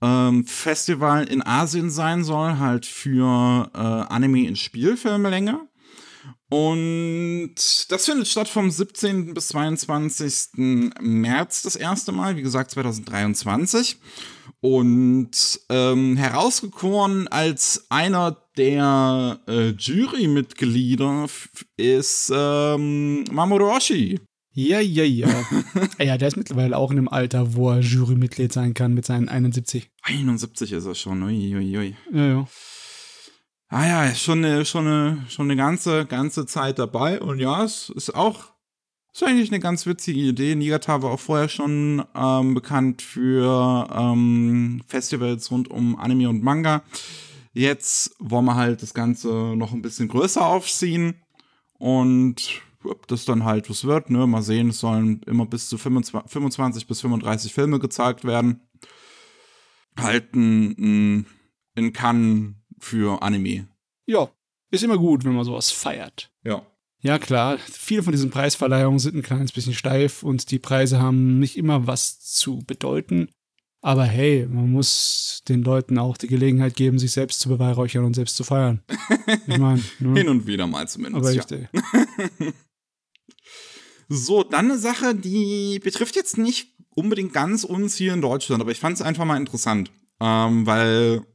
ähm, 0.00 0.44
Festival 0.46 1.24
in 1.24 1.44
Asien 1.44 1.90
sein 1.90 2.24
soll, 2.24 2.58
halt 2.58 2.86
für 2.86 3.70
äh, 3.74 3.78
Anime 3.78 4.46
in 4.46 4.56
Spielfilmlänge. 4.56 5.60
Und 6.50 7.54
das 7.90 8.06
findet 8.06 8.26
statt 8.26 8.48
vom 8.48 8.70
17. 8.70 9.34
bis 9.34 9.48
22. 9.48 10.50
März 11.00 11.62
das 11.62 11.76
erste 11.76 12.12
Mal, 12.12 12.36
wie 12.36 12.42
gesagt 12.42 12.70
2023. 12.70 13.98
Und 14.60 15.60
ähm, 15.68 16.16
herausgekoren 16.16 17.28
als 17.28 17.86
einer 17.90 18.36
der 18.56 19.38
äh, 19.46 19.68
Jurymitglieder 19.68 21.26
ist 21.76 22.32
ähm, 22.34 23.24
Mamoru 23.30 23.70
Oshii. 23.70 24.18
Ja, 24.52 24.80
ja, 24.80 25.04
ja. 25.04 25.28
ja, 26.00 26.18
der 26.18 26.26
ist 26.26 26.36
mittlerweile 26.36 26.76
auch 26.76 26.90
in 26.90 26.98
einem 26.98 27.08
Alter, 27.08 27.54
wo 27.54 27.70
er 27.70 27.78
Jurymitglied 27.78 28.52
sein 28.52 28.74
kann 28.74 28.92
mit 28.92 29.06
seinen 29.06 29.28
71. 29.28 29.88
71 30.02 30.72
ist 30.72 30.86
er 30.86 30.96
schon, 30.96 31.22
ui, 31.22 31.54
ui, 31.54 31.78
ui. 31.78 31.96
Ja, 32.12 32.26
ja. 32.26 32.48
Ah 33.68 33.86
ja, 33.86 34.14
schon 34.14 34.44
eine, 34.44 34.64
schon 34.64 34.86
eine, 34.88 35.24
schon 35.28 35.46
eine 35.46 35.56
ganze, 35.56 36.06
ganze 36.06 36.46
Zeit 36.46 36.80
dabei. 36.80 37.20
Und 37.20 37.38
ja, 37.38 37.62
es 37.62 37.90
ist 37.90 38.14
auch, 38.14 38.46
ist 39.20 39.26
eigentlich 39.26 39.50
eine 39.50 39.58
ganz 39.58 39.84
witzige 39.84 40.20
Idee. 40.20 40.54
Nigata 40.54 41.02
war 41.02 41.10
auch 41.10 41.18
vorher 41.18 41.48
schon 41.48 42.04
ähm, 42.14 42.54
bekannt 42.54 43.02
für 43.02 43.88
ähm, 43.92 44.80
Festivals 44.86 45.50
rund 45.50 45.68
um 45.68 45.98
Anime 45.98 46.28
und 46.28 46.44
Manga. 46.44 46.84
Jetzt 47.52 48.14
wollen 48.20 48.44
wir 48.44 48.54
halt 48.54 48.80
das 48.80 48.94
Ganze 48.94 49.28
noch 49.56 49.72
ein 49.72 49.82
bisschen 49.82 50.06
größer 50.06 50.46
aufziehen. 50.46 51.16
Und 51.78 52.62
ob 52.84 53.08
das 53.08 53.24
dann 53.24 53.44
halt 53.44 53.68
was 53.68 53.84
wird, 53.84 54.08
ne? 54.08 54.24
Mal 54.28 54.42
sehen, 54.42 54.68
es 54.68 54.78
sollen 54.78 55.20
immer 55.26 55.46
bis 55.46 55.68
zu 55.68 55.78
25, 55.78 56.30
25 56.30 56.86
bis 56.86 57.00
35 57.00 57.52
Filme 57.52 57.80
gezeigt 57.80 58.24
werden. 58.24 58.68
Halten 59.98 61.26
in 61.74 61.92
Cannes 61.92 62.54
für 62.78 63.20
Anime. 63.20 63.66
Ja, 64.06 64.30
ist 64.70 64.84
immer 64.84 64.96
gut, 64.96 65.24
wenn 65.24 65.34
man 65.34 65.44
sowas 65.44 65.72
feiert. 65.72 66.30
Ja. 66.44 66.62
Ja, 67.00 67.18
klar. 67.18 67.58
Viele 67.58 68.02
von 68.02 68.12
diesen 68.12 68.30
Preisverleihungen 68.30 68.98
sind 68.98 69.14
ein 69.14 69.22
kleines 69.22 69.52
bisschen 69.52 69.74
steif 69.74 70.22
und 70.22 70.50
die 70.50 70.58
Preise 70.58 71.00
haben 71.00 71.38
nicht 71.38 71.56
immer 71.56 71.86
was 71.86 72.20
zu 72.20 72.58
bedeuten. 72.66 73.28
Aber 73.80 74.04
hey, 74.04 74.46
man 74.50 74.72
muss 74.72 75.42
den 75.48 75.62
Leuten 75.62 75.98
auch 75.98 76.16
die 76.16 76.26
Gelegenheit 76.26 76.74
geben, 76.74 76.98
sich 76.98 77.12
selbst 77.12 77.38
zu 77.38 77.48
beweihräuchern 77.48 78.04
und 78.04 78.14
selbst 78.14 78.36
zu 78.36 78.44
feiern. 78.44 78.82
Ich 79.46 79.58
meine, 79.58 79.82
ne? 79.98 80.18
hin 80.18 80.28
und 80.28 80.46
wieder 80.46 80.66
mal 80.66 80.88
zumindest. 80.88 81.24
Aber 81.24 81.34
richtig. 81.34 81.68
Ja. 81.72 81.82
so, 84.08 84.42
dann 84.42 84.70
eine 84.70 84.78
Sache, 84.78 85.14
die 85.14 85.80
betrifft 85.80 86.16
jetzt 86.16 86.38
nicht 86.38 86.74
unbedingt 86.94 87.32
ganz 87.32 87.64
uns 87.64 87.94
hier 87.94 88.14
in 88.14 88.22
Deutschland, 88.22 88.62
aber 88.62 88.70
ich 88.70 88.80
fand 88.80 88.96
es 88.96 89.02
einfach 89.02 89.26
mal 89.26 89.36
interessant, 89.36 89.92
ähm, 90.20 90.66
weil 90.66 91.26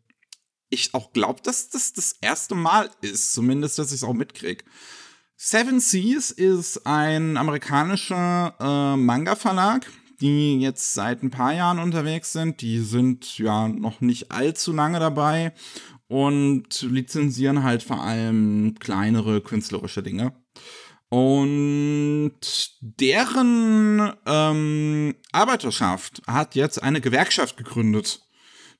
ich 0.69 0.93
auch 0.95 1.13
glaube, 1.13 1.41
dass 1.43 1.69
das 1.69 1.93
das 1.93 2.15
erste 2.19 2.55
Mal 2.55 2.89
ist, 3.01 3.33
zumindest, 3.33 3.77
dass 3.77 3.89
ich 3.89 3.97
es 3.97 4.03
auch 4.03 4.13
mitkriege. 4.13 4.63
Seven 5.45 5.81
Seas 5.81 6.31
ist 6.31 6.87
ein 6.87 7.35
amerikanischer 7.35 8.55
äh, 8.61 8.95
Manga-Verlag, 8.95 9.85
die 10.21 10.57
jetzt 10.61 10.93
seit 10.93 11.21
ein 11.21 11.31
paar 11.31 11.53
Jahren 11.53 11.79
unterwegs 11.79 12.31
sind. 12.31 12.61
Die 12.61 12.79
sind 12.79 13.37
ja 13.39 13.67
noch 13.67 13.99
nicht 13.99 14.31
allzu 14.31 14.71
lange 14.71 15.01
dabei 15.01 15.51
und 16.07 16.83
lizenzieren 16.83 17.61
halt 17.61 17.83
vor 17.83 18.01
allem 18.01 18.75
kleinere 18.79 19.41
künstlerische 19.41 20.01
Dinge. 20.01 20.31
Und 21.09 22.39
deren 22.79 24.13
ähm, 24.25 25.13
Arbeiterschaft 25.33 26.21
hat 26.25 26.55
jetzt 26.55 26.81
eine 26.81 27.01
Gewerkschaft 27.01 27.57
gegründet. 27.57 28.25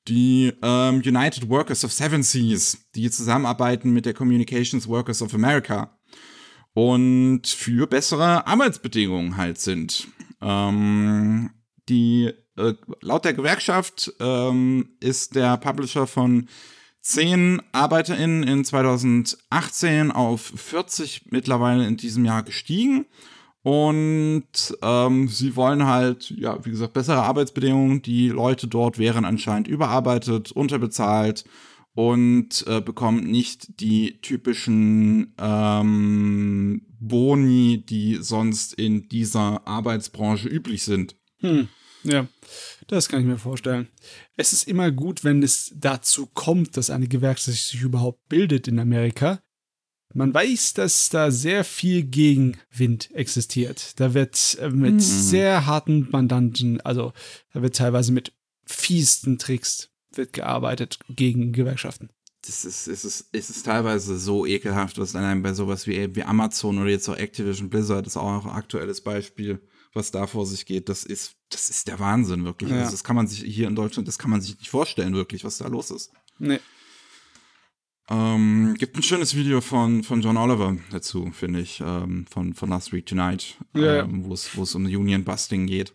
Die 0.08 0.54
ähm, 0.62 1.02
United 1.06 1.50
Workers 1.50 1.84
of 1.84 1.92
Seven 1.92 2.24
Seas, 2.24 2.78
die 2.96 3.12
zusammenarbeiten 3.12 3.92
mit 3.92 4.06
der 4.06 4.14
Communications 4.14 4.88
Workers 4.88 5.22
of 5.22 5.34
America 5.34 5.93
und 6.74 7.48
für 7.48 7.88
bessere 7.88 8.48
Arbeitsbedingungen 8.48 9.38
halt 9.38 9.60
sind. 9.60 10.08
Ähm, 10.42 11.52
die 11.90 12.32
äh, 12.58 12.74
laut 13.02 13.26
der 13.26 13.34
Gewerkschaft 13.34 14.14
ähm, 14.20 14.90
ist 15.00 15.36
der 15.36 15.58
Publisher 15.58 16.08
von 16.08 16.48
10 17.02 17.62
ArbeiterInnen 17.74 18.44
in 18.44 18.64
2018 18.64 20.12
auf 20.12 20.42
40 20.42 21.32
mittlerweile 21.32 21.86
in 21.86 21.98
diesem 21.98 22.26
Jahr 22.26 22.44
gestiegen. 22.44 23.06
Und 23.62 24.78
ähm, 24.82 25.28
sie 25.30 25.56
wollen 25.56 25.86
halt, 25.86 26.30
ja, 26.32 26.64
wie 26.66 26.72
gesagt, 26.72 26.94
bessere 26.94 27.24
Arbeitsbedingungen. 27.24 28.02
Die 28.02 28.30
Leute 28.30 28.68
dort 28.68 29.00
wären 29.00 29.26
anscheinend 29.26 29.68
überarbeitet, 29.68 30.52
unterbezahlt 30.52 31.46
und 31.94 32.66
äh, 32.68 32.82
bekommen 32.82 33.24
nicht 33.30 33.80
die 33.80 34.20
typischen 34.22 35.34
ähm, 35.38 36.82
Boni, 37.00 37.84
die 37.88 38.18
sonst 38.22 38.74
in 38.74 39.08
dieser 39.10 39.68
Arbeitsbranche 39.68 40.48
üblich 40.48 40.84
sind. 40.84 41.16
Hm. 41.40 41.68
Ja, 42.04 42.28
das 42.88 43.08
kann 43.08 43.22
ich 43.22 43.26
mir 43.26 43.38
vorstellen. 43.38 43.88
Es 44.36 44.52
ist 44.52 44.68
immer 44.68 44.92
gut, 44.92 45.24
wenn 45.24 45.42
es 45.42 45.74
dazu 45.76 46.26
kommt, 46.26 46.76
dass 46.76 46.90
eine 46.90 47.08
Gewerkschaft 47.08 47.58
sich 47.58 47.82
überhaupt 47.82 48.28
bildet 48.28 48.68
in 48.68 48.80
Amerika. 48.80 49.42
Man 50.14 50.34
weiß, 50.34 50.74
dass 50.74 51.10
da 51.10 51.32
sehr 51.32 51.64
viel 51.64 52.04
Gegenwind 52.04 53.10
existiert. 53.16 54.00
Da 54.00 54.14
wird 54.14 54.58
äh, 54.60 54.70
mit 54.70 54.96
mhm. 54.96 55.00
sehr 55.00 55.66
harten 55.66 56.10
Mandanten, 56.12 56.82
also 56.82 57.14
da 57.54 57.62
wird 57.62 57.76
teilweise 57.76 58.12
mit 58.12 58.34
fiesten 58.66 59.40
Tricks 59.40 59.93
wird 60.18 60.34
gearbeitet 60.34 61.00
gegen 61.10 61.52
Gewerkschaften. 61.52 62.10
Das 62.46 62.66
ist, 62.66 62.88
es 62.88 63.06
ist, 63.06 63.30
es 63.32 63.50
ist 63.50 63.64
teilweise 63.64 64.20
so 64.20 64.46
ekelhaft, 64.46 64.98
was 64.98 65.14
dann 65.14 65.42
bei 65.44 65.54
sowas 65.54 65.88
wie, 65.88 66.14
wie 66.14 66.24
Amazon 66.24 66.78
oder 66.78 66.90
jetzt 66.90 67.08
auch 67.08 67.16
Activision 67.16 67.70
Blizzard 67.70 68.06
ist 68.06 68.18
auch 68.18 68.46
ein 68.46 68.52
aktuelles 68.52 69.02
Beispiel, 69.02 69.62
was 69.94 70.12
da 70.12 70.28
vor 70.28 70.46
sich 70.46 70.66
geht. 70.66 70.90
Das 70.90 71.06
ist, 71.06 71.36
das 71.50 71.70
ist 71.70 71.88
der 71.88 72.00
Wahnsinn, 72.00 72.44
wirklich. 72.44 72.72
Ja. 72.72 72.80
Also 72.80 72.92
das 72.92 73.06
kann 73.06 73.16
man 73.16 73.28
sich 73.28 73.44
hier 73.44 73.68
in 73.68 73.76
Deutschland, 73.76 74.10
das 74.10 74.20
kann 74.20 74.30
man 74.30 74.42
sich 74.42 74.58
nicht 74.60 74.70
vorstellen, 74.70 75.14
wirklich, 75.14 75.46
was 75.46 75.60
da 75.60 75.68
los 75.68 75.90
ist. 75.90 76.12
Nee. 76.38 76.60
Ähm, 78.10 78.76
gibt 78.78 78.98
ein 78.98 79.04
schönes 79.04 79.36
Video 79.36 79.62
von, 79.62 80.04
von 80.04 80.22
John 80.22 80.36
Oliver 80.36 80.76
dazu, 80.92 81.32
finde 81.32 81.62
ich, 81.62 81.82
ähm, 81.86 82.26
von, 82.30 82.54
von 82.54 82.70
Last 82.70 82.92
Week 82.92 83.06
Tonight, 83.06 83.58
ja, 83.74 84.02
ähm, 84.02 84.26
wo 84.26 84.34
es 84.34 84.76
um 84.76 84.84
Union 84.84 85.24
Busting 85.24 85.66
geht. 85.68 85.94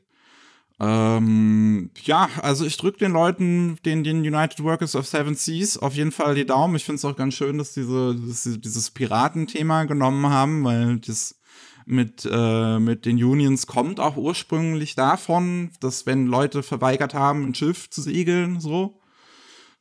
Ähm, 0.81 1.91
ja, 2.05 2.29
also 2.41 2.65
ich 2.65 2.77
drücke 2.77 2.99
den 2.99 3.13
Leuten, 3.13 3.79
den, 3.85 4.05
den 4.05 4.19
United 4.19 4.63
Workers 4.63 4.95
of 4.95 5.09
Seven 5.09 5.35
Seas, 5.35 5.77
auf 5.77 5.95
jeden 5.95 6.13
Fall 6.13 6.37
die 6.37 6.47
Daumen. 6.47 6.77
Ich 6.77 6.85
finde 6.85 6.97
es 6.97 7.05
auch 7.05 7.17
ganz 7.17 7.35
schön, 7.35 7.59
dass 7.59 7.73
diese 7.73 8.15
dass 8.15 8.45
sie 8.45 8.61
dieses 8.61 8.91
Piratenthema 8.91 9.85
genommen 9.85 10.27
haben, 10.29 10.65
weil 10.65 10.99
das 10.99 11.39
mit, 11.85 12.29
äh, 12.31 12.79
mit 12.79 13.07
den 13.07 13.17
Unions 13.17 13.67
kommt 13.67 13.99
auch 13.99 14.17
ursprünglich 14.17 14.95
davon, 14.95 15.71
dass 15.81 16.07
wenn 16.07 16.27
Leute 16.27 16.63
verweigert 16.63 17.15
haben, 17.15 17.47
ein 17.47 17.55
Schiff 17.55 17.89
zu 17.91 18.03
segeln, 18.03 18.61
so. 18.61 19.01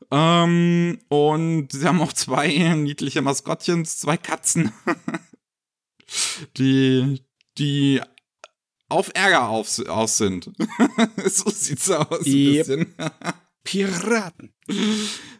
Ähm, 0.09 0.99
und 1.09 1.71
sie 1.71 1.85
haben 1.85 2.01
auch 2.01 2.13
zwei 2.13 2.47
niedliche 2.75 3.21
Maskottchens, 3.21 3.99
zwei 3.99 4.15
Katzen, 4.17 4.71
die, 6.57 7.21
die 7.57 8.01
auf 8.89 9.11
Ärger 9.13 9.49
auf, 9.49 9.79
aus 9.87 10.17
sind. 10.17 10.51
so 11.25 11.49
sieht's 11.49 11.89
aus. 11.89 12.25
Ein 12.25 12.31
yep. 12.31 12.67
bisschen. 12.67 12.93
Piraten. 13.63 14.53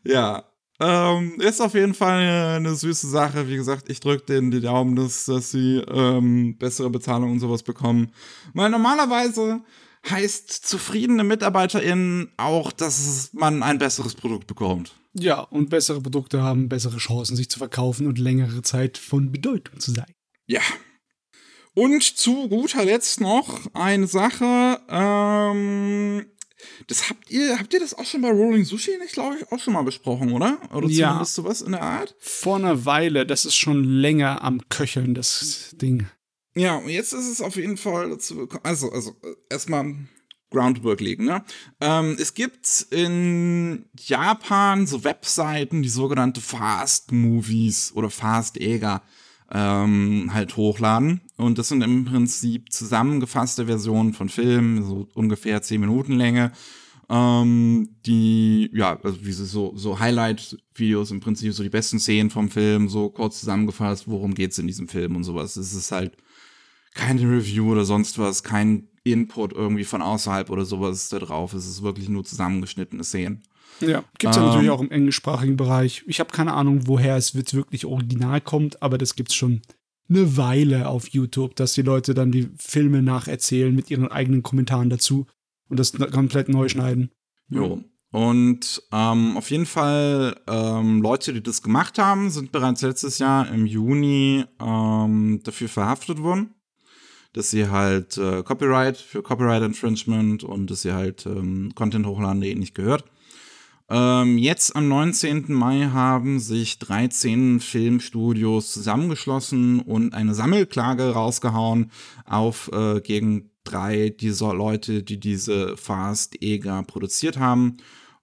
Ja. 0.03 0.43
Ähm, 0.79 1.39
ist 1.39 1.59
auf 1.59 1.73
jeden 1.73 1.95
Fall 1.95 2.19
eine, 2.19 2.55
eine 2.57 2.75
süße 2.75 3.07
Sache. 3.07 3.47
Wie 3.47 3.55
gesagt, 3.55 3.89
ich 3.89 3.99
drücke 3.99 4.25
denen 4.25 4.51
die 4.51 4.61
Daumen, 4.61 4.95
dass, 4.95 5.25
dass 5.25 5.49
sie 5.49 5.77
ähm, 5.77 6.57
bessere 6.57 6.89
Bezahlung 6.89 7.31
und 7.31 7.39
sowas 7.39 7.63
bekommen. 7.63 8.11
Weil 8.53 8.69
normalerweise 8.69 9.61
heißt 10.07 10.51
zufriedene 10.51 11.23
MitarbeiterInnen 11.23 12.31
auch, 12.37 12.71
dass 12.71 13.31
man 13.33 13.63
ein 13.63 13.79
besseres 13.79 14.13
Produkt 14.13 14.45
bekommt. 14.45 14.93
Ja, 15.13 15.39
und 15.39 15.69
bessere 15.69 15.99
Produkte 15.99 16.43
haben 16.43 16.69
bessere 16.69 16.97
Chancen, 16.97 17.35
sich 17.35 17.49
zu 17.49 17.57
verkaufen 17.57 18.05
und 18.05 18.19
längere 18.19 18.61
Zeit 18.61 18.99
von 18.99 19.31
Bedeutung 19.31 19.79
zu 19.79 19.91
sein. 19.91 20.13
Ja, 20.45 20.61
und 21.77 22.01
zu 22.01 22.49
guter 22.49 22.83
Letzt 22.83 23.21
noch 23.21 23.59
eine 23.75 24.07
Sache, 24.07 24.81
ähm, 24.89 26.25
das 26.87 27.07
habt 27.07 27.29
ihr, 27.29 27.59
habt 27.59 27.71
ihr 27.71 27.79
das 27.79 27.93
auch 27.93 28.03
schon 28.03 28.23
bei 28.23 28.31
Rolling 28.31 28.65
Sushi 28.65 28.97
nicht, 28.97 29.13
glaube 29.13 29.35
ich, 29.37 29.51
auch 29.51 29.59
schon 29.59 29.73
mal 29.73 29.83
besprochen, 29.83 30.31
oder? 30.31 30.57
Oder 30.73 30.87
ja. 30.87 31.09
zumindest 31.09 31.35
sowas 31.35 31.61
in 31.61 31.73
der 31.73 31.83
Art? 31.83 32.15
Vor 32.17 32.55
einer 32.55 32.85
Weile, 32.85 33.27
das 33.27 33.45
ist 33.45 33.57
schon 33.57 33.83
länger 33.83 34.43
am 34.43 34.67
Köcheln, 34.69 35.13
das 35.13 35.75
Ding. 35.79 36.07
Ja, 36.55 36.77
und 36.77 36.89
jetzt 36.89 37.13
ist 37.13 37.27
es 37.27 37.41
auf 37.41 37.57
jeden 37.57 37.77
Fall 37.77 38.09
dazu 38.09 38.37
gekommen. 38.37 38.63
Also, 38.63 38.91
also, 38.91 39.15
erstmal, 39.47 39.93
Groundwork 40.49 41.01
legen. 41.01 41.25
Ne? 41.25 41.43
Ähm, 41.79 42.15
es 42.19 42.33
gibt 42.33 42.87
in 42.89 43.85
Japan 43.99 44.87
so 44.87 45.03
Webseiten, 45.03 45.83
die 45.83 45.89
sogenannte 45.89 46.41
Fast 46.41 47.11
Movies 47.11 47.91
oder 47.93 48.09
Fast 48.09 48.57
Eger 48.57 49.03
ähm, 49.51 50.31
halt 50.33 50.55
hochladen. 50.57 51.21
Und 51.37 51.59
das 51.59 51.67
sind 51.69 51.83
im 51.83 52.05
Prinzip 52.05 52.71
zusammengefasste 52.71 53.67
Versionen 53.67 54.13
von 54.13 54.27
Filmen, 54.27 54.83
so 54.83 55.07
ungefähr 55.13 55.61
10 55.61 55.79
Minuten 55.79 56.13
Länge. 56.13 56.51
Ähm, 57.09 57.95
die, 58.05 58.69
ja, 58.73 58.99
also 59.01 59.23
wie 59.23 59.31
so, 59.31 59.71
so 59.75 59.99
Highlight-Videos 59.99 61.11
im 61.11 61.19
Prinzip, 61.19 61.53
so 61.53 61.63
die 61.63 61.69
besten 61.69 61.99
Szenen 61.99 62.31
vom 62.31 62.49
Film, 62.49 62.89
so 62.89 63.09
kurz 63.09 63.39
zusammengefasst, 63.39 64.07
worum 64.07 64.33
geht's 64.33 64.57
in 64.57 64.67
diesem 64.67 64.89
Film 64.89 65.15
und 65.15 65.23
sowas. 65.23 65.55
Es 65.55 65.73
ist 65.73 65.91
halt 65.91 66.17
keine 66.95 67.21
Review 67.21 67.71
oder 67.71 67.85
sonst 67.85 68.17
was, 68.17 68.43
kein 68.43 68.89
Input 69.03 69.53
irgendwie 69.53 69.85
von 69.85 70.01
außerhalb 70.01 70.49
oder 70.49 70.65
sowas 70.65 71.07
da 71.09 71.19
drauf. 71.19 71.53
Es 71.53 71.67
ist 71.67 71.81
wirklich 71.81 72.09
nur 72.09 72.25
zusammengeschnittene 72.25 73.03
Szenen. 73.03 73.43
Ja, 73.79 74.03
gibt 74.17 74.31
es 74.31 74.37
ja 74.37 74.45
natürlich 74.45 74.67
ähm. 74.67 74.73
auch 74.73 74.81
im 74.81 74.91
englischsprachigen 74.91 75.55
Bereich. 75.55 76.03
Ich 76.07 76.19
habe 76.19 76.31
keine 76.31 76.53
Ahnung, 76.53 76.87
woher 76.87 77.15
es 77.15 77.35
wirklich 77.35 77.85
original 77.85 78.41
kommt, 78.41 78.81
aber 78.81 78.97
das 78.97 79.15
gibt's 79.15 79.35
schon 79.35 79.61
eine 80.09 80.37
Weile 80.37 80.87
auf 80.87 81.09
YouTube, 81.09 81.55
dass 81.55 81.73
die 81.73 81.81
Leute 81.81 82.13
dann 82.13 82.31
die 82.31 82.49
Filme 82.57 83.01
nacherzählen 83.01 83.75
mit 83.75 83.91
ihren 83.91 84.07
eigenen 84.07 84.43
Kommentaren 84.43 84.89
dazu 84.89 85.25
und 85.69 85.79
das 85.79 85.93
komplett 85.93 86.49
neu 86.49 86.69
schneiden. 86.69 87.11
Jo. 87.49 87.83
Und 88.11 88.81
ähm, 88.93 89.35
auf 89.35 89.51
jeden 89.51 89.65
Fall 89.65 90.39
ähm, 90.47 91.01
Leute, 91.01 91.33
die 91.33 91.43
das 91.43 91.61
gemacht 91.61 91.99
haben, 91.99 92.29
sind 92.29 92.53
bereits 92.53 92.81
letztes 92.81 93.19
Jahr 93.19 93.51
im 93.51 93.65
Juni 93.65 94.45
ähm, 94.61 95.41
dafür 95.43 95.67
verhaftet 95.67 96.21
worden 96.21 96.53
dass 97.37 97.51
sie 97.51 97.69
halt 97.69 98.17
äh, 98.17 98.41
Copyright 98.41 98.97
für 98.97 99.21
Copyright 99.21 99.61
Infringement 99.61 100.43
und 100.43 100.71
dass 100.71 100.81
sie 100.81 100.93
halt 100.93 101.27
ähm, 101.27 101.71
Content 101.75 102.07
hochladen, 102.07 102.41
der 102.41 102.49
ihnen 102.49 102.61
nicht 102.61 102.73
gehört. 102.73 103.05
Ähm, 103.89 104.37
jetzt 104.37 104.75
am 104.75 104.89
19. 104.89 105.45
Mai 105.53 105.89
haben 105.93 106.39
sich 106.39 106.77
13 106.79 107.61
Filmstudios 107.61 108.73
zusammengeschlossen 108.73 109.79
und 109.79 110.13
eine 110.13 110.33
Sammelklage 110.33 111.11
rausgehauen 111.11 111.91
auf 112.25 112.69
äh, 112.73 112.99
gegen 112.99 113.51
drei 113.63 114.09
dieser 114.09 114.53
Leute, 114.53 115.03
die 115.03 115.19
diese 115.19 115.77
Fast 115.77 116.41
Eger 116.41 116.83
produziert 116.83 117.37
haben 117.37 117.77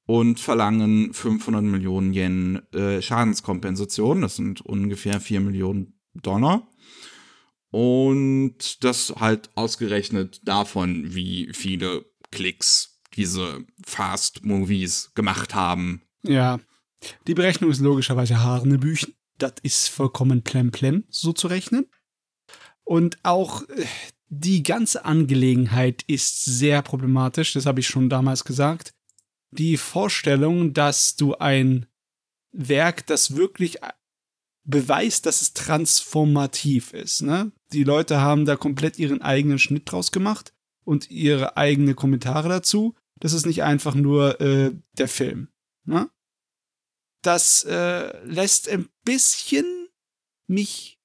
und 0.07 0.39
verlangen 0.39 1.15
500 1.15 1.63
Millionen 1.63 2.13
Yen 2.13 2.63
äh, 2.73 3.01
Schadenskompensation. 3.01 4.21
Das 4.21 4.37
sind 4.37 4.61
ungefähr 4.61 5.21
4 5.21 5.41
Millionen 5.41 5.99
Dollar. 6.15 6.69
Und 7.71 8.85
das 8.85 9.15
halt 9.19 9.51
ausgerechnet 9.57 10.43
davon, 10.45 11.15
wie 11.15 11.51
viele 11.53 12.05
Klicks 12.31 12.94
diese 13.17 13.65
Fast-Movies 13.85 15.13
gemacht 15.15 15.55
haben. 15.55 16.03
Ja, 16.23 16.61
die 17.27 17.35
Berechnung 17.35 17.71
ist 17.71 17.81
logischerweise 17.81 18.43
Harnebüchen. 18.43 19.15
Das 19.39 19.55
ist 19.63 19.89
vollkommen 19.89 20.43
plemplem, 20.43 21.05
so 21.09 21.33
zu 21.33 21.49
rechnen. 21.49 21.87
Und 22.85 23.19
auch 23.23 23.69
äh, 23.69 23.87
die 24.29 24.63
ganze 24.63 25.05
Angelegenheit 25.05 26.03
ist 26.07 26.45
sehr 26.45 26.83
problematisch, 26.83 27.53
das 27.53 27.67
habe 27.67 27.81
ich 27.81 27.87
schon 27.87 28.09
damals 28.09 28.45
gesagt. 28.45 28.95
Die 29.51 29.77
Vorstellung, 29.77 30.73
dass 30.73 31.17
du 31.17 31.35
ein 31.35 31.87
Werk, 32.53 33.07
das 33.07 33.37
wirklich 33.37 33.79
beweist, 34.65 35.27
dass 35.27 35.43
es 35.43 35.53
transformativ 35.53 36.93
ist. 36.93 37.23
Ne? 37.23 37.53
Die 37.73 37.85
Leute 37.85 38.21
haben 38.21 38.45
da 38.45 38.57
komplett 38.57 38.99
ihren 38.99 39.23
eigenen 39.23 39.59
Schnitt 39.59 39.91
draus 39.91 40.11
gemacht 40.11 40.55
und 40.85 41.11
ihre 41.11 41.57
eigenen 41.57 41.95
Kommentare 41.97 42.49
dazu. 42.49 42.95
Das 43.25 43.33
ist 43.33 43.47
nicht 43.47 43.63
einfach 43.63 43.95
nur 43.95 44.39
äh, 44.43 44.73
der 44.99 45.09
Film. 45.09 45.49
Ne? 45.87 46.11
Das 47.23 47.65
äh, 47.65 48.23
lässt 48.27 48.69
ein 48.69 48.91
bisschen 49.03 49.65
mich 50.47 51.01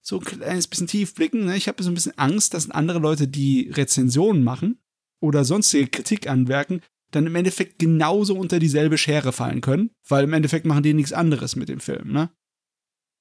so 0.00 0.20
ein 0.20 0.24
kleines 0.24 0.68
bisschen 0.68 0.86
tief 0.86 1.16
blicken. 1.16 1.46
Ne? 1.46 1.56
Ich 1.56 1.66
habe 1.66 1.82
so 1.82 1.90
ein 1.90 1.94
bisschen 1.94 2.16
Angst, 2.16 2.54
dass 2.54 2.70
andere 2.70 3.00
Leute, 3.00 3.26
die 3.26 3.72
Rezensionen 3.72 4.44
machen 4.44 4.78
oder 5.20 5.44
sonstige 5.44 5.88
Kritik 5.88 6.28
anwerken, 6.28 6.80
dann 7.10 7.26
im 7.26 7.34
Endeffekt 7.34 7.80
genauso 7.80 8.36
unter 8.36 8.60
dieselbe 8.60 8.96
Schere 8.96 9.32
fallen 9.32 9.60
können, 9.60 9.90
weil 10.06 10.22
im 10.22 10.32
Endeffekt 10.32 10.66
machen 10.66 10.84
die 10.84 10.94
nichts 10.94 11.12
anderes 11.12 11.56
mit 11.56 11.68
dem 11.68 11.80
Film. 11.80 12.12
Ne? 12.12 12.30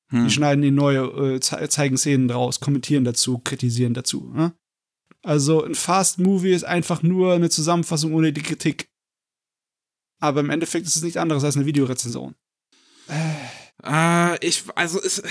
Hm. 0.10 0.26
Die 0.26 0.32
schneiden 0.32 0.64
ihn 0.64 0.76
neue, 0.76 1.38
äh, 1.38 1.40
zeigen 1.40 1.98
Szenen 1.98 2.28
draus, 2.28 2.60
kommentieren 2.60 3.04
dazu, 3.04 3.40
kritisieren 3.40 3.96
dazu. 3.96 4.32
Ne? 4.32 4.54
Also 5.24 5.64
ein 5.64 5.74
Fast 5.74 6.20
Movie 6.20 6.52
ist 6.52 6.66
einfach 6.66 7.02
nur 7.02 7.34
eine 7.34 7.50
Zusammenfassung 7.50 8.14
ohne 8.14 8.34
die 8.34 8.42
Kritik. 8.42 8.90
Aber 10.20 10.42
im 10.42 10.50
Endeffekt 10.50 10.86
ist 10.86 10.98
es 10.98 11.04
nichts 11.04 11.18
anderes 11.18 11.44
als 11.44 11.56
eine 11.56 11.66
Videorezension. 11.66 12.36
Äh, 13.84 14.46
ich, 14.46 14.64
also 14.76 15.00
ist, 15.00 15.24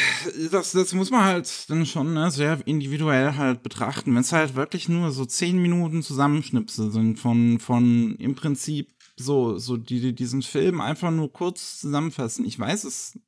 das, 0.51 0.73
das 0.73 0.93
muss 0.93 1.11
man 1.11 1.25
halt 1.25 1.71
dann 1.71 1.87
schon 1.87 2.15
ne, 2.15 2.31
sehr 2.31 2.59
individuell 2.67 3.37
halt 3.37 3.63
betrachten. 3.63 4.15
Wenn 4.15 4.23
es 4.23 4.33
halt 4.33 4.55
wirklich 4.55 4.89
nur 4.89 5.11
so 5.11 5.25
zehn 5.25 5.61
Minuten 5.61 6.03
Zusammenschnipsel 6.03 6.91
sind 6.91 7.19
von, 7.19 7.59
von 7.59 8.17
im 8.17 8.35
Prinzip 8.35 8.95
so, 9.17 9.59
so 9.59 9.77
die, 9.77 10.01
die 10.01 10.15
diesen 10.15 10.43
Film 10.43 10.81
einfach 10.81 11.11
nur 11.11 11.33
kurz 11.33 11.81
zusammenfassen. 11.81 12.45
Ich 12.45 12.59
weiß 12.59 12.85
es 12.85 13.19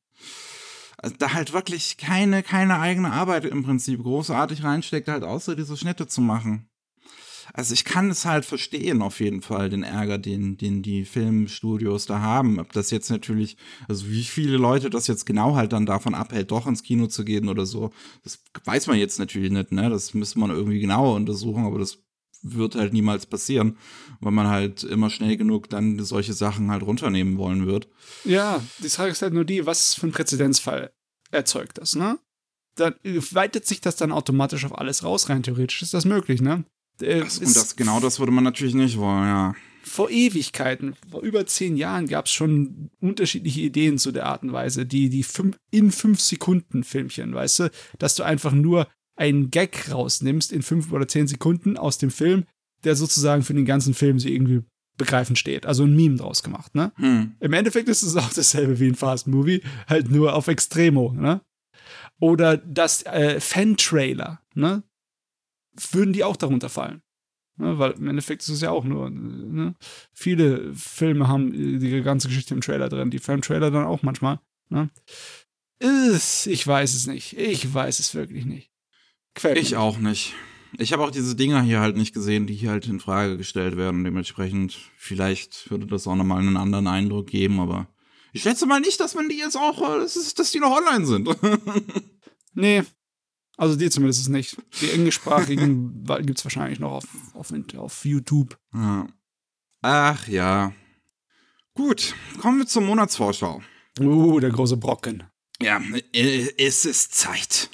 also 1.04 1.16
da 1.18 1.34
halt 1.34 1.52
wirklich 1.52 1.98
keine, 1.98 2.42
keine 2.42 2.80
eigene 2.80 3.12
Arbeit 3.12 3.44
im 3.44 3.62
Prinzip 3.62 4.02
großartig 4.02 4.64
reinsteckt, 4.64 5.08
halt 5.08 5.22
außer 5.22 5.54
diese 5.54 5.76
Schnitte 5.76 6.06
zu 6.06 6.22
machen. 6.22 6.70
Also 7.52 7.74
ich 7.74 7.84
kann 7.84 8.08
es 8.08 8.24
halt 8.24 8.46
verstehen, 8.46 9.02
auf 9.02 9.20
jeden 9.20 9.42
Fall, 9.42 9.68
den 9.68 9.82
Ärger, 9.82 10.16
den, 10.16 10.56
den 10.56 10.82
die 10.82 11.04
Filmstudios 11.04 12.06
da 12.06 12.20
haben. 12.20 12.58
Ob 12.58 12.72
das 12.72 12.90
jetzt 12.90 13.10
natürlich, 13.10 13.58
also 13.86 14.08
wie 14.08 14.24
viele 14.24 14.56
Leute 14.56 14.88
das 14.88 15.06
jetzt 15.06 15.26
genau 15.26 15.54
halt 15.54 15.74
dann 15.74 15.84
davon 15.84 16.14
abhält, 16.14 16.50
doch 16.50 16.66
ins 16.66 16.82
Kino 16.82 17.06
zu 17.06 17.22
gehen 17.22 17.50
oder 17.50 17.66
so, 17.66 17.90
das 18.22 18.42
weiß 18.64 18.86
man 18.86 18.96
jetzt 18.96 19.18
natürlich 19.18 19.52
nicht, 19.52 19.72
ne? 19.72 19.90
Das 19.90 20.14
müsste 20.14 20.38
man 20.38 20.50
irgendwie 20.50 20.80
genauer 20.80 21.14
untersuchen, 21.16 21.66
aber 21.66 21.80
das 21.80 21.98
wird 22.44 22.76
halt 22.76 22.92
niemals 22.92 23.26
passieren, 23.26 23.76
weil 24.20 24.32
man 24.32 24.46
halt 24.48 24.84
immer 24.84 25.10
schnell 25.10 25.36
genug 25.36 25.68
dann 25.70 25.98
solche 26.04 26.34
Sachen 26.34 26.70
halt 26.70 26.82
runternehmen 26.82 27.38
wollen 27.38 27.66
wird. 27.66 27.88
Ja, 28.24 28.62
die 28.78 28.88
Frage 28.88 29.12
ist 29.12 29.22
halt 29.22 29.34
nur 29.34 29.44
die, 29.44 29.66
was 29.66 29.94
für 29.94 30.06
ein 30.06 30.12
Präzedenzfall 30.12 30.92
erzeugt 31.30 31.78
das, 31.78 31.96
ne? 31.96 32.18
Dann 32.76 32.94
weitet 33.04 33.66
sich 33.66 33.80
das 33.80 33.96
dann 33.96 34.12
automatisch 34.12 34.64
auf 34.64 34.76
alles 34.76 35.04
raus, 35.04 35.28
rein 35.28 35.42
theoretisch 35.42 35.82
ist 35.82 35.94
das 35.94 36.04
möglich, 36.04 36.40
ne? 36.40 36.64
Äh, 37.00 37.20
das, 37.20 37.38
und 37.38 37.56
das, 37.56 37.76
genau 37.76 38.00
das 38.00 38.18
würde 38.18 38.32
man 38.32 38.44
natürlich 38.44 38.74
nicht 38.74 38.98
wollen, 38.98 39.24
ja. 39.24 39.54
Vor 39.82 40.10
Ewigkeiten, 40.10 40.94
vor 41.10 41.20
über 41.20 41.46
zehn 41.46 41.76
Jahren 41.76 42.06
gab 42.06 42.26
es 42.26 42.32
schon 42.32 42.90
unterschiedliche 43.00 43.60
Ideen 43.60 43.98
zu 43.98 44.12
der 44.12 44.26
Art 44.26 44.42
und 44.42 44.52
Weise, 44.52 44.86
die, 44.86 45.10
die 45.10 45.22
fünf, 45.22 45.58
in 45.70 45.92
fünf 45.92 46.20
Sekunden 46.20 46.84
Filmchen, 46.84 47.34
weißt 47.34 47.58
du, 47.60 47.70
dass 47.98 48.14
du 48.14 48.22
einfach 48.22 48.52
nur 48.52 48.88
einen 49.16 49.50
Gag 49.50 49.90
rausnimmst 49.92 50.52
in 50.52 50.62
fünf 50.62 50.92
oder 50.92 51.08
zehn 51.08 51.26
Sekunden 51.26 51.76
aus 51.76 51.98
dem 51.98 52.10
Film, 52.10 52.44
der 52.84 52.96
sozusagen 52.96 53.42
für 53.42 53.54
den 53.54 53.64
ganzen 53.64 53.94
Film 53.94 54.18
so 54.18 54.28
irgendwie 54.28 54.62
begreifen 54.96 55.36
steht. 55.36 55.66
Also 55.66 55.84
ein 55.84 55.94
Meme 55.94 56.16
draus 56.16 56.42
gemacht, 56.42 56.74
ne? 56.74 56.92
Hm. 56.96 57.34
Im 57.40 57.52
Endeffekt 57.52 57.88
ist 57.88 58.02
es 58.02 58.16
auch 58.16 58.32
dasselbe 58.32 58.78
wie 58.78 58.88
ein 58.88 58.94
Fast 58.94 59.26
Movie, 59.26 59.62
halt 59.88 60.10
nur 60.10 60.34
auf 60.34 60.48
Extremo, 60.48 61.12
ne? 61.12 61.40
Oder 62.20 62.56
das 62.56 63.04
äh, 63.06 63.40
Fan-Trailer, 63.40 64.40
ne? 64.54 64.82
Würden 65.90 66.12
die 66.12 66.22
auch 66.22 66.36
darunter 66.36 66.68
fallen? 66.68 67.02
Ne? 67.56 67.78
Weil 67.78 67.92
im 67.92 68.08
Endeffekt 68.08 68.42
ist 68.42 68.48
es 68.50 68.60
ja 68.60 68.70
auch 68.70 68.84
nur, 68.84 69.10
ne? 69.10 69.74
Viele 70.12 70.72
Filme 70.74 71.26
haben 71.28 71.52
die 71.52 72.02
ganze 72.02 72.28
Geschichte 72.28 72.54
im 72.54 72.60
Trailer 72.60 72.88
drin, 72.88 73.10
die 73.10 73.18
Fan-Trailer 73.18 73.70
dann 73.70 73.86
auch 73.86 74.02
manchmal, 74.02 74.40
ne? 74.68 74.90
Ich 75.80 76.66
weiß 76.66 76.94
es 76.94 77.06
nicht. 77.06 77.36
Ich 77.36 77.74
weiß 77.74 77.98
es 77.98 78.14
wirklich 78.14 78.46
nicht. 78.46 78.70
Quält 79.34 79.58
ich 79.58 79.76
auch 79.76 79.98
nicht. 79.98 80.34
Ich 80.76 80.92
habe 80.92 81.04
auch 81.04 81.10
diese 81.10 81.36
Dinger 81.36 81.62
hier 81.62 81.80
halt 81.80 81.96
nicht 81.96 82.14
gesehen, 82.14 82.46
die 82.46 82.54
hier 82.54 82.70
halt 82.70 82.86
in 82.86 83.00
Frage 83.00 83.36
gestellt 83.36 83.76
werden. 83.76 84.04
Dementsprechend, 84.04 84.76
vielleicht 84.96 85.70
würde 85.70 85.86
das 85.86 86.06
auch 86.06 86.16
nochmal 86.16 86.40
einen 86.40 86.56
anderen 86.56 86.86
Eindruck 86.86 87.28
geben, 87.28 87.60
aber 87.60 87.88
ich 88.32 88.42
schätze 88.42 88.66
mal 88.66 88.80
nicht, 88.80 88.98
dass 88.98 89.14
man 89.14 89.28
die 89.28 89.38
jetzt 89.38 89.56
auch, 89.56 89.80
äh, 89.80 90.00
dass 90.00 90.50
die 90.50 90.58
noch 90.58 90.76
online 90.76 91.06
sind. 91.06 91.28
nee. 92.54 92.82
Also 93.56 93.76
die 93.76 93.88
zumindest 93.90 94.28
nicht. 94.28 94.56
Die 94.80 94.90
englischsprachigen 94.90 96.04
gibt 96.22 96.38
es 96.38 96.44
wahrscheinlich 96.44 96.80
noch 96.80 96.92
auf, 96.92 97.04
auf, 97.34 97.52
auf 97.76 98.04
YouTube. 98.04 98.58
Ja. 98.74 99.06
Ach 99.82 100.26
ja. 100.26 100.72
Gut, 101.74 102.14
kommen 102.40 102.58
wir 102.58 102.66
zur 102.66 102.82
Monatsvorschau. 102.82 103.62
Uh, 104.00 104.40
der 104.40 104.50
große 104.50 104.76
Brocken. 104.76 105.22
Ja, 105.62 105.80
es 106.12 106.84
ist 106.84 107.14
Zeit. 107.14 107.70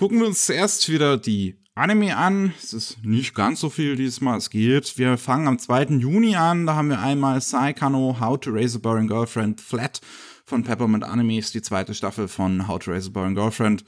Gucken 0.00 0.20
wir 0.20 0.28
uns 0.28 0.46
zuerst 0.46 0.88
wieder 0.88 1.18
die 1.18 1.56
Anime 1.74 2.16
an. 2.16 2.54
Es 2.58 2.72
ist 2.72 3.04
nicht 3.04 3.34
ganz 3.34 3.60
so 3.60 3.68
viel 3.68 3.96
diesmal, 3.96 4.38
es 4.38 4.48
geht. 4.48 4.96
Wir 4.96 5.18
fangen 5.18 5.46
am 5.46 5.58
2. 5.58 5.98
Juni 5.98 6.36
an. 6.36 6.64
Da 6.64 6.74
haben 6.74 6.88
wir 6.88 7.00
einmal 7.00 7.38
Saikano 7.42 8.16
How 8.18 8.40
to 8.40 8.50
Raise 8.50 8.78
a 8.78 8.80
Boring 8.80 9.08
Girlfriend 9.08 9.60
Flat 9.60 10.00
von 10.46 10.64
Peppermint 10.64 11.04
Animes, 11.04 11.52
die 11.52 11.60
zweite 11.60 11.92
Staffel 11.92 12.28
von 12.28 12.66
How 12.66 12.78
to 12.78 12.92
Raise 12.92 13.10
a 13.10 13.12
Boring 13.12 13.34
Girlfriend. 13.34 13.84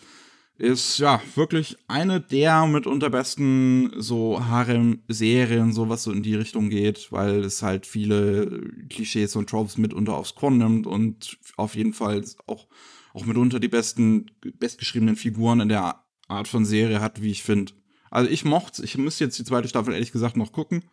ist 0.59 0.99
ja 0.99 1.19
wirklich 1.35 1.79
eine 1.89 2.21
der 2.21 2.67
mitunter 2.67 3.09
besten 3.09 3.91
so 3.97 4.45
Harem-Serien, 4.45 5.73
so 5.73 5.89
was 5.89 6.03
so 6.03 6.13
in 6.13 6.23
die 6.23 6.35
Richtung 6.35 6.69
geht, 6.69 7.11
weil 7.11 7.43
es 7.43 7.63
halt 7.63 7.87
viele 7.87 8.71
Klischees 8.91 9.35
und 9.35 9.49
Tropes 9.49 9.79
mitunter 9.79 10.13
aufs 10.13 10.35
Korn 10.35 10.59
nimmt 10.59 10.87
und 10.87 11.39
auf 11.57 11.75
jeden 11.75 11.95
Fall 11.95 12.23
auch, 12.47 12.67
auch 13.15 13.25
mitunter 13.25 13.61
die 13.61 13.69
besten, 13.69 14.31
bestgeschriebenen 14.59 15.17
Figuren 15.17 15.61
in 15.61 15.71
der 15.71 16.02
Art 16.33 16.49
von 16.49 16.65
Serie 16.65 17.01
hat, 17.01 17.23
wie 17.23 17.31
ich 17.31 17.43
finde. 17.43 17.73
Also 18.11 18.31
ich 18.31 18.45
mochte 18.45 18.85
ich 18.85 18.99
müsste 18.99 19.25
jetzt 19.25 19.39
die 19.39 19.45
zweite 19.45 19.69
Staffel 19.69 19.95
ehrlich 19.95 20.13
gesagt 20.13 20.37
noch 20.37 20.53
gucken. 20.53 20.85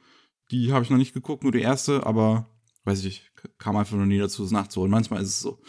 Die 0.51 0.71
habe 0.71 0.83
ich 0.83 0.89
noch 0.89 0.97
nicht 0.97 1.13
geguckt, 1.13 1.43
nur 1.43 1.51
die 1.51 1.61
erste, 1.61 2.05
aber 2.05 2.47
weiß 2.85 3.03
ich, 3.03 3.31
kam 3.57 3.77
einfach 3.77 3.97
noch 3.97 4.05
nie 4.05 4.17
dazu, 4.17 4.43
es 4.43 4.51
nachzuholen. 4.51 4.91
Manchmal 4.91 5.21
ist 5.21 5.29
es 5.29 5.39
so. 5.41 5.61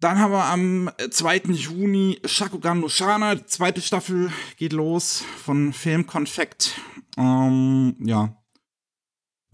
Dann 0.00 0.18
haben 0.18 0.32
wir 0.32 0.44
am 0.44 0.90
2. 1.10 1.36
Juni 1.48 2.20
Shakugan 2.24 2.80
no 2.80 2.88
Shana, 2.88 3.34
die 3.34 3.46
zweite 3.46 3.80
Staffel 3.80 4.30
geht 4.56 4.72
los 4.72 5.24
von 5.44 5.72
Film 5.72 6.06
Confect. 6.06 6.80
Ähm, 7.16 7.96
ja. 8.00 8.37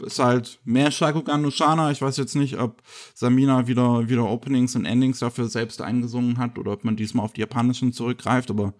Ist 0.05 0.19
halt 0.19 0.59
mehr 0.63 0.91
Shakugan 0.91 1.41
no 1.41 1.49
Shana. 1.49 1.91
Ich 1.91 2.01
weiß 2.01 2.17
jetzt 2.17 2.35
nicht, 2.35 2.57
ob 2.59 2.83
Samina 3.13 3.67
wieder, 3.67 4.07
wieder 4.07 4.29
Openings 4.29 4.75
und 4.75 4.85
Endings 4.85 5.19
dafür 5.19 5.47
selbst 5.47 5.81
eingesungen 5.81 6.37
hat 6.37 6.59
oder 6.59 6.73
ob 6.73 6.83
man 6.83 6.95
diesmal 6.95 7.25
auf 7.25 7.33
die 7.33 7.41
japanischen 7.41 7.91
zurückgreift, 7.91 8.51
aber 8.51 8.73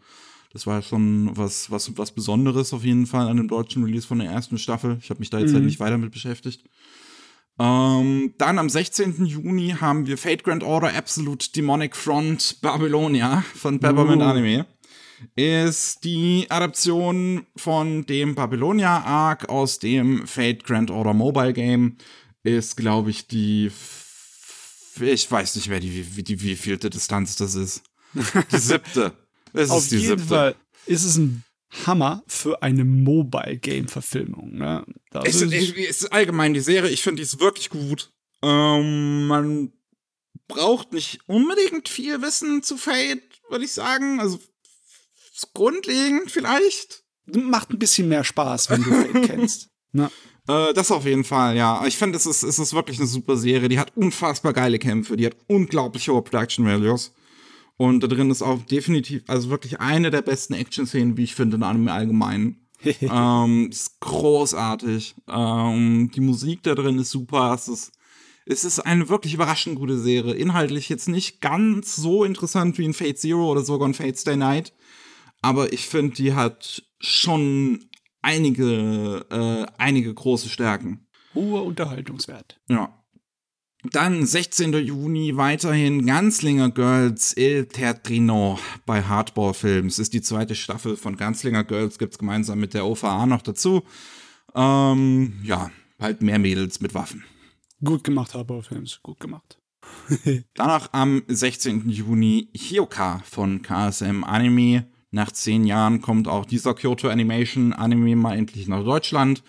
das 0.53 0.67
war 0.67 0.82
schon 0.82 1.36
was, 1.36 1.69
was, 1.71 1.97
was 1.97 2.11
Besonderes 2.11 2.73
auf 2.73 2.84
jeden 2.84 3.07
Fall 3.07 3.28
an 3.28 3.38
dem 3.38 3.47
deutschen 3.47 3.84
Release 3.84 4.07
von 4.07 4.19
der 4.19 4.30
ersten 4.30 4.57
Staffel. 4.57 4.97
Ich 5.01 5.09
habe 5.09 5.19
mich 5.19 5.30
da 5.30 5.39
jetzt 5.39 5.47
halt 5.47 5.53
mhm. 5.53 5.55
halt 5.55 5.65
nicht 5.65 5.80
weiter 5.80 5.97
mit 5.97 6.11
beschäftigt. 6.11 6.63
Ähm, 7.57 8.34
dann 8.38 8.59
am 8.59 8.69
16. 8.69 9.26
Juni 9.26 9.76
haben 9.80 10.07
wir 10.07 10.17
Fate 10.17 10.43
Grand 10.43 10.63
Order 10.63 10.93
Absolute 10.95 11.51
Demonic 11.53 11.95
Front 11.95 12.59
Babylonia 12.61 13.43
von 13.53 13.80
Peppermint 13.80 14.21
uh. 14.21 14.26
Anime. 14.26 14.65
Ist 15.36 16.03
die 16.03 16.45
Adaption 16.49 17.45
von 17.55 18.05
dem 18.05 18.36
Babylonia 18.36 19.03
Arc 19.03 19.49
aus 19.49 19.80
dem 19.80 20.28
Fate 20.28 20.63
Grand 20.63 20.91
Order 20.91 21.13
Mobile 21.13 21.53
Game. 21.53 21.97
Ist, 22.43 22.78
glaube 22.78 23.09
ich, 23.09 23.28
die. 23.28 23.71
Ich 24.99 25.30
weiß 25.30 25.55
nicht 25.55 25.67
mehr, 25.67 25.80
die, 25.80 26.15
wie, 26.15 26.23
die, 26.23 26.41
wie 26.41 26.55
vielte 26.55 26.89
Distanz 26.89 27.36
das 27.36 27.55
ist. 27.55 27.84
Die 28.13 28.57
siebte. 28.57 29.13
Es 29.57 29.69
Auf 29.69 29.84
ist 29.84 29.91
die 29.93 29.97
jeden 29.99 30.19
siebte. 30.19 30.26
Fall 30.26 30.55
ist 30.86 31.05
es 31.05 31.15
ein 31.15 31.45
Hammer 31.86 32.23
für 32.28 32.61
eine 32.61 32.84
Mobile-Game-Verfilmung. 32.84 34.57
Ne? 34.57 34.86
Es, 35.23 35.41
ist, 35.41 35.53
es 35.53 36.01
ist 36.01 36.13
allgemein 36.13 36.53
die 36.53 36.59
Serie, 36.59 36.89
ich 36.91 37.01
finde 37.01 37.17
die 37.17 37.23
ist 37.23 37.39
wirklich 37.39 37.69
gut. 37.69 38.11
Ähm, 38.41 39.28
man 39.28 39.71
braucht 40.47 40.93
nicht 40.93 41.19
unbedingt 41.28 41.89
viel 41.89 42.21
Wissen 42.21 42.63
zu 42.63 42.78
Fate, 42.78 43.23
würde 43.49 43.65
ich 43.65 43.71
sagen. 43.71 44.19
Also 44.19 44.39
grundlegend 45.53 46.31
vielleicht. 46.31 47.03
Macht 47.25 47.71
ein 47.71 47.79
bisschen 47.79 48.07
mehr 48.07 48.23
Spaß, 48.23 48.69
wenn 48.69 48.83
du 48.83 48.91
Fate 48.91 49.23
kennst. 49.27 49.69
Ne? 49.91 50.11
Äh, 50.47 50.73
das 50.73 50.91
auf 50.91 51.05
jeden 51.05 51.23
Fall, 51.23 51.55
ja. 51.55 51.86
Ich 51.88 51.97
finde, 51.97 52.17
es 52.17 52.25
ist, 52.25 52.43
es 52.43 52.59
ist 52.59 52.73
wirklich 52.73 52.99
eine 52.99 53.07
super 53.07 53.36
Serie. 53.36 53.69
Die 53.69 53.79
hat 53.79 53.95
unfassbar 53.95 54.53
geile 54.53 54.79
Kämpfe, 54.79 55.17
die 55.17 55.25
hat 55.25 55.36
unglaublich 55.47 56.07
hohe 56.09 56.21
Production 56.21 56.65
Values. 56.65 57.13
Und 57.77 58.01
da 58.01 58.07
drin 58.07 58.31
ist 58.31 58.41
auch 58.41 58.61
definitiv, 58.63 59.23
also 59.27 59.49
wirklich 59.49 59.79
eine 59.79 60.11
der 60.11 60.21
besten 60.21 60.53
Action-Szenen, 60.53 61.17
wie 61.17 61.23
ich 61.23 61.36
finde, 61.36 61.57
in 61.57 61.63
einem 61.63 61.88
Allgemeinen. 61.88 62.67
ähm, 63.01 63.69
ist 63.71 63.99
großartig. 63.99 65.15
Ähm, 65.27 66.11
die 66.13 66.21
Musik 66.21 66.63
da 66.63 66.75
drin 66.75 66.99
ist 66.99 67.09
super. 67.09 67.53
Es 67.53 67.67
ist, 67.67 67.91
es 68.45 68.63
ist 68.63 68.79
eine 68.79 69.09
wirklich 69.09 69.33
überraschend 69.33 69.77
gute 69.77 69.97
Serie. 69.97 70.36
Inhaltlich 70.36 70.88
jetzt 70.88 71.09
nicht 71.09 71.41
ganz 71.41 71.95
so 71.95 72.23
interessant 72.23 72.77
wie 72.77 72.86
in 72.86 72.93
Fate 72.93 73.17
Zero 73.17 73.51
oder 73.51 73.63
sogar 73.63 73.88
in 73.88 73.93
Fate 73.93 74.17
Stay 74.17 74.36
Night. 74.36 74.71
Aber 75.41 75.73
ich 75.73 75.88
finde, 75.88 76.15
die 76.15 76.33
hat 76.33 76.83
schon 76.99 77.86
einige, 78.21 79.25
äh, 79.29 79.65
einige 79.77 80.13
große 80.13 80.49
Stärken. 80.49 81.07
Hoher 81.33 81.63
Unterhaltungswert. 81.63 82.59
Ja. 82.67 83.01
Dann 83.91 84.25
16. 84.25 84.73
Juni 84.73 85.38
weiterhin 85.38 86.07
Ganzlinger 86.07 86.71
Girls 86.71 87.38
Il 87.38 87.67
Teatrino 87.67 88.57
bei 88.88 89.03
Hardball 89.03 89.53
Films. 89.53 89.99
Ist 89.99 90.13
die 90.13 90.21
zweite 90.21 90.55
Staffel 90.55 90.97
von 90.97 91.17
Ganzlinger 91.17 91.63
Girls, 91.63 91.99
gibt's 91.99 92.17
gemeinsam 92.17 92.59
mit 92.59 92.73
der 92.73 92.86
OVA 92.86 93.27
noch 93.27 93.43
dazu. 93.43 93.83
Ähm, 94.55 95.33
ja, 95.43 95.69
halt 95.99 96.21
mehr 96.21 96.39
Mädels 96.39 96.81
mit 96.81 96.95
Waffen. 96.95 97.23
Gut 97.83 98.03
gemacht, 98.03 98.33
Hardball 98.33 98.63
Films, 98.63 98.99
gut 99.03 99.19
gemacht. 99.19 99.59
Danach 100.55 100.89
am 100.93 101.21
16. 101.27 101.88
Juni 101.89 102.49
Hyoka 102.55 103.21
von 103.23 103.61
KSM 103.61 104.23
Anime. 104.23 104.88
Nach 105.16 105.32
zehn 105.32 105.63
Jahren 105.63 106.01
kommt 106.01 106.28
auch 106.28 106.43
dieser 106.43 106.74
Kyoto 106.74 107.07
Animation 107.07 107.72
Anime 107.72 108.18
mal 108.18 108.38
endlich 108.38 108.68
nach 108.68 108.84
Deutschland. 108.84 109.43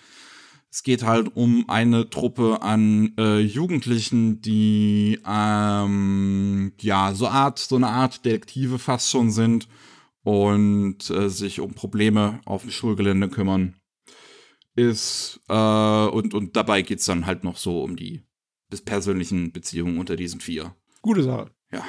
Es 0.71 0.85
geht 0.85 1.03
halt 1.03 1.35
um 1.35 1.69
eine 1.69 2.09
Truppe 2.09 2.63
an 2.63 3.15
äh, 3.19 3.41
Jugendlichen, 3.41 4.41
die 4.41 5.19
ähm, 5.27 6.73
ja 6.81 7.13
so 7.15 7.27
Art, 7.27 7.59
so 7.59 7.75
eine 7.75 7.89
Art 7.89 8.25
Detektive 8.25 8.79
fast 8.79 9.11
schon 9.11 9.33
sind 9.33 9.67
und 10.23 11.11
äh, 11.11 11.29
sich 11.29 11.59
um 11.59 11.75
Probleme 11.75 12.39
auf 12.45 12.63
dem 12.63 12.71
Schulgelände 12.71 13.29
kümmern. 13.29 13.75
Ist 14.77 15.41
äh, 15.49 16.07
und, 16.07 16.33
und 16.33 16.55
dabei 16.55 16.83
geht 16.83 17.01
es 17.01 17.07
dann 17.07 17.27
halt 17.27 17.43
noch 17.43 17.57
so 17.57 17.83
um 17.83 17.97
die 17.97 18.23
persönlichen 18.85 19.51
Beziehungen 19.51 19.99
unter 19.99 20.15
diesen 20.15 20.39
vier. 20.39 20.77
Gute 21.03 21.25
Sache. 21.25 21.51
Ja. 21.73 21.83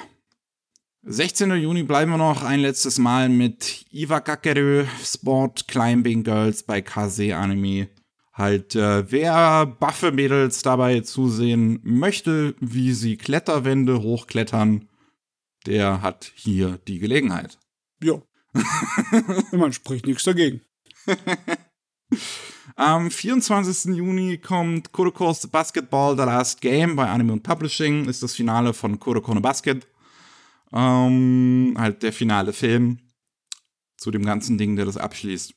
16. 1.09 1.51
Juni 1.51 1.83
bleiben 1.83 2.11
wir 2.11 2.17
noch 2.17 2.43
ein 2.43 2.59
letztes 2.59 2.97
Mal 2.97 3.29
mit 3.29 3.85
Iwakakeru 3.93 4.85
Sport 5.01 5.65
Climbing 5.69 6.21
Girls 6.21 6.63
bei 6.63 6.81
Kase 6.81 7.33
Anime 7.33 7.87
halt, 8.33 8.75
äh, 8.75 9.09
wer 9.09 9.65
buffe 9.65 10.11
Mädels 10.11 10.63
dabei 10.63 10.99
zusehen 10.99 11.79
möchte, 11.81 12.55
wie 12.59 12.91
sie 12.91 13.15
Kletterwände 13.15 14.01
hochklettern, 14.01 14.89
der 15.65 16.01
hat 16.01 16.29
hier 16.35 16.77
die 16.89 16.99
Gelegenheit. 16.99 17.57
Ja. 18.03 18.21
Man 19.53 19.71
spricht 19.71 20.07
nichts 20.07 20.23
dagegen. 20.23 20.59
Am 22.75 23.09
24. 23.09 23.95
Juni 23.95 24.39
kommt 24.39 24.91
Kuroko's 24.91 25.47
Basketball 25.47 26.17
The 26.17 26.23
Last 26.23 26.59
Game 26.59 26.97
bei 26.97 27.07
Anime 27.07 27.31
und 27.31 27.43
Publishing. 27.43 28.09
Ist 28.09 28.23
das 28.23 28.35
Finale 28.35 28.73
von 28.73 28.99
Kuroko 28.99 29.33
no 29.33 29.39
Basket. 29.39 29.87
Ähm, 30.74 31.76
halt 31.78 32.03
der 32.03 32.13
finale 32.13 32.53
Film 32.53 32.99
zu 33.97 34.11
dem 34.11 34.26
ganzen 34.26 34.57
Ding, 34.57 34.76
der 34.76 34.86
das 34.86 34.97
abschließt. 34.97 35.53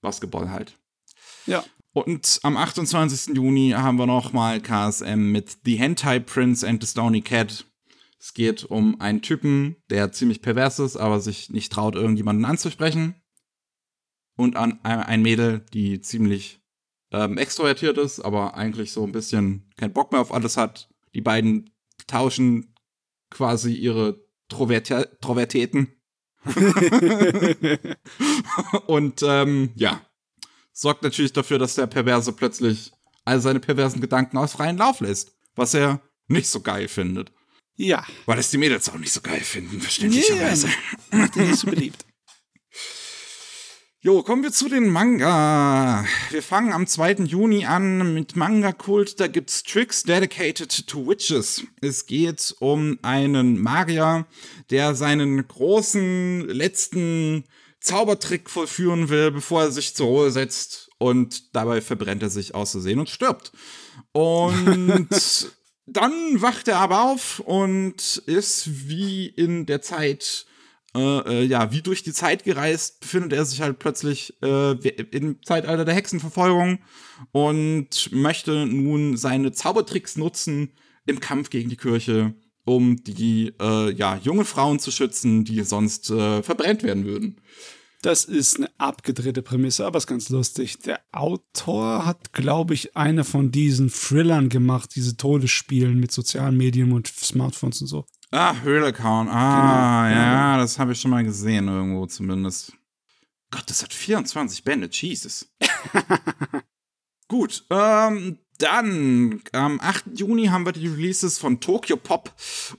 Basketball 0.00 0.50
halt. 0.50 0.78
Ja. 1.46 1.64
Und 1.92 2.40
am 2.42 2.56
28. 2.56 3.34
Juni 3.34 3.70
haben 3.70 3.98
wir 3.98 4.06
nochmal 4.06 4.60
KSM 4.60 5.32
mit 5.32 5.58
The 5.64 5.76
Hentai 5.76 6.20
Prince 6.20 6.66
and 6.66 6.82
the 6.82 6.88
Stony 6.88 7.20
Cat. 7.20 7.66
Es 8.18 8.34
geht 8.34 8.64
um 8.64 9.00
einen 9.00 9.22
Typen, 9.22 9.76
der 9.88 10.12
ziemlich 10.12 10.42
pervers 10.42 10.78
ist, 10.78 10.96
aber 10.96 11.20
sich 11.20 11.50
nicht 11.50 11.72
traut, 11.72 11.96
irgendjemanden 11.96 12.44
anzusprechen. 12.44 13.14
Und 14.36 14.56
an 14.56 14.78
ein 14.84 15.22
Mädel, 15.22 15.66
die 15.72 16.00
ziemlich 16.00 16.60
ähm, 17.10 17.38
extrovertiert 17.38 17.98
ist, 17.98 18.20
aber 18.20 18.54
eigentlich 18.54 18.92
so 18.92 19.04
ein 19.04 19.12
bisschen 19.12 19.70
keinen 19.76 19.92
Bock 19.92 20.12
mehr 20.12 20.20
auf 20.20 20.32
alles 20.32 20.56
hat. 20.56 20.88
Die 21.14 21.20
beiden 21.20 21.70
tauschen 22.06 22.74
quasi 23.30 23.74
ihre 23.74 24.24
Trovertäten. 24.50 25.96
und 28.86 29.22
ähm, 29.22 29.72
ja, 29.74 30.00
sorgt 30.72 31.02
natürlich 31.02 31.32
dafür, 31.32 31.58
dass 31.58 31.74
der 31.74 31.86
Perverse 31.86 32.32
plötzlich 32.32 32.92
all 33.24 33.40
seine 33.40 33.60
perversen 33.60 34.00
Gedanken 34.00 34.38
aus 34.38 34.52
freien 34.52 34.78
Lauf 34.78 35.00
lässt. 35.00 35.34
Was 35.54 35.74
er 35.74 36.00
nicht 36.28 36.48
so 36.48 36.60
geil 36.60 36.88
findet. 36.88 37.32
Ja. 37.76 38.04
Weil 38.26 38.38
es 38.38 38.50
die 38.50 38.58
Mädels 38.58 38.88
auch 38.88 38.98
nicht 38.98 39.12
so 39.12 39.20
geil 39.20 39.40
finden, 39.40 39.80
verständlicherweise. 39.80 40.68
Yeah. 40.68 41.20
Macht 41.22 41.36
nicht 41.36 41.56
so 41.56 41.66
beliebt. 41.66 42.04
Jo, 44.02 44.22
kommen 44.22 44.42
wir 44.42 44.50
zu 44.50 44.70
den 44.70 44.88
Manga. 44.88 46.06
Wir 46.30 46.42
fangen 46.42 46.72
am 46.72 46.86
2. 46.86 47.24
Juni 47.24 47.66
an 47.66 48.14
mit 48.14 48.34
Manga 48.34 48.72
Kult. 48.72 49.20
Da 49.20 49.26
gibt's 49.26 49.62
Tricks 49.62 50.04
dedicated 50.04 50.86
to 50.86 51.06
Witches. 51.06 51.64
Es 51.82 52.06
geht 52.06 52.56
um 52.60 52.98
einen 53.02 53.60
Magier, 53.60 54.26
der 54.70 54.94
seinen 54.94 55.46
großen 55.46 56.48
letzten 56.48 57.44
Zaubertrick 57.80 58.48
vollführen 58.48 59.10
will, 59.10 59.32
bevor 59.32 59.64
er 59.64 59.70
sich 59.70 59.94
zur 59.94 60.06
Ruhe 60.06 60.30
setzt 60.30 60.88
und 60.96 61.54
dabei 61.54 61.82
verbrennt 61.82 62.22
er 62.22 62.30
sich 62.30 62.54
auszusehen 62.54 63.00
und 63.00 63.10
stirbt. 63.10 63.52
Und 64.12 65.08
dann 65.84 66.40
wacht 66.40 66.68
er 66.68 66.78
aber 66.78 67.02
auf 67.02 67.40
und 67.40 68.22
ist 68.24 68.88
wie 68.88 69.26
in 69.26 69.66
der 69.66 69.82
Zeit, 69.82 70.46
äh, 70.96 71.42
äh, 71.42 71.44
ja, 71.44 71.72
wie 71.72 71.82
durch 71.82 72.02
die 72.02 72.12
Zeit 72.12 72.44
gereist, 72.44 73.00
befindet 73.00 73.32
er 73.32 73.44
sich 73.44 73.60
halt 73.60 73.78
plötzlich 73.78 74.34
äh, 74.42 74.72
im 74.72 75.42
Zeitalter 75.42 75.84
der 75.84 75.94
Hexenverfolgung 75.94 76.80
und 77.32 78.12
möchte 78.12 78.66
nun 78.66 79.16
seine 79.16 79.52
Zaubertricks 79.52 80.16
nutzen 80.16 80.72
im 81.06 81.20
Kampf 81.20 81.50
gegen 81.50 81.70
die 81.70 81.76
Kirche 81.76 82.34
um 82.64 83.02
die 83.02 83.52
äh, 83.60 83.92
ja, 83.92 84.16
junge 84.16 84.44
Frauen 84.44 84.78
zu 84.78 84.90
schützen, 84.90 85.44
die 85.44 85.62
sonst 85.62 86.10
äh, 86.10 86.42
verbrennt 86.42 86.82
werden 86.82 87.04
würden. 87.04 87.40
Das 88.02 88.24
ist 88.24 88.56
eine 88.56 88.70
abgedrehte 88.78 89.42
Prämisse, 89.42 89.84
aber 89.84 89.98
ist 89.98 90.06
ganz 90.06 90.30
lustig. 90.30 90.78
Der 90.78 91.00
Autor 91.12 92.06
hat, 92.06 92.32
glaube 92.32 92.72
ich, 92.72 92.96
eine 92.96 93.24
von 93.24 93.50
diesen 93.50 93.90
Thrillern 93.90 94.48
gemacht, 94.48 94.90
diese 94.94 95.16
Todesspielen 95.16 96.00
mit 96.00 96.10
sozialen 96.10 96.56
Medien 96.56 96.92
und 96.92 97.08
Smartphones 97.08 97.82
und 97.82 97.88
so. 97.88 98.06
Ah, 98.32 98.54
Höhlecaun. 98.62 99.28
Ah, 99.28 100.08
genau, 100.08 100.20
ja, 100.20 100.56
das 100.58 100.78
habe 100.78 100.92
ich 100.92 101.00
schon 101.00 101.10
mal 101.10 101.24
gesehen, 101.24 101.68
irgendwo 101.68 102.06
zumindest. 102.06 102.72
Gott, 103.50 103.64
das 103.66 103.82
hat 103.82 103.92
24 103.92 104.62
Bände, 104.62 104.88
Jesus. 104.90 105.52
Gut, 107.28 107.64
ähm, 107.70 108.38
dann 108.58 109.42
am 109.52 109.80
8. 109.80 110.18
Juni 110.18 110.46
haben 110.46 110.64
wir 110.64 110.72
die 110.72 110.86
Releases 110.86 111.38
von 111.38 111.60
Tokyo 111.60 111.96
Pop 111.96 112.32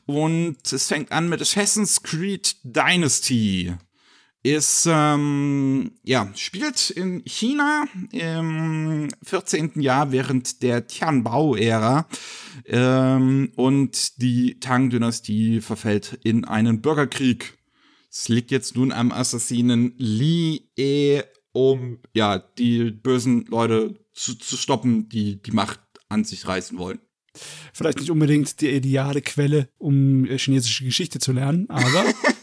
und 0.05 0.57
es 0.71 0.87
fängt 0.87 1.11
an 1.11 1.27
mit 1.27 1.41
Assassin's 1.41 2.01
Creed 2.01 2.55
Dynasty. 2.63 3.73
Ist, 4.43 4.87
ähm, 4.89 5.91
ja, 6.03 6.31
spielt 6.35 6.89
in 6.89 7.21
China 7.25 7.85
im 8.11 9.09
14. 9.21 9.79
Jahr 9.79 10.11
während 10.11 10.63
der 10.63 10.87
Tianbao-Ära 10.87 12.07
ähm, 12.65 13.51
und 13.55 14.19
die 14.19 14.59
Tang-Dynastie 14.59 15.61
verfällt 15.61 16.19
in 16.23 16.45
einen 16.45 16.81
Bürgerkrieg. 16.81 17.55
Es 18.09 18.29
liegt 18.29 18.49
jetzt 18.49 18.75
nun 18.75 18.91
am 18.91 19.11
Assassinen 19.11 19.93
Li 19.97 20.71
E, 20.75 21.21
um 21.51 21.99
ja 22.13 22.39
die 22.39 22.89
bösen 22.89 23.45
Leute 23.45 23.93
zu, 24.11 24.33
zu 24.33 24.57
stoppen, 24.57 25.07
die 25.07 25.39
die 25.41 25.51
Macht 25.51 25.79
an 26.09 26.23
sich 26.23 26.47
reißen 26.47 26.79
wollen. 26.79 26.99
Vielleicht 27.73 27.99
nicht 27.99 28.09
unbedingt 28.09 28.59
die 28.59 28.69
ideale 28.69 29.21
Quelle, 29.21 29.69
um 29.77 30.25
äh, 30.25 30.37
chinesische 30.37 30.83
Geschichte 30.83 31.19
zu 31.19 31.31
lernen, 31.31 31.69
aber 31.69 32.03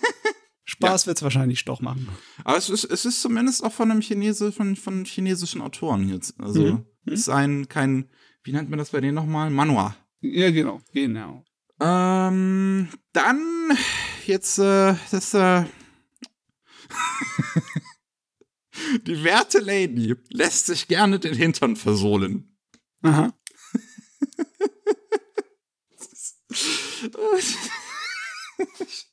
Spaß 0.78 1.02
ja. 1.02 1.06
wird 1.08 1.18
es 1.18 1.22
wahrscheinlich 1.22 1.64
doch 1.64 1.80
machen. 1.80 2.08
Aber 2.44 2.56
es 2.56 2.70
ist, 2.70 2.84
es 2.84 3.04
ist 3.04 3.20
zumindest 3.20 3.64
auch 3.64 3.72
von 3.72 3.90
einem 3.90 4.00
Chinese, 4.00 4.52
von, 4.52 4.76
von 4.76 5.04
chinesischen 5.04 5.60
Autoren 5.60 6.08
jetzt. 6.08 6.40
Also 6.40 6.62
mhm. 6.62 6.86
mhm. 7.04 7.12
ist 7.12 7.28
ein 7.28 7.68
kein, 7.68 8.08
wie 8.44 8.52
nennt 8.52 8.70
man 8.70 8.78
das 8.78 8.90
bei 8.90 9.00
denen 9.00 9.14
nochmal? 9.14 9.50
Manua. 9.50 9.96
Ja, 10.20 10.50
genau, 10.50 10.80
genau. 10.92 11.44
Ähm, 11.80 12.88
dann 13.12 13.40
jetzt 14.26 14.58
äh, 14.58 14.94
das 15.10 15.34
äh, 15.34 15.64
Die 19.06 19.24
werte 19.24 19.58
Lady 19.58 20.14
lässt 20.30 20.66
sich 20.66 20.88
gerne 20.88 21.18
den 21.18 21.34
Hintern 21.34 21.76
versohlen. 21.76 22.56
Aha. 23.02 23.32
ich, 27.38 27.56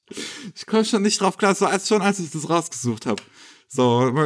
ich 0.55 0.65
komme 0.65 0.85
schon 0.85 1.01
nicht 1.01 1.21
drauf 1.21 1.37
klar, 1.37 1.55
so 1.55 1.65
als 1.65 1.87
schon 1.87 2.01
als 2.01 2.19
ich 2.19 2.31
das 2.31 2.49
rausgesucht 2.49 3.05
habe. 3.05 3.21
So, 3.67 4.11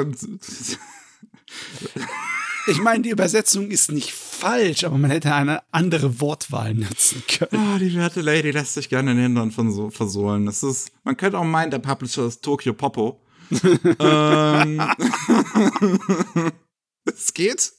ich 2.67 2.81
meine, 2.81 3.03
die 3.03 3.09
Übersetzung 3.09 3.71
ist 3.71 3.91
nicht 3.91 4.11
falsch, 4.11 4.83
aber 4.83 4.97
man 4.97 5.11
hätte 5.11 5.33
eine 5.33 5.61
andere 5.71 6.19
Wortwahl 6.21 6.73
nutzen 6.73 7.23
können. 7.27 7.73
Oh, 7.75 7.77
die 7.79 7.95
werte 7.95 8.21
Lady 8.21 8.51
lässt 8.51 8.75
sich 8.75 8.89
gerne 8.89 9.13
den 9.13 9.23
Hintern 9.23 9.51
versohlen. 9.91 10.45
Das 10.45 10.63
ist, 10.63 10.91
man 11.03 11.17
könnte 11.17 11.39
auch 11.39 11.43
meinen, 11.43 11.71
der 11.71 11.79
Publisher 11.79 12.25
ist 12.25 12.43
Tokyo 12.43 12.73
Popo 12.73 13.21
ähm, 13.99 14.81
es 17.17 17.33
geht, 17.33 17.73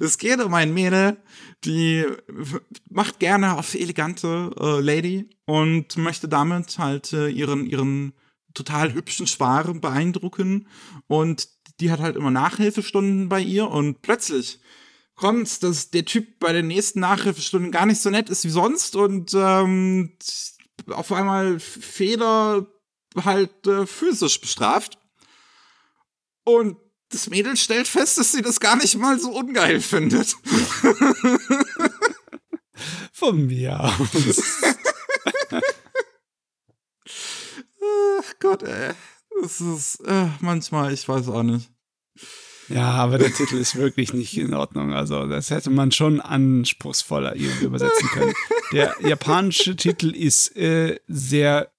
es 0.00 0.18
geht 0.18 0.40
um 0.40 0.54
ein 0.54 0.72
Mädel, 0.72 1.16
die 1.64 2.04
macht 2.90 3.18
gerne 3.18 3.58
auf 3.58 3.74
elegante 3.74 4.50
äh, 4.58 4.80
Lady 4.80 5.30
und 5.44 5.96
möchte 5.96 6.28
damit 6.28 6.78
halt 6.78 7.12
äh, 7.12 7.28
ihren, 7.28 7.66
ihren 7.66 8.12
total 8.54 8.94
hübschen 8.94 9.26
Schwarm 9.26 9.80
beeindrucken 9.80 10.68
und 11.06 11.48
die 11.80 11.90
hat 11.90 12.00
halt 12.00 12.16
immer 12.16 12.30
Nachhilfestunden 12.30 13.28
bei 13.28 13.40
ihr 13.40 13.68
und 13.68 14.02
plötzlich 14.02 14.60
kommt, 15.14 15.62
dass 15.62 15.90
der 15.90 16.04
Typ 16.04 16.38
bei 16.38 16.52
den 16.52 16.68
nächsten 16.68 17.00
Nachhilfestunden 17.00 17.72
gar 17.72 17.86
nicht 17.86 18.00
so 18.00 18.10
nett 18.10 18.30
ist 18.30 18.44
wie 18.44 18.50
sonst 18.50 18.96
und 18.96 19.32
ähm, 19.34 20.16
auf 20.88 21.12
einmal 21.12 21.58
Fehler 21.58 22.66
halt 23.24 23.66
äh, 23.66 23.86
physisch 23.86 24.40
bestraft. 24.40 24.98
Und 26.44 26.76
das 27.10 27.30
Mädel 27.30 27.56
stellt 27.56 27.88
fest, 27.88 28.18
dass 28.18 28.32
sie 28.32 28.42
das 28.42 28.60
gar 28.60 28.76
nicht 28.76 28.96
mal 28.96 29.18
so 29.18 29.30
ungeil 29.30 29.80
findet. 29.80 30.36
Von 33.12 33.46
mir 33.46 33.80
aus. 33.80 34.62
Ach 38.20 38.34
Gott, 38.40 38.62
ey. 38.64 38.92
Das 39.42 39.60
ist 39.60 40.00
äh, 40.00 40.28
manchmal, 40.40 40.92
ich 40.92 41.08
weiß 41.08 41.28
auch 41.28 41.42
nicht. 41.42 41.70
Ja, 42.68 42.90
aber 42.92 43.18
der 43.18 43.32
Titel 43.32 43.56
ist 43.56 43.76
wirklich 43.76 44.12
nicht 44.12 44.36
in 44.36 44.54
Ordnung. 44.54 44.92
Also, 44.92 45.26
das 45.26 45.50
hätte 45.50 45.70
man 45.70 45.92
schon 45.92 46.20
anspruchsvoller 46.20 47.36
irgendwie 47.36 47.66
übersetzen 47.66 48.08
können. 48.08 48.34
Der 48.72 48.96
japanische 49.00 49.76
Titel 49.76 50.10
ist 50.10 50.56
äh, 50.56 50.98
sehr 51.06 51.70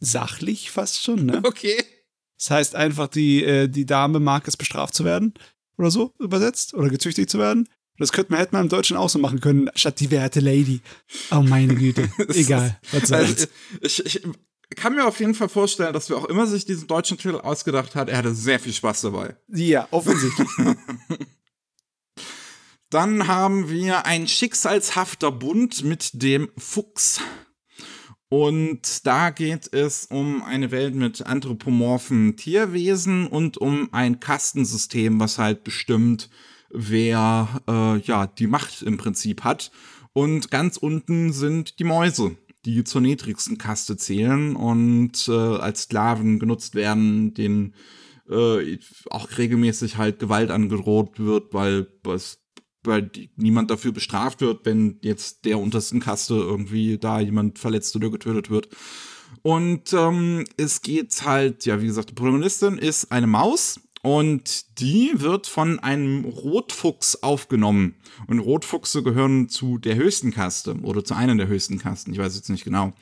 sachlich 0.00 0.70
fast 0.70 1.02
schon, 1.02 1.26
ne? 1.26 1.42
Okay. 1.44 1.84
Das 2.38 2.50
heißt 2.50 2.74
einfach, 2.74 3.08
die, 3.08 3.42
äh, 3.44 3.68
die 3.68 3.86
Dame 3.86 4.20
mag 4.20 4.46
es, 4.46 4.56
bestraft 4.56 4.94
zu 4.94 5.04
werden 5.04 5.34
oder 5.78 5.90
so 5.90 6.12
übersetzt 6.18 6.74
oder 6.74 6.88
gezüchtigt 6.88 7.30
zu 7.30 7.38
werden. 7.38 7.68
Das 7.98 8.12
könnte 8.12 8.32
man, 8.32 8.40
hätte 8.40 8.54
man 8.54 8.64
im 8.64 8.68
Deutschen 8.68 8.96
auch 8.96 9.08
so 9.08 9.18
machen 9.18 9.40
können, 9.40 9.70
statt 9.74 10.00
die 10.00 10.10
werte 10.10 10.40
Lady. 10.40 10.80
Oh 11.30 11.40
meine 11.40 11.74
Güte. 11.74 12.10
Egal. 12.28 12.78
Was 12.92 13.08
soll's. 13.08 13.28
Also, 13.28 13.46
ich, 13.80 14.04
ich 14.04 14.22
kann 14.76 14.94
mir 14.94 15.06
auf 15.06 15.20
jeden 15.20 15.34
Fall 15.34 15.48
vorstellen, 15.48 15.92
dass 15.92 16.10
wer 16.10 16.18
auch 16.18 16.26
immer 16.26 16.46
sich 16.46 16.64
diesen 16.66 16.88
deutschen 16.88 17.16
Titel 17.16 17.36
ausgedacht 17.36 17.94
hat, 17.94 18.08
er 18.08 18.18
hatte 18.18 18.34
sehr 18.34 18.60
viel 18.60 18.72
Spaß 18.72 19.02
dabei. 19.02 19.36
Ja, 19.48 19.88
offensichtlich. 19.90 20.48
Dann 22.90 23.26
haben 23.26 23.68
wir 23.68 24.06
ein 24.06 24.28
schicksalshafter 24.28 25.32
Bund 25.32 25.82
mit 25.84 26.10
dem 26.22 26.50
Fuchs. 26.56 27.20
Und 28.28 29.06
da 29.06 29.30
geht 29.30 29.72
es 29.72 30.06
um 30.06 30.42
eine 30.42 30.72
Welt 30.72 30.94
mit 30.94 31.24
anthropomorphen 31.24 32.36
Tierwesen 32.36 33.28
und 33.28 33.56
um 33.56 33.88
ein 33.92 34.18
Kastensystem, 34.18 35.20
was 35.20 35.38
halt 35.38 35.62
bestimmt, 35.62 36.28
wer 36.70 37.62
äh, 37.68 37.98
ja 38.00 38.26
die 38.26 38.48
Macht 38.48 38.82
im 38.82 38.96
Prinzip 38.96 39.44
hat. 39.44 39.70
Und 40.12 40.50
ganz 40.50 40.76
unten 40.76 41.32
sind 41.32 41.78
die 41.78 41.84
Mäuse, 41.84 42.36
die 42.64 42.82
zur 42.82 43.00
niedrigsten 43.00 43.58
Kaste 43.58 43.96
zählen 43.96 44.56
und 44.56 45.28
äh, 45.28 45.32
als 45.32 45.82
Sklaven 45.82 46.40
genutzt 46.40 46.74
werden, 46.74 47.32
denen 47.34 47.74
äh, 48.28 48.78
auch 49.08 49.38
regelmäßig 49.38 49.98
halt 49.98 50.18
Gewalt 50.18 50.50
angedroht 50.50 51.20
wird, 51.20 51.54
weil 51.54 51.86
es 52.12 52.40
weil 52.86 53.10
niemand 53.36 53.70
dafür 53.70 53.92
bestraft 53.92 54.40
wird, 54.40 54.64
wenn 54.64 54.98
jetzt 55.02 55.44
der 55.44 55.58
untersten 55.58 56.00
Kaste 56.00 56.34
irgendwie 56.34 56.98
da 56.98 57.20
jemand 57.20 57.58
verletzt 57.58 57.94
oder 57.96 58.10
getötet 58.10 58.50
wird. 58.50 58.68
Und 59.42 59.92
ähm, 59.92 60.44
es 60.56 60.82
geht 60.82 61.24
halt, 61.24 61.66
ja, 61.66 61.80
wie 61.80 61.86
gesagt, 61.86 62.10
die 62.10 62.14
Protagonistin 62.14 62.78
ist 62.78 63.12
eine 63.12 63.26
Maus 63.26 63.80
und 64.02 64.78
die 64.80 65.12
wird 65.14 65.46
von 65.46 65.78
einem 65.80 66.24
Rotfuchs 66.24 67.22
aufgenommen. 67.22 67.96
Und 68.28 68.38
Rotfuchse 68.38 69.02
gehören 69.02 69.48
zu 69.48 69.78
der 69.78 69.96
höchsten 69.96 70.30
Kaste 70.30 70.76
oder 70.82 71.04
zu 71.04 71.14
einer 71.14 71.34
der 71.34 71.48
höchsten 71.48 71.78
Kasten, 71.78 72.12
ich 72.12 72.18
weiß 72.18 72.36
jetzt 72.36 72.50
nicht 72.50 72.64
genau. 72.64 72.92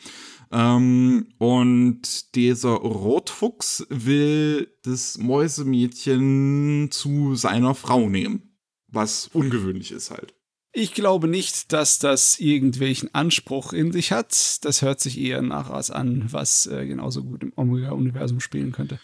Ähm, 0.50 1.26
und 1.38 2.34
dieser 2.34 2.70
Rotfuchs 2.70 3.86
will 3.90 4.68
das 4.82 5.18
Mäusemädchen 5.18 6.88
zu 6.90 7.34
seiner 7.34 7.74
Frau 7.74 8.08
nehmen 8.08 8.53
was 8.94 9.28
ungewöhnlich 9.32 9.90
ist 9.92 10.10
halt. 10.10 10.34
Ich 10.72 10.92
glaube 10.92 11.28
nicht, 11.28 11.72
dass 11.72 12.00
das 12.00 12.40
irgendwelchen 12.40 13.14
Anspruch 13.14 13.72
in 13.72 13.92
sich 13.92 14.10
hat. 14.10 14.64
Das 14.64 14.82
hört 14.82 15.00
sich 15.00 15.20
eher 15.20 15.40
nach 15.40 15.70
was 15.70 15.92
an, 15.92 16.26
was 16.32 16.66
äh, 16.66 16.86
genauso 16.86 17.22
gut 17.22 17.44
im 17.44 17.52
Omega-Universum 17.54 18.40
spielen 18.40 18.72
könnte. 18.72 18.98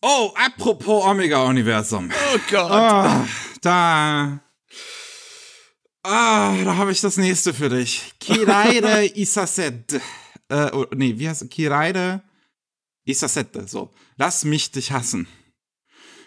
Oh, 0.00 0.32
apropos 0.36 1.04
Omega-Universum. 1.04 2.10
Oh 2.10 2.38
Gott. 2.50 2.70
Oh, 2.70 3.28
da. 3.62 4.40
Ah, 6.04 6.56
da 6.64 6.76
habe 6.76 6.92
ich 6.92 7.00
das 7.00 7.16
nächste 7.16 7.52
für 7.52 7.68
dich. 7.68 8.12
Kiraide 8.20 9.06
Isaset. 9.16 10.00
Äh, 10.48 10.70
oh, 10.72 10.86
nee, 10.94 11.18
wie 11.18 11.28
heißt 11.28 11.42
es? 11.42 11.48
Kiraide 11.48 12.22
Isasette. 13.04 13.66
So. 13.66 13.90
Lass 14.16 14.44
mich 14.44 14.70
dich 14.70 14.92
hassen. 14.92 15.26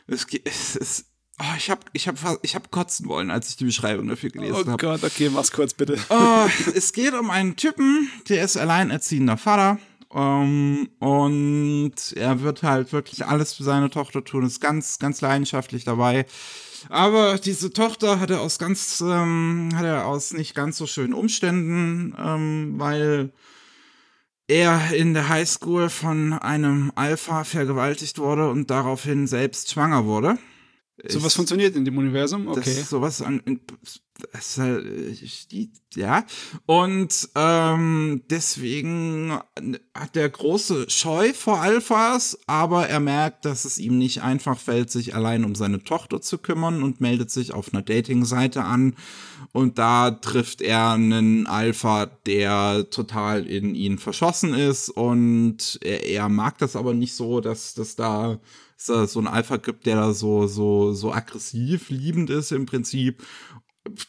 Es, 0.08 0.26
es, 0.44 0.76
es, 0.76 1.06
Oh, 1.40 1.44
ich 1.58 1.70
habe 1.70 1.82
ich 1.92 2.08
hab, 2.08 2.16
ich 2.44 2.56
hab 2.56 2.72
kotzen 2.72 3.08
wollen, 3.08 3.30
als 3.30 3.50
ich 3.50 3.58
die 3.58 3.66
Beschreibung 3.66 4.08
dafür 4.08 4.30
gelesen 4.30 4.56
habe. 4.56 4.70
Oh 4.70 4.72
hab. 4.72 4.80
Gott, 4.80 5.04
okay, 5.04 5.30
mach's 5.30 5.52
kurz 5.52 5.74
bitte. 5.74 5.98
Oh, 6.10 6.48
es 6.74 6.94
geht 6.94 7.14
um 7.14 7.30
einen 7.30 7.58
Typen, 7.58 8.10
der 8.30 8.44
ist 8.44 8.56
alleinerziehender 8.56 9.38
Vater. 9.38 9.80
Um, 10.08 10.22
ähm, 10.22 10.90
und 11.00 12.14
er 12.16 12.42
wird 12.42 12.64
halt 12.64 12.94
wirklich 12.94 13.26
alles 13.26 13.54
für 13.54 13.64
seine 13.64 13.90
Tochter 13.90 14.24
tun, 14.24 14.46
ist 14.46 14.62
ganz, 14.62 14.98
ganz 14.98 15.20
leidenschaftlich 15.20 15.84
dabei. 15.84 16.26
Aber 16.88 17.38
diese 17.38 17.74
Tochter 17.74 18.22
hat 18.22 18.30
er 18.30 18.40
aus 18.40 18.58
ganz, 18.58 19.02
ähm, 19.02 19.72
hat 19.76 19.84
er 19.84 20.06
aus 20.06 20.32
nicht 20.32 20.56
ganz 20.56 20.78
so 20.78 20.88
schönen 20.88 21.14
Umständen, 21.14 22.16
ähm, 22.18 22.76
weil 22.78 23.34
er 24.48 24.94
in 24.94 25.14
der 25.14 25.28
Highschool 25.28 25.90
von 25.90 26.32
einem 26.34 26.94
Alpha 26.96 27.44
vergewaltigt 27.44 28.18
wurde 28.18 28.50
und 28.50 28.70
daraufhin 28.70 29.28
selbst 29.28 29.72
schwanger 29.72 30.06
wurde. 30.06 30.38
Sowas 31.08 31.34
funktioniert 31.34 31.76
in 31.76 31.84
dem 31.84 31.98
Universum? 31.98 32.48
Okay. 32.48 32.62
Das, 32.64 32.90
sowas 32.90 33.22
an, 33.22 33.42
das 34.32 34.58
halt, 34.58 34.86
ja. 35.96 36.26
Und 36.66 37.30
ähm, 37.36 38.24
deswegen 38.30 39.38
hat 39.94 40.16
der 40.16 40.30
große 40.30 40.90
Scheu 40.90 41.34
vor 41.34 41.60
Alphas, 41.60 42.40
aber 42.48 42.88
er 42.88 43.02
merkt, 43.02 43.44
dass 43.44 43.66
es 43.66 43.78
ihm 43.78 43.98
nicht 43.98 44.22
einfach 44.22 44.58
fällt, 44.58 44.90
sich 44.90 45.16
allein 45.16 45.44
um 45.44 45.54
seine 45.54 45.84
Tochter 45.84 46.22
zu 46.22 46.38
kümmern 46.38 46.82
und 46.82 47.02
meldet 47.02 47.30
sich 47.30 47.54
auf 47.54 47.74
einer 47.74 47.84
Dating-Seite 47.84 48.64
an. 48.64 48.96
Und 49.52 49.78
da 49.78 50.12
trifft 50.12 50.62
er 50.62 50.92
einen 50.92 51.46
Alpha, 51.46 52.06
der 52.26 52.90
total 52.90 53.46
in 53.46 53.76
ihn 53.76 54.00
verschossen 54.00 54.54
ist. 54.54 54.90
Und 54.90 55.78
er, 55.82 56.06
er 56.06 56.30
mag 56.30 56.58
das 56.58 56.78
aber 56.78 56.94
nicht 56.94 57.16
so, 57.16 57.42
dass 57.42 57.74
das 57.74 57.98
da 57.98 58.40
so 58.78 59.20
ein 59.20 59.28
Alpha 59.28 59.58
gibt, 59.58 59.86
der 59.86 59.96
da 59.96 60.14
so, 60.14 60.48
so, 60.48 60.94
so 60.94 61.14
aggressiv 61.14 61.90
liebend 61.90 62.30
ist 62.30 62.52
im 62.52 62.66
Prinzip 62.66 63.24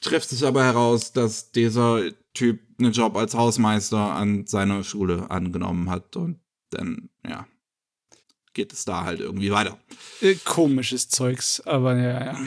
trifft 0.01 0.31
sich 0.31 0.45
aber 0.45 0.65
heraus, 0.65 1.13
dass 1.13 1.53
dieser 1.53 2.03
Typ 2.35 2.61
einen 2.79 2.93
Job 2.93 3.17
als 3.17 3.35
Hausmeister 3.35 3.99
an 3.99 4.47
seiner 4.47 4.85
Schule 4.85 5.31
angenommen 5.31 5.91
hat 5.91 6.17
und 6.17 6.41
dann, 6.71 7.11
ja, 7.27 7.47
geht 8.53 8.73
es 8.73 8.85
da 8.85 9.05
halt 9.05 9.21
irgendwie 9.21 9.51
weiter. 9.51 9.79
Äh, 10.21 10.35
komisches 10.45 11.09
Zeugs, 11.09 11.61
aber 11.61 11.97
ja, 11.97 12.25
ja. 12.25 12.39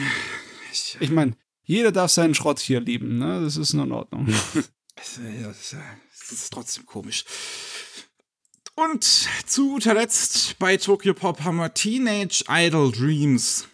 Ich 1.00 1.10
meine, 1.10 1.36
jeder 1.64 1.92
darf 1.92 2.10
seinen 2.10 2.34
Schrott 2.34 2.60
hier 2.60 2.80
lieben, 2.80 3.18
ne? 3.18 3.40
Das 3.42 3.56
ist 3.56 3.72
nur 3.72 3.84
in 3.84 3.92
Ordnung. 3.92 4.26
das 4.96 5.18
ist 6.30 6.52
trotzdem 6.52 6.86
komisch. 6.86 7.24
Und 8.82 9.04
zu 9.44 9.72
guter 9.72 9.92
Letzt 9.92 10.58
bei 10.58 10.78
Tokyo 10.78 11.12
Pop 11.12 11.44
haben 11.44 11.58
wir 11.58 11.74
Teenage 11.74 12.44
Idol 12.48 12.90
Dreams. 12.90 13.68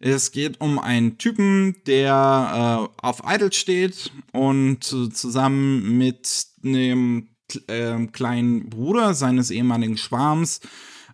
Es 0.00 0.32
geht 0.32 0.60
um 0.60 0.80
einen 0.80 1.16
Typen, 1.16 1.76
der 1.86 2.88
äh, 2.98 3.06
auf 3.06 3.22
Idol 3.24 3.52
steht 3.52 4.10
und 4.32 4.82
zusammen 4.82 5.96
mit 5.96 6.44
einem 6.64 7.28
äh, 7.68 8.04
kleinen 8.08 8.68
Bruder 8.68 9.14
seines 9.14 9.52
ehemaligen 9.52 9.96
Schwarms 9.96 10.60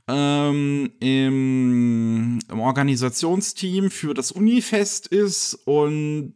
ähm, 0.09 0.91
im, 0.99 2.39
im 2.49 2.61
Organisationsteam 2.61 3.91
für 3.91 4.15
das 4.15 4.33
Unifest 4.33 5.07
ist 5.07 5.53
und 5.67 6.35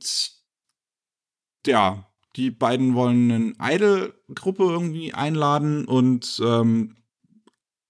ja, 1.67 2.12
die 2.37 2.51
beiden 2.51 2.95
wollen 2.95 3.31
eine 3.59 3.75
Idol-Gruppe 3.75 4.65
irgendwie 4.65 5.13
einladen 5.13 5.85
und 5.85 6.41
ähm, 6.45 6.97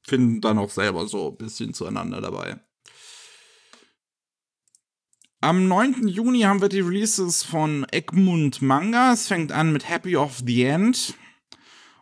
finden 0.03 0.40
dann 0.40 0.59
auch 0.59 0.70
selber 0.70 1.07
so 1.07 1.30
ein 1.30 1.36
bisschen 1.36 1.74
zueinander 1.74 2.20
dabei. 2.20 2.61
Am 5.40 5.66
9. 5.66 6.07
Juni 6.07 6.43
haben 6.43 6.61
wir 6.61 6.68
die 6.68 6.80
Releases 6.80 7.43
von 7.43 7.84
Egmont 7.90 8.62
Manga. 8.62 9.12
Es 9.12 9.26
fängt 9.26 9.51
an 9.51 9.72
mit 9.72 9.88
Happy 9.88 10.16
of 10.16 10.40
the 10.47 10.62
End. 10.62 11.14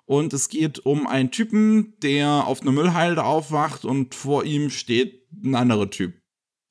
Und 0.04 0.32
es 0.32 0.48
geht 0.48 0.80
um 0.80 1.06
einen 1.06 1.30
Typen, 1.30 1.98
der 2.00 2.46
auf 2.46 2.62
einer 2.62 2.72
Müllhalde 2.72 3.24
aufwacht 3.24 3.84
und 3.84 4.14
vor 4.14 4.44
ihm 4.44 4.68
steht 4.68 5.26
ein 5.32 5.54
anderer 5.54 5.88
Typ. 5.88 6.20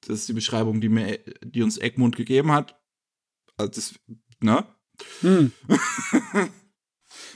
Das 0.01 0.19
ist 0.19 0.29
die 0.29 0.33
Beschreibung, 0.33 0.81
die 0.81 0.89
mir, 0.89 1.19
die 1.43 1.63
uns 1.63 1.77
Egmont 1.77 2.15
gegeben 2.15 2.51
hat. 2.51 2.79
Also 3.57 3.71
das, 3.71 3.99
ne? 4.41 4.65
Hm. 5.21 5.51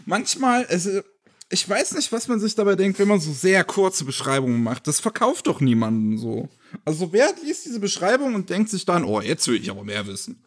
Manchmal, 0.05 0.65
also, 0.67 1.01
ich 1.49 1.67
weiß 1.67 1.93
nicht, 1.93 2.11
was 2.11 2.27
man 2.27 2.39
sich 2.39 2.55
dabei 2.55 2.75
denkt, 2.75 2.99
wenn 2.99 3.07
man 3.07 3.19
so 3.19 3.31
sehr 3.31 3.63
kurze 3.63 4.05
Beschreibungen 4.05 4.63
macht. 4.63 4.87
Das 4.87 4.99
verkauft 4.99 5.47
doch 5.47 5.61
niemanden 5.61 6.17
so. 6.17 6.49
Also 6.85 7.13
wer 7.13 7.33
liest 7.43 7.65
diese 7.65 7.79
Beschreibung 7.79 8.35
und 8.35 8.49
denkt 8.49 8.69
sich 8.69 8.85
dann, 8.85 9.03
oh, 9.03 9.21
jetzt 9.21 9.47
will 9.47 9.61
ich 9.61 9.69
aber 9.69 9.83
mehr 9.83 10.07
wissen. 10.07 10.43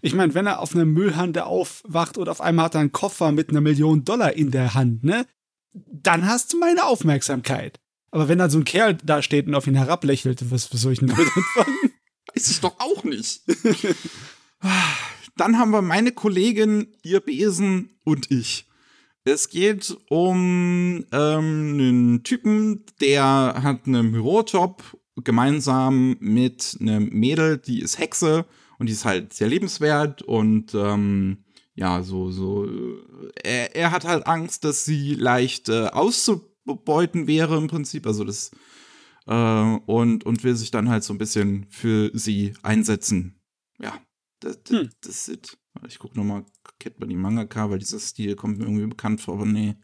Ich 0.00 0.14
meine, 0.14 0.34
wenn 0.34 0.46
er 0.46 0.60
auf 0.60 0.74
einer 0.74 0.84
Müllhande 0.84 1.46
aufwacht 1.46 2.18
und 2.18 2.28
auf 2.28 2.40
einmal 2.40 2.66
hat 2.66 2.74
er 2.74 2.80
einen 2.80 2.92
Koffer 2.92 3.32
mit 3.32 3.50
einer 3.50 3.60
Million 3.60 4.04
Dollar 4.04 4.32
in 4.32 4.50
der 4.50 4.74
Hand, 4.74 5.04
ne? 5.04 5.26
Dann 5.72 6.26
hast 6.26 6.52
du 6.52 6.58
meine 6.58 6.84
Aufmerksamkeit. 6.84 7.80
Aber 8.10 8.28
wenn 8.28 8.38
da 8.38 8.50
so 8.50 8.58
ein 8.58 8.64
Kerl 8.64 8.98
da 9.02 9.22
steht 9.22 9.46
und 9.46 9.54
auf 9.54 9.66
ihn 9.66 9.74
herablächelt, 9.74 10.50
was, 10.50 10.72
was 10.72 10.80
soll 10.82 10.92
ich 10.92 10.98
denn 10.98 11.08
damit 11.08 11.28
anfangen? 11.34 11.92
Ist 12.34 12.50
es 12.50 12.60
doch 12.60 12.78
auch 12.78 13.04
nicht. 13.04 13.42
Dann 15.36 15.58
haben 15.58 15.70
wir 15.70 15.82
meine 15.82 16.12
Kollegin, 16.12 16.88
ihr 17.02 17.20
Besen 17.20 17.90
und 18.04 18.30
ich. 18.30 18.66
Es 19.24 19.48
geht 19.48 19.96
um 20.08 21.04
ähm, 21.12 21.74
einen 21.74 22.22
Typen, 22.24 22.84
der 23.00 23.60
hat 23.62 23.86
einen 23.86 24.12
Bürojob 24.12 24.82
gemeinsam 25.16 26.16
mit 26.18 26.76
einem 26.80 27.08
Mädel, 27.10 27.58
die 27.58 27.80
ist 27.80 27.98
Hexe 27.98 28.44
und 28.78 28.88
die 28.88 28.92
ist 28.92 29.04
halt 29.04 29.32
sehr 29.32 29.48
lebenswert 29.48 30.22
und 30.22 30.74
ähm, 30.74 31.44
ja, 31.74 32.02
so, 32.02 32.30
so, 32.30 32.68
er, 33.42 33.74
er 33.76 33.92
hat 33.92 34.04
halt 34.04 34.26
Angst, 34.26 34.64
dass 34.64 34.84
sie 34.84 35.14
leicht 35.14 35.68
äh, 35.68 35.86
auszubeuten 35.86 37.26
wäre 37.26 37.56
im 37.56 37.68
Prinzip, 37.68 38.06
also 38.06 38.24
das, 38.24 38.50
äh, 39.26 39.78
und, 39.86 40.24
und 40.24 40.44
will 40.44 40.56
sich 40.56 40.70
dann 40.70 40.88
halt 40.88 41.04
so 41.04 41.14
ein 41.14 41.18
bisschen 41.18 41.66
für 41.70 42.10
sie 42.12 42.54
einsetzen. 42.62 43.40
Ja, 43.78 43.98
das, 44.42 44.62
das, 44.62 44.78
hm. 44.78 44.90
das 45.02 45.28
ist, 45.28 45.58
ich 45.86 45.98
guck 45.98 46.16
nochmal, 46.16 46.44
kennt 46.78 47.00
man 47.00 47.08
die 47.08 47.16
Mangaka, 47.16 47.70
weil 47.70 47.78
dieser 47.78 47.98
Stil 47.98 48.36
kommt 48.36 48.58
mir 48.58 48.64
irgendwie 48.64 48.86
bekannt 48.86 49.20
vor, 49.20 49.34
aber 49.34 49.46
nee. 49.46 49.76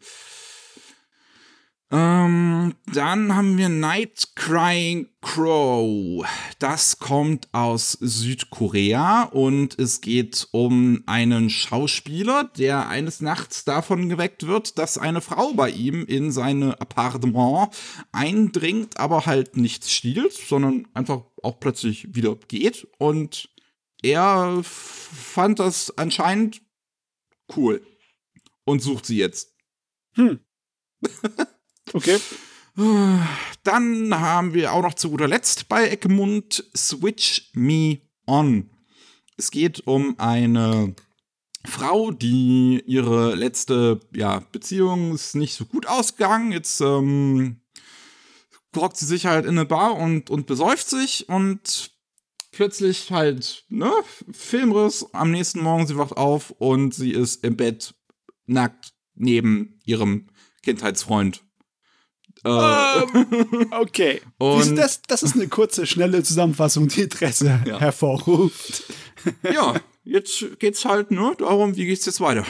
Ähm, 1.91 2.75
dann 2.93 3.35
haben 3.35 3.57
wir 3.57 3.71
Night 3.71 4.33
Crying 4.35 5.09
Crow. 5.23 6.27
Das 6.59 6.99
kommt 6.99 7.49
aus 7.53 7.93
Südkorea 7.93 9.23
und 9.23 9.79
es 9.79 10.03
geht 10.03 10.49
um 10.51 11.03
einen 11.07 11.49
Schauspieler, 11.49 12.51
der 12.59 12.91
eines 12.91 13.23
Nachts 13.23 13.65
davon 13.65 14.11
geweckt 14.11 14.47
wird, 14.47 14.77
dass 14.77 14.99
eine 14.99 15.23
Frau 15.23 15.55
bei 15.55 15.71
ihm 15.71 16.05
in 16.05 16.31
seine 16.31 16.79
Appartement 16.79 17.71
eindringt, 18.13 19.01
aber 19.01 19.25
halt 19.25 19.57
nichts 19.57 19.91
stiehlt, 19.91 20.35
sondern 20.35 20.89
einfach 20.93 21.23
auch 21.43 21.59
plötzlich 21.59 22.15
wieder 22.15 22.37
geht. 22.49 22.87
Und 22.99 23.49
er 24.03 24.63
fand 24.63 25.59
das 25.59 25.97
anscheinend 25.97 26.63
cool 27.57 27.85
und 28.65 28.81
sucht 28.81 29.07
sie 29.07 29.19
jetzt. 29.19 29.55
Hm. 30.15 30.41
Okay. 31.95 32.19
Dann 33.65 34.21
haben 34.21 34.53
wir 34.53 34.75
auch 34.75 34.83
noch 34.83 34.93
zu 34.93 35.11
guter 35.11 35.27
Letzt 35.27 35.71
bei 35.71 35.89
Egmont 35.89 36.65
Switch 36.77 37.51
Me 37.55 38.03
On. 38.27 38.71
Es 39.39 39.51
geht 39.51 39.87
um 39.87 40.19
eine 40.19 40.95
Frau, 41.65 42.11
die 42.11 42.83
ihre 42.87 43.35
letzte 43.35 44.01
ja, 44.15 44.41
Beziehung 44.53 45.15
ist 45.15 45.35
nicht 45.35 45.55
so 45.55 45.65
gut 45.65 45.87
ausgegangen. 45.87 46.53
Jetzt 46.53 46.81
ähm, 46.81 47.63
sie 48.95 49.07
sich 49.07 49.27
halt 49.27 49.45
in 49.45 49.59
eine 49.59 49.65
Bar 49.65 49.97
und, 49.97 50.31
und 50.31 50.47
besäuft 50.47 50.89
sich 50.89 51.29
und 51.29 51.98
plötzlich 52.59 53.13
halt, 53.13 53.65
ne, 53.69 53.91
Filmriss. 54.33 55.07
Am 55.13 55.31
nächsten 55.31 55.61
Morgen, 55.61 55.87
sie 55.87 55.97
wacht 55.97 56.17
auf 56.17 56.51
und 56.51 56.93
sie 56.93 57.13
ist 57.13 57.45
im 57.45 57.57
Bett 57.57 57.95
nackt 58.47 58.93
neben 59.15 59.79
ihrem 59.85 60.27
Kindheitsfreund 60.63 61.43
ähm, 62.45 63.67
okay. 63.73 64.21
Und 64.39 64.77
das, 64.77 65.03
das 65.03 65.23
ist 65.23 65.35
eine 65.35 65.49
kurze, 65.49 65.87
schnelle 65.87 66.23
Zusammenfassung, 66.23 66.89
die 66.89 67.03
Interesse 67.03 67.61
ja. 67.67 67.81
hervorruft. 67.81 68.85
ja, 69.53 69.75
jetzt 70.05 70.59
geht's 70.59 70.85
halt 70.85 71.11
nur 71.11 71.35
darum, 71.35 71.77
wie 71.77 71.87
geht's 71.87 72.07
jetzt 72.07 72.21
weiter. 72.21 72.45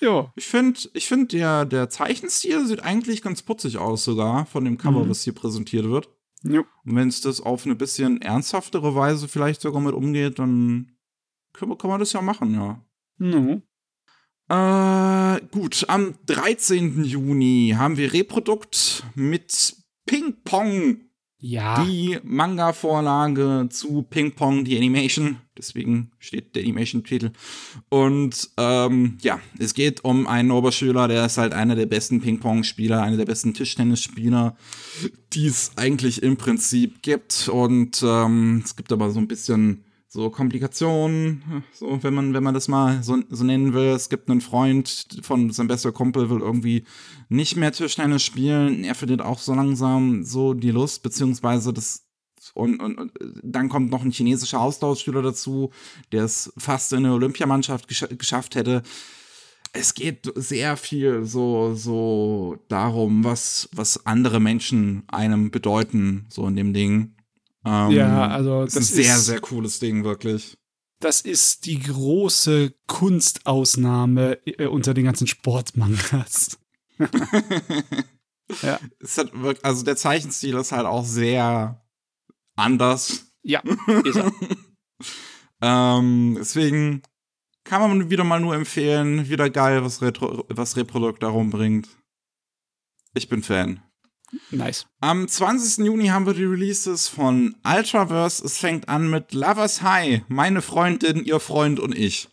Ja. 0.00 0.32
Ich 0.34 0.46
finde, 0.46 0.80
ich 0.92 1.06
find, 1.06 1.32
der, 1.32 1.64
der 1.64 1.88
Zeichenstil 1.88 2.66
sieht 2.66 2.82
eigentlich 2.82 3.22
ganz 3.22 3.42
putzig 3.42 3.78
aus, 3.78 4.04
sogar 4.04 4.46
von 4.46 4.64
dem 4.64 4.76
Cover, 4.76 5.04
mhm. 5.04 5.10
was 5.10 5.22
hier 5.22 5.34
präsentiert 5.34 5.88
wird. 5.88 6.08
Ja. 6.44 6.60
Und 6.84 6.96
wenn 6.96 7.08
es 7.08 7.20
das 7.20 7.40
auf 7.40 7.64
eine 7.64 7.74
bisschen 7.74 8.20
ernsthaftere 8.20 8.94
Weise 8.94 9.28
vielleicht 9.28 9.60
sogar 9.60 9.80
mit 9.80 9.94
umgeht, 9.94 10.38
dann 10.38 10.92
kann, 11.52 11.76
kann 11.78 11.90
man 11.90 12.00
das 12.00 12.12
ja 12.12 12.22
machen, 12.22 12.54
ja. 12.54 12.84
Mhm. 13.18 13.62
Äh, 14.48 15.40
gut, 15.52 15.86
am 15.88 16.14
13. 16.26 17.04
Juni 17.04 17.74
haben 17.76 17.96
wir 17.96 18.12
Reprodukt 18.12 19.04
mit 19.14 19.76
Ping 20.06 20.42
Pong. 20.44 21.00
Ja. 21.46 21.84
Die 21.84 22.18
Manga-Vorlage 22.22 23.68
zu 23.68 24.00
Ping 24.08 24.32
Pong, 24.32 24.64
die 24.64 24.78
Animation. 24.78 25.36
Deswegen 25.58 26.10
steht 26.18 26.56
der 26.56 26.62
Animation-Titel. 26.62 27.32
Und 27.90 28.48
ähm, 28.56 29.18
ja, 29.20 29.38
es 29.58 29.74
geht 29.74 30.02
um 30.06 30.26
einen 30.26 30.50
Oberschüler, 30.50 31.06
der 31.06 31.26
ist 31.26 31.36
halt 31.36 31.52
einer 31.52 31.74
der 31.74 31.84
besten 31.84 32.22
Ping-Pong-Spieler, 32.22 33.02
einer 33.02 33.18
der 33.18 33.26
besten 33.26 33.52
Tischtennisspieler, 33.52 34.56
die 35.34 35.46
es 35.46 35.72
eigentlich 35.76 36.22
im 36.22 36.38
Prinzip 36.38 37.02
gibt. 37.02 37.46
Und 37.50 38.02
ähm, 38.02 38.62
es 38.64 38.74
gibt 38.74 38.90
aber 38.90 39.10
so 39.10 39.18
ein 39.18 39.28
bisschen 39.28 39.84
so 40.14 40.30
Komplikationen, 40.30 41.64
so 41.72 42.00
wenn 42.04 42.14
man, 42.14 42.34
wenn 42.34 42.44
man 42.44 42.54
das 42.54 42.68
mal 42.68 43.02
so, 43.02 43.18
so 43.30 43.42
nennen 43.42 43.74
will. 43.74 43.88
Es 43.88 44.08
gibt 44.08 44.30
einen 44.30 44.40
Freund 44.40 45.08
von 45.22 45.50
seinem 45.50 45.66
bester 45.66 45.90
Kumpel, 45.90 46.30
will 46.30 46.38
irgendwie 46.38 46.84
nicht 47.28 47.56
mehr 47.56 47.72
Tischtennis 47.72 48.22
spielen. 48.22 48.84
Er 48.84 48.94
verliert 48.94 49.22
auch 49.22 49.40
so 49.40 49.54
langsam 49.54 50.22
so 50.22 50.54
die 50.54 50.70
Lust, 50.70 51.02
beziehungsweise 51.02 51.72
das 51.72 52.06
und, 52.52 52.78
und, 52.78 52.96
und 52.96 53.12
dann 53.42 53.68
kommt 53.68 53.90
noch 53.90 54.04
ein 54.04 54.12
chinesischer 54.12 54.60
Austauschschüler 54.60 55.22
dazu, 55.22 55.70
der 56.12 56.22
es 56.24 56.52
fast 56.56 56.92
in 56.92 56.98
eine 56.98 57.14
Olympiamannschaft 57.14 57.88
gesch 57.88 58.06
geschafft 58.16 58.54
hätte. 58.54 58.84
Es 59.72 59.94
geht 59.94 60.30
sehr 60.36 60.76
viel 60.76 61.24
so, 61.24 61.74
so 61.74 62.56
darum, 62.68 63.24
was, 63.24 63.68
was 63.72 64.06
andere 64.06 64.38
Menschen 64.38 65.02
einem 65.08 65.50
bedeuten, 65.50 66.26
so 66.28 66.46
in 66.46 66.54
dem 66.54 66.72
Ding. 66.72 67.16
Ähm, 67.64 67.90
ja, 67.90 68.28
also 68.28 68.64
das 68.64 68.76
ist 68.76 68.90
ein 68.90 69.04
sehr, 69.04 69.16
ist, 69.16 69.26
sehr 69.26 69.40
cooles 69.40 69.78
Ding, 69.78 70.04
wirklich. 70.04 70.56
Das 71.00 71.20
ist 71.20 71.66
die 71.66 71.80
große 71.80 72.74
Kunstausnahme 72.86 74.38
äh, 74.46 74.66
unter 74.66 74.94
den 74.94 75.04
ganzen 75.04 75.26
Sportmangas. 75.26 76.58
ja. 78.62 78.78
Hat, 79.16 79.64
also 79.64 79.84
der 79.84 79.96
Zeichenstil 79.96 80.56
ist 80.56 80.72
halt 80.72 80.86
auch 80.86 81.04
sehr 81.04 81.82
anders. 82.56 83.32
Ja, 83.42 83.62
ist 84.04 84.16
er. 84.16 84.32
ähm, 85.60 86.36
deswegen 86.38 87.02
kann 87.64 87.80
man 87.80 88.10
wieder 88.10 88.24
mal 88.24 88.40
nur 88.40 88.54
empfehlen. 88.54 89.28
Wieder 89.28 89.50
geil, 89.50 89.84
was, 89.84 90.02
Retro 90.02 90.44
was 90.48 90.76
Reprodukt 90.76 91.22
darum 91.22 91.50
bringt. 91.50 91.88
Ich 93.14 93.28
bin 93.28 93.42
Fan. 93.42 93.82
Nice. 94.50 94.86
Am 95.00 95.28
20. 95.28 95.84
Juni 95.84 96.06
haben 96.08 96.26
wir 96.26 96.34
die 96.34 96.44
Releases 96.44 97.08
von 97.08 97.56
Ultraverse. 97.64 98.44
Es 98.44 98.58
fängt 98.58 98.88
an 98.88 99.10
mit 99.10 99.32
Lovers 99.32 99.82
High, 99.82 100.22
meine 100.28 100.62
Freundin, 100.62 101.24
ihr 101.24 101.40
Freund 101.40 101.80
und 101.80 101.96
ich. 101.96 102.28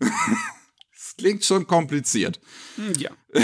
Es 1.00 1.16
klingt 1.16 1.44
schon 1.44 1.66
kompliziert. 1.66 2.40
Hm, 2.76 2.92
ja. 2.98 3.10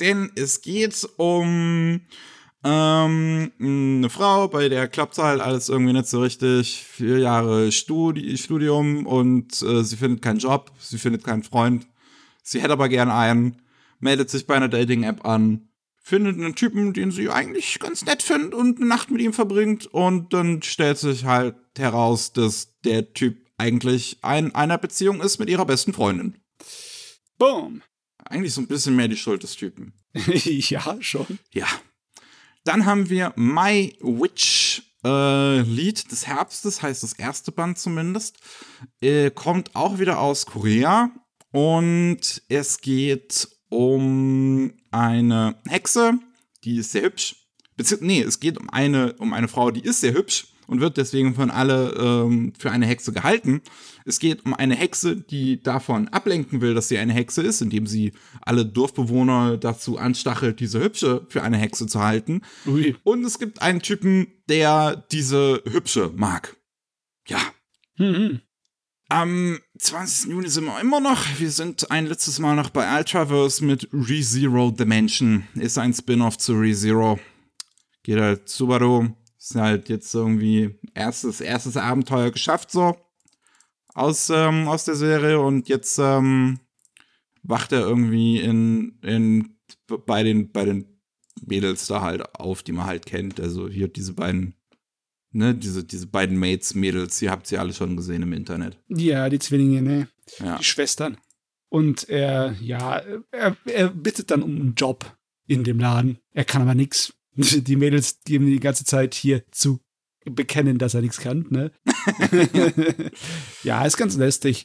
Denn 0.00 0.30
es 0.36 0.62
geht 0.62 1.06
um 1.16 2.00
ähm, 2.64 3.52
eine 3.60 4.10
Frau, 4.10 4.48
bei 4.48 4.68
der 4.68 4.88
klappt 4.88 5.18
halt 5.18 5.40
alles 5.40 5.68
irgendwie 5.68 5.92
nicht 5.92 6.08
so 6.08 6.20
richtig. 6.20 6.82
Vier 6.82 7.18
Jahre 7.18 7.70
Studi 7.70 8.36
Studium 8.38 9.06
und 9.06 9.62
äh, 9.62 9.84
sie 9.84 9.96
findet 9.96 10.22
keinen 10.22 10.38
Job, 10.38 10.72
sie 10.80 10.98
findet 10.98 11.22
keinen 11.24 11.42
Freund. 11.42 11.86
Sie 12.42 12.60
hätte 12.60 12.72
aber 12.72 12.88
gern 12.88 13.10
einen, 13.10 13.62
meldet 14.00 14.30
sich 14.30 14.46
bei 14.46 14.54
einer 14.54 14.68
Dating-App 14.68 15.24
an, 15.24 15.68
findet 16.06 16.36
einen 16.36 16.54
Typen, 16.54 16.92
den 16.92 17.10
sie 17.10 17.30
eigentlich 17.30 17.80
ganz 17.80 18.04
nett 18.04 18.22
findet 18.22 18.54
und 18.54 18.76
eine 18.76 18.86
Nacht 18.86 19.10
mit 19.10 19.20
ihm 19.20 19.32
verbringt 19.32 19.86
und 19.86 20.32
dann 20.32 20.62
stellt 20.62 20.98
sich 20.98 21.24
halt 21.24 21.56
heraus, 21.76 22.32
dass 22.32 22.78
der 22.84 23.12
Typ 23.12 23.44
eigentlich 23.58 24.18
in 24.22 24.54
einer 24.54 24.78
Beziehung 24.78 25.20
ist 25.20 25.40
mit 25.40 25.50
ihrer 25.50 25.66
besten 25.66 25.92
Freundin. 25.92 26.36
Boom. 27.38 27.82
Eigentlich 28.24 28.54
so 28.54 28.60
ein 28.60 28.68
bisschen 28.68 28.94
mehr 28.94 29.08
die 29.08 29.16
Schuld 29.16 29.42
des 29.42 29.56
Typen. 29.56 29.94
ja, 30.14 30.96
schon. 31.00 31.40
Ja. 31.52 31.66
Dann 32.62 32.86
haben 32.86 33.10
wir 33.10 33.32
My 33.34 33.98
Witch 34.00 34.82
äh, 35.04 35.60
Lied 35.62 36.12
des 36.12 36.28
Herbstes, 36.28 36.82
heißt 36.82 37.02
das 37.02 37.14
erste 37.14 37.50
Band 37.50 37.80
zumindest. 37.80 38.36
Äh, 39.00 39.32
kommt 39.32 39.74
auch 39.74 39.98
wieder 39.98 40.20
aus 40.20 40.46
Korea 40.46 41.10
und 41.50 42.42
es 42.48 42.80
geht 42.80 43.48
um 43.68 44.72
eine 44.90 45.56
Hexe, 45.66 46.18
die 46.64 46.78
ist 46.78 46.92
sehr 46.92 47.02
hübsch. 47.02 47.36
Bezieh 47.76 47.96
nee, 48.00 48.22
es 48.22 48.40
geht 48.40 48.58
um 48.58 48.70
eine, 48.70 49.14
um 49.14 49.32
eine 49.32 49.48
Frau, 49.48 49.70
die 49.70 49.84
ist 49.84 50.00
sehr 50.00 50.14
hübsch 50.14 50.46
und 50.66 50.80
wird 50.80 50.96
deswegen 50.96 51.34
von 51.34 51.50
alle 51.50 51.94
ähm, 51.98 52.52
für 52.58 52.70
eine 52.70 52.86
Hexe 52.86 53.12
gehalten. 53.12 53.60
Es 54.04 54.18
geht 54.18 54.44
um 54.44 54.54
eine 54.54 54.74
Hexe, 54.74 55.16
die 55.16 55.62
davon 55.62 56.08
ablenken 56.08 56.60
will, 56.60 56.74
dass 56.74 56.88
sie 56.88 56.98
eine 56.98 57.12
Hexe 57.12 57.42
ist, 57.42 57.60
indem 57.60 57.86
sie 57.86 58.12
alle 58.40 58.66
Dorfbewohner 58.66 59.56
dazu 59.58 59.98
anstachelt, 59.98 60.60
diese 60.60 60.80
Hübsche 60.80 61.26
für 61.28 61.42
eine 61.42 61.58
Hexe 61.58 61.86
zu 61.86 62.02
halten. 62.02 62.42
Ui. 62.66 62.96
Und 63.04 63.24
es 63.24 63.38
gibt 63.38 63.62
einen 63.62 63.80
Typen, 63.80 64.28
der 64.48 64.96
diese 65.12 65.62
Hübsche 65.66 66.12
mag. 66.14 66.56
Ja. 67.28 67.40
Mhm. 67.98 68.40
Am 69.08 69.60
20. 69.78 70.30
Juni 70.30 70.48
sind 70.48 70.64
wir 70.64 70.80
immer 70.80 71.00
noch. 71.00 71.24
Wir 71.38 71.50
sind 71.50 71.90
ein 71.90 72.06
letztes 72.06 72.38
Mal 72.40 72.56
noch 72.56 72.70
bei 72.70 72.98
Ultraverse 72.98 73.64
mit 73.64 73.88
ReZero 73.92 74.72
Dimension. 74.72 75.46
Ist 75.54 75.78
ein 75.78 75.94
Spin-off 75.94 76.38
zu 76.38 76.54
ReZero. 76.54 77.18
Geht 78.02 78.18
halt 78.18 78.48
Subaru 78.48 79.08
ist 79.38 79.54
halt 79.54 79.88
jetzt 79.88 80.12
irgendwie 80.14 80.78
erstes, 80.94 81.40
erstes 81.40 81.76
Abenteuer 81.76 82.32
geschafft 82.32 82.70
so 82.70 82.96
aus, 83.94 84.28
ähm, 84.30 84.66
aus 84.66 84.84
der 84.84 84.96
Serie 84.96 85.40
und 85.40 85.68
jetzt 85.68 85.98
ähm, 85.98 86.58
wacht 87.44 87.72
er 87.72 87.80
irgendwie 87.80 88.40
in, 88.40 88.98
in 89.02 89.56
bei 90.06 90.24
den, 90.24 90.50
bei 90.50 90.64
den 90.64 91.00
Mädels 91.46 91.86
da 91.86 92.00
halt 92.00 92.34
auf, 92.34 92.64
die 92.64 92.72
man 92.72 92.86
halt 92.86 93.06
kennt. 93.06 93.38
Also 93.38 93.68
hier 93.68 93.88
diese 93.88 94.14
beiden, 94.14 94.55
ne, 95.36 95.54
diese, 95.54 95.84
diese 95.84 96.06
beiden 96.06 96.38
Mates-Mädels, 96.38 97.20
ihr 97.22 97.30
habt 97.30 97.46
sie 97.46 97.58
alle 97.58 97.72
schon 97.72 97.96
gesehen 97.96 98.22
im 98.22 98.32
Internet. 98.32 98.78
Ja, 98.88 99.28
die 99.28 99.38
Zwillinge, 99.38 99.82
ne? 99.82 100.08
Ja. 100.38 100.56
Die 100.56 100.64
Schwestern. 100.64 101.18
Und 101.68 102.08
er, 102.08 102.56
ja, 102.60 103.02
er, 103.30 103.56
er 103.66 103.90
bittet 103.90 104.30
dann 104.30 104.42
um 104.42 104.54
einen 104.56 104.74
Job 104.74 105.16
in 105.46 105.62
dem 105.64 105.78
Laden. 105.78 106.18
Er 106.32 106.44
kann 106.44 106.62
aber 106.62 106.74
nichts. 106.74 107.12
Die 107.36 107.76
Mädels 107.76 108.20
geben 108.24 108.46
die 108.46 108.60
ganze 108.60 108.84
Zeit 108.84 109.14
hier 109.14 109.44
zu 109.50 109.80
bekennen, 110.24 110.78
dass 110.78 110.94
er 110.94 111.02
nichts 111.02 111.20
kann, 111.20 111.46
ne? 111.50 111.70
ja, 113.62 113.84
ist 113.84 113.98
ganz 113.98 114.16
lästig. 114.16 114.64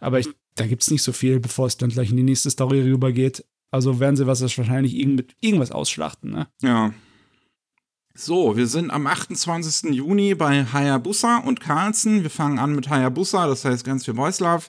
Aber 0.00 0.18
ich, 0.18 0.28
da 0.56 0.66
gibt 0.66 0.82
es 0.82 0.90
nicht 0.90 1.02
so 1.02 1.12
viel, 1.12 1.38
bevor 1.38 1.66
es 1.66 1.76
dann 1.76 1.90
gleich 1.90 2.10
in 2.10 2.16
die 2.16 2.24
nächste 2.24 2.50
Story 2.50 2.80
rübergeht. 2.80 3.44
Also 3.70 4.00
werden 4.00 4.16
sie 4.16 4.26
was 4.26 4.42
wahrscheinlich 4.42 4.96
irgend 4.96 5.16
mit 5.16 5.36
irgendwas 5.40 5.70
ausschlachten, 5.70 6.32
ne? 6.32 6.48
Ja. 6.60 6.92
So, 8.14 8.58
wir 8.58 8.66
sind 8.66 8.90
am 8.90 9.06
28. 9.06 9.94
Juni 9.94 10.34
bei 10.34 10.66
Hayabusa 10.66 11.38
und 11.38 11.60
Carlson. 11.60 12.22
Wir 12.22 12.28
fangen 12.28 12.58
an 12.58 12.74
mit 12.74 12.90
Hayabusa, 12.90 13.46
das 13.46 13.64
heißt 13.64 13.84
ganz 13.84 14.04
viel 14.04 14.14
Voice 14.14 14.38
Love. 14.40 14.66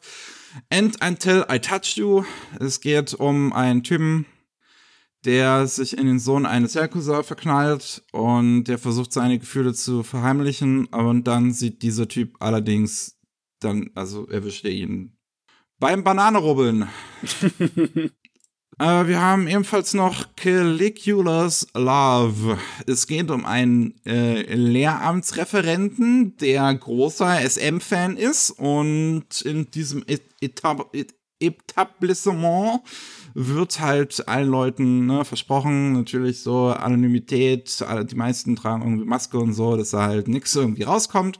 And 0.69 0.95
Until 1.03 1.45
I 1.51 1.59
Touched 1.59 1.97
You. 1.97 2.23
Es 2.61 2.79
geht 2.79 3.13
um 3.13 3.51
einen 3.51 3.83
Typen, 3.83 4.25
der 5.25 5.67
sich 5.67 5.97
in 5.97 6.05
den 6.05 6.19
Sohn 6.19 6.45
eines 6.45 6.75
Yakuza 6.75 7.21
verknallt 7.23 8.03
und 8.13 8.63
der 8.63 8.77
versucht 8.77 9.11
seine 9.11 9.39
Gefühle 9.39 9.73
zu 9.73 10.03
verheimlichen, 10.03 10.85
und 10.85 11.25
dann 11.25 11.51
sieht 11.51 11.81
dieser 11.81 12.07
Typ 12.07 12.37
allerdings 12.39 13.19
dann, 13.59 13.89
also 13.93 14.25
erwischt 14.27 14.63
er 14.63 14.71
ihn 14.71 15.17
beim 15.79 16.05
Bananenrubbeln. 16.05 16.87
äh, 18.79 19.07
wir 19.07 19.21
haben 19.21 19.47
ebenfalls 19.47 19.93
noch 19.93 20.35
Caligula's 20.35 21.67
Love. 21.73 22.57
Es 22.87 23.07
geht 23.07 23.29
um 23.31 23.45
einen 23.45 23.93
äh, 24.05 24.53
Lehramtsreferenten, 24.53 26.37
der 26.37 26.73
großer 26.73 27.41
SM-Fan 27.49 28.17
ist 28.17 28.51
und 28.51 29.41
in 29.43 29.69
diesem 29.71 30.03
Etab 30.41 30.91
Etablissement 31.39 32.81
wird 33.33 33.79
halt 33.79 34.27
allen 34.27 34.47
Leuten 34.47 35.07
ne, 35.07 35.25
versprochen, 35.25 35.93
natürlich 35.93 36.41
so 36.41 36.67
Anonymität, 36.67 37.83
die 38.09 38.15
meisten 38.15 38.55
tragen 38.55 38.83
irgendwie 38.83 39.05
Maske 39.05 39.37
und 39.39 39.53
so, 39.53 39.75
dass 39.75 39.89
da 39.89 40.03
halt 40.03 40.27
nichts 40.27 40.55
irgendwie 40.55 40.83
rauskommt. 40.83 41.39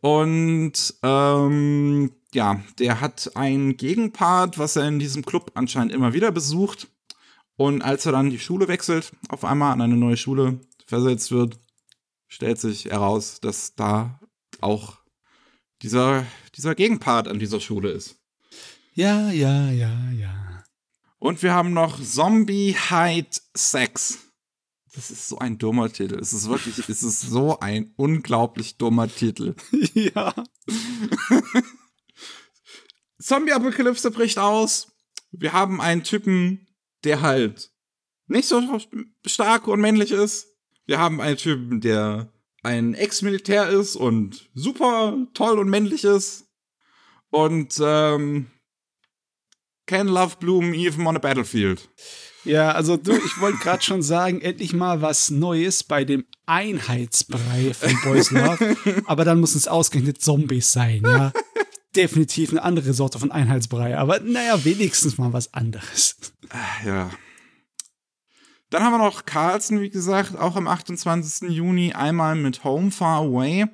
Und 0.00 0.94
ähm, 1.02 2.10
ja, 2.34 2.62
der 2.78 3.00
hat 3.00 3.32
einen 3.36 3.76
Gegenpart, 3.76 4.58
was 4.58 4.76
er 4.76 4.86
in 4.86 4.98
diesem 4.98 5.24
Club 5.24 5.52
anscheinend 5.54 5.92
immer 5.92 6.12
wieder 6.12 6.30
besucht. 6.30 6.88
Und 7.56 7.82
als 7.82 8.06
er 8.06 8.12
dann 8.12 8.30
die 8.30 8.38
Schule 8.38 8.68
wechselt, 8.68 9.12
auf 9.28 9.44
einmal 9.44 9.72
an 9.72 9.80
eine 9.80 9.96
neue 9.96 10.16
Schule 10.16 10.60
versetzt 10.86 11.32
wird, 11.32 11.58
stellt 12.28 12.60
sich 12.60 12.86
heraus, 12.86 13.40
dass 13.40 13.74
da 13.74 14.20
auch 14.60 14.98
dieser, 15.82 16.26
dieser 16.54 16.74
Gegenpart 16.74 17.28
an 17.28 17.38
dieser 17.38 17.60
Schule 17.60 17.90
ist. 17.90 18.16
Ja, 18.94 19.30
ja, 19.30 19.70
ja, 19.70 20.10
ja. 20.10 20.64
Und 21.18 21.42
wir 21.42 21.52
haben 21.52 21.72
noch 21.72 22.00
Zombie 22.00 22.76
Hide 22.88 23.30
Sex. 23.56 24.18
Das 24.94 25.10
ist 25.10 25.28
so 25.28 25.38
ein 25.38 25.58
dummer 25.58 25.92
Titel. 25.92 26.18
Es 26.18 26.32
ist 26.32 26.48
wirklich, 26.48 26.78
es 26.88 27.02
ist 27.02 27.20
so 27.20 27.58
ein 27.60 27.92
unglaublich 27.96 28.76
dummer 28.76 29.08
Titel. 29.08 29.54
ja. 29.94 30.34
Zombie-Apokalypse 33.28 34.10
bricht 34.10 34.38
aus. 34.38 34.92
Wir 35.32 35.52
haben 35.52 35.82
einen 35.82 36.02
Typen, 36.02 36.66
der 37.04 37.20
halt 37.20 37.70
nicht 38.26 38.48
so 38.48 38.62
stark 39.26 39.68
und 39.68 39.80
männlich 39.80 40.12
ist. 40.12 40.46
Wir 40.86 40.98
haben 40.98 41.20
einen 41.20 41.36
Typen, 41.36 41.82
der 41.82 42.32
ein 42.62 42.94
Ex-Militär 42.94 43.68
ist 43.68 43.96
und 43.96 44.48
super 44.54 45.26
toll 45.34 45.58
und 45.58 45.68
männlich 45.68 46.04
ist. 46.04 46.46
Und 47.28 47.78
ähm, 47.82 48.46
Can 49.86 50.08
Love 50.08 50.36
Bloom 50.40 50.72
even 50.72 51.06
on 51.06 51.16
a 51.16 51.18
Battlefield. 51.18 51.90
Ja, 52.44 52.72
also 52.72 52.96
du, 52.96 53.12
ich 53.12 53.40
wollte 53.40 53.58
gerade 53.58 53.82
schon 53.82 54.00
sagen, 54.00 54.40
endlich 54.40 54.72
mal 54.72 55.02
was 55.02 55.28
Neues 55.28 55.84
bei 55.84 56.04
dem 56.04 56.24
Einheitsbrei 56.46 57.74
von 57.74 57.98
Boys 58.04 58.30
Love. 58.30 58.76
aber 59.06 59.26
dann 59.26 59.40
müssen 59.40 59.58
es 59.58 59.68
ausgerechnet 59.68 60.22
Zombies 60.22 60.72
sein, 60.72 61.02
ja. 61.04 61.32
Definitiv 61.98 62.50
eine 62.50 62.62
andere 62.62 62.92
Sorte 62.92 63.18
von 63.18 63.32
Einheitsbrei. 63.32 63.98
Aber 63.98 64.20
naja, 64.20 64.64
wenigstens 64.64 65.18
mal 65.18 65.32
was 65.32 65.52
anderes. 65.52 66.14
Ja. 66.86 67.10
Dann 68.70 68.84
haben 68.84 68.92
wir 68.92 68.98
noch 68.98 69.26
Carlson, 69.26 69.80
wie 69.80 69.90
gesagt, 69.90 70.38
auch 70.38 70.54
am 70.54 70.68
28. 70.68 71.50
Juni 71.50 71.94
einmal 71.94 72.36
mit 72.36 72.62
Home 72.62 72.92
Far 72.92 73.22
Away. 73.22 73.66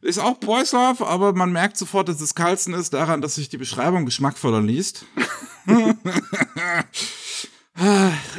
Ist 0.00 0.18
auch 0.18 0.38
Boys 0.38 0.72
Love, 0.72 1.06
aber 1.06 1.34
man 1.34 1.52
merkt 1.52 1.76
sofort, 1.76 2.08
dass 2.08 2.22
es 2.22 2.34
Carlson 2.34 2.72
ist, 2.72 2.94
daran, 2.94 3.20
dass 3.20 3.34
sich 3.34 3.50
die 3.50 3.58
Beschreibung 3.58 4.06
geschmackvoller 4.06 4.62
liest. 4.62 5.04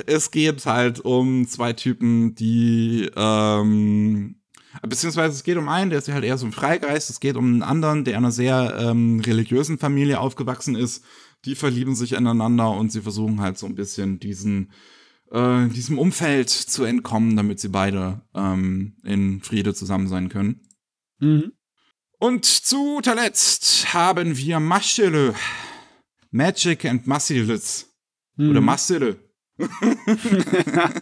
es 0.08 0.32
geht 0.32 0.66
halt 0.66 1.00
um 1.02 1.48
zwei 1.48 1.74
Typen, 1.74 2.34
die, 2.34 3.12
ähm, 3.16 4.41
beziehungsweise 4.88 5.36
es 5.36 5.44
geht 5.44 5.58
um 5.58 5.70
einen, 5.70 5.90
der 5.90 6.00
ist 6.00 6.08
halt 6.08 6.24
eher 6.24 6.38
so 6.38 6.46
ein 6.46 6.52
Freigeist, 6.52 7.10
es 7.10 7.20
geht 7.20 7.36
um 7.36 7.46
einen 7.46 7.64
anderen, 7.64 8.04
der 8.04 8.14
in 8.14 8.20
einer 8.20 8.32
sehr 8.32 8.76
ähm, 8.80 9.20
religiösen 9.20 9.78
Familie 9.78 10.20
aufgewachsen 10.20 10.76
ist. 10.76 11.04
Die 11.46 11.56
verlieben 11.56 11.96
sich 11.96 12.14
ineinander 12.14 12.72
und 12.72 12.92
sie 12.92 13.02
versuchen 13.02 13.42
halt 13.42 13.58
so 13.58 13.66
ein 13.66 13.76
bisschen 13.76 14.20
diesen, 14.20 14.72
äh, 15.32 15.68
diesem 15.68 15.98
Umfeld 15.98 16.50
zu 16.50 16.84
entkommen, 16.84 17.36
damit 17.36 17.60
sie 17.60 17.70
beide 17.70 18.22
ähm, 18.34 18.96
in 19.04 19.42
Friede 19.42 19.74
zusammen 19.74 20.08
sein 20.08 20.30
können. 20.30 20.62
Mhm. 21.20 21.52
Und 22.20 22.46
zu 22.46 22.78
guter 22.96 23.16
Letzt 23.16 23.94
haben 23.94 24.38
wir 24.38 24.60
Maschele. 24.60 25.34
Magic 26.30 26.86
and 26.86 27.08
Massilis. 27.08 27.90
Mhm. 28.36 28.50
Oder 28.52 28.62
Massile. 28.62 29.18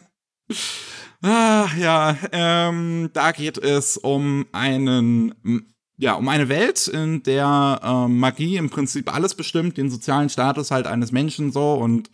ah, 1.21 1.67
ja, 1.77 2.17
ähm, 2.31 3.09
da 3.13 3.31
geht 3.31 3.57
es 3.57 3.97
um 3.97 4.45
einen, 4.51 5.73
ja, 5.97 6.13
um 6.13 6.27
eine 6.27 6.49
Welt, 6.49 6.87
in 6.87 7.23
der 7.23 7.79
äh, 7.83 8.07
Magie 8.07 8.57
im 8.57 8.69
Prinzip 8.69 9.13
alles 9.13 9.35
bestimmt, 9.35 9.77
den 9.77 9.89
sozialen 9.89 10.29
Status 10.29 10.71
halt 10.71 10.87
eines 10.87 11.11
Menschen 11.11 11.51
so 11.51 11.73
und 11.73 12.09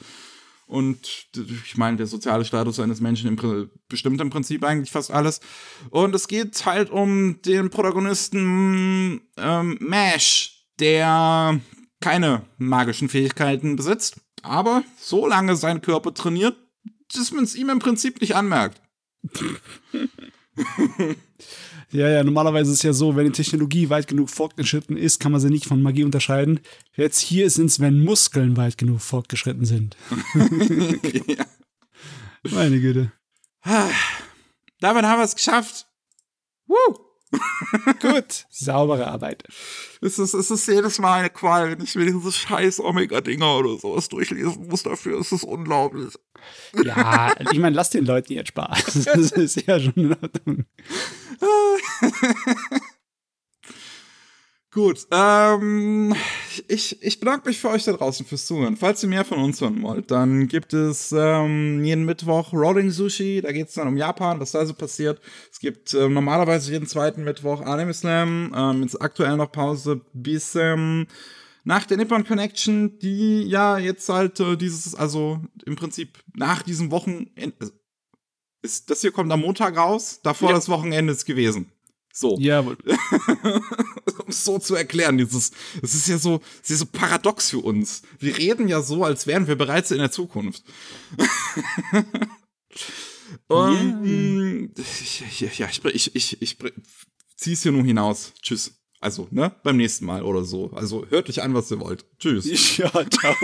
und 0.68 1.28
ich 1.36 1.78
meine, 1.78 1.98
der 1.98 2.08
soziale 2.08 2.44
Status 2.44 2.80
eines 2.80 3.00
Menschen 3.00 3.28
im, 3.28 3.70
bestimmt 3.88 4.20
im 4.20 4.32
Prinzip 4.32 4.64
eigentlich 4.64 4.92
fast 4.92 5.12
alles. 5.12 5.40
Und 5.92 6.16
es 6.16 6.28
geht 6.28 6.66
halt 6.66 6.90
um 6.90 7.40
den 7.44 7.70
Protagonisten 7.70 9.22
ähm, 9.38 9.78
Mash, 9.80 10.66
der 10.80 11.60
keine 12.02 12.46
magischen 12.58 13.10
Fähigkeiten 13.10 13.76
besitzt, 13.76 14.16
aber 14.42 14.84
so 15.00 15.28
lange 15.28 15.56
seinen 15.56 15.82
Körper 15.82 16.14
trainiert, 16.14 16.56
dass 17.14 17.32
man 17.32 17.44
es 17.44 17.56
ihm 17.56 17.70
im 17.70 17.80
Prinzip 17.80 18.20
nicht 18.22 18.36
anmerkt. 18.36 18.82
Ja, 21.92 22.10
ja, 22.10 22.24
normalerweise 22.24 22.72
ist 22.72 22.78
es 22.78 22.84
ja 22.84 22.94
so, 22.94 23.16
wenn 23.16 23.26
die 23.26 23.32
Technologie 23.32 23.90
weit 23.90 24.08
genug 24.08 24.30
fortgeschritten 24.30 24.98
ist, 24.98 25.20
kann 25.20 25.32
man 25.32 25.42
sie 25.42 25.50
nicht 25.50 25.66
von 25.66 25.82
Magie 25.82 26.04
unterscheiden. 26.04 26.60
Jetzt 26.96 27.20
hier 27.20 27.50
sind 27.50 27.68
es, 27.68 27.80
wenn 27.80 28.04
Muskeln 28.04 28.58
weit 28.58 28.78
genug 28.78 29.02
fortgeschritten 29.02 29.66
sind. 29.66 29.98
ja. 31.28 31.46
Meine 32.44 32.80
Güte. 32.80 33.12
Damit 34.80 35.06
haben 35.06 35.20
wir 35.20 35.26
es 35.26 35.36
geschafft. 35.36 35.88
Woo! 36.68 37.05
Gut, 38.02 38.46
saubere 38.50 39.08
Arbeit. 39.08 39.44
Es 40.02 40.20
ist, 40.20 40.34
es 40.34 40.52
ist 40.52 40.68
jedes 40.68 41.00
Mal 41.00 41.20
eine 41.20 41.30
Qual, 41.30 41.72
wenn 41.72 41.84
ich 41.84 41.96
mir 41.96 42.06
diese 42.06 42.32
scheiß 42.32 42.80
Omega-Dinger 42.80 43.58
oder 43.58 43.78
sowas 43.78 44.10
durchlesen 44.10 44.68
muss 44.68 44.84
dafür. 44.84 45.20
Es 45.20 45.32
ist 45.32 45.44
unglaublich. 45.44 46.14
Ja, 46.84 47.34
ich 47.52 47.60
meine, 47.60 47.76
lass 47.76 47.90
den 47.90 48.06
Leuten 48.06 48.34
jetzt 48.34 48.50
Spaß. 48.50 49.06
Das 49.16 49.32
ist 49.32 49.66
ja 49.68 49.80
schon 49.80 49.94
in 49.96 50.12
Ordnung. 50.14 50.66
Gut, 54.76 55.08
ähm, 55.10 56.14
ich, 56.68 57.02
ich 57.02 57.22
bedanke 57.22 57.48
mich 57.48 57.60
für 57.60 57.70
euch 57.70 57.86
da 57.86 57.94
draußen 57.94 58.26
fürs 58.26 58.46
Zuhören. 58.46 58.76
Falls 58.76 59.02
ihr 59.02 59.08
mehr 59.08 59.24
von 59.24 59.38
uns 59.38 59.62
hören 59.62 59.82
wollt, 59.82 60.12
dann 60.12 60.50
gibt 60.50 60.74
es 60.74 61.14
ähm, 61.18 61.82
jeden 61.86 62.04
Mittwoch 62.04 62.52
Rolling 62.52 62.92
Sushi. 62.92 63.40
Da 63.42 63.54
geht 63.54 63.70
es 63.70 63.76
dann 63.76 63.88
um 63.88 63.96
Japan, 63.96 64.42
was 64.42 64.52
da 64.52 64.66
so 64.66 64.74
passiert. 64.74 65.22
Es 65.50 65.60
gibt 65.60 65.94
ähm, 65.94 66.14
normalerweise 66.14 66.74
jeden 66.74 66.88
zweiten 66.88 67.24
Mittwoch 67.24 67.62
Anime 67.62 67.94
Slam. 67.94 68.54
Ähm, 68.54 68.82
jetzt 68.82 69.02
aktuell 69.02 69.38
noch 69.38 69.50
Pause 69.50 70.02
bis 70.12 70.56
ähm, 70.56 71.08
nach 71.64 71.86
der 71.86 71.96
Nippon 71.96 72.26
Connection, 72.26 73.00
die 73.00 73.44
ja 73.44 73.78
jetzt 73.78 74.10
halt 74.10 74.42
äh, 74.42 74.58
dieses, 74.58 74.94
also 74.94 75.40
im 75.66 75.78
Prinzip 75.78 76.22
nach 76.34 76.64
diesem 76.64 76.92
Wochenende. 76.92 77.72
Ist, 78.62 78.90
das 78.90 79.00
hier 79.00 79.14
kommt 79.14 79.32
am 79.32 79.40
Montag 79.40 79.78
raus, 79.78 80.20
davor 80.22 80.50
ja. 80.50 80.56
das 80.56 80.68
Wochenende 80.68 81.14
ist 81.14 81.24
gewesen. 81.24 81.72
So. 82.18 82.38
Ja. 82.40 82.62
um 82.62 82.76
es 84.30 84.46
so 84.46 84.58
zu 84.58 84.74
erklären, 84.76 85.18
dieses, 85.18 85.52
das 85.82 85.94
ist 85.94 86.08
ja 86.08 86.18
so, 86.18 86.40
das 86.62 86.72
ist 86.72 86.80
so 86.80 86.86
paradox 86.86 87.50
für 87.50 87.60
uns. 87.60 88.04
Wir 88.20 88.38
reden 88.38 88.70
ja 88.70 88.82
so, 88.82 89.04
als 89.04 89.28
wären 89.28 89.48
wir 89.48 89.58
bereits 89.58 89.92
in 89.92 89.98
der 89.98 90.12
Zukunft. 90.12 90.64
Und, 93.48 94.06
yeah. 94.06 94.70
ich, 94.78 95.60
ja, 95.60 95.68
ich, 95.68 95.84
ich, 95.84 96.16
ich, 96.16 96.42
ich 96.42 96.58
zieh's 97.36 97.64
hier 97.64 97.74
nur 97.74 97.84
hinaus. 97.84 98.32
Tschüss. 98.42 98.76
Also, 99.02 99.28
ne, 99.32 99.54
beim 99.64 99.76
nächsten 99.76 100.06
Mal 100.06 100.24
oder 100.24 100.46
so. 100.46 100.72
Also, 100.72 101.06
hört 101.10 101.30
euch 101.30 101.42
an, 101.42 101.54
was 101.54 101.70
ihr 101.70 101.82
wollt. 101.82 102.06
Tschüss. 102.18 102.46
Ja, 102.78 102.92
ciao. 103.10 103.36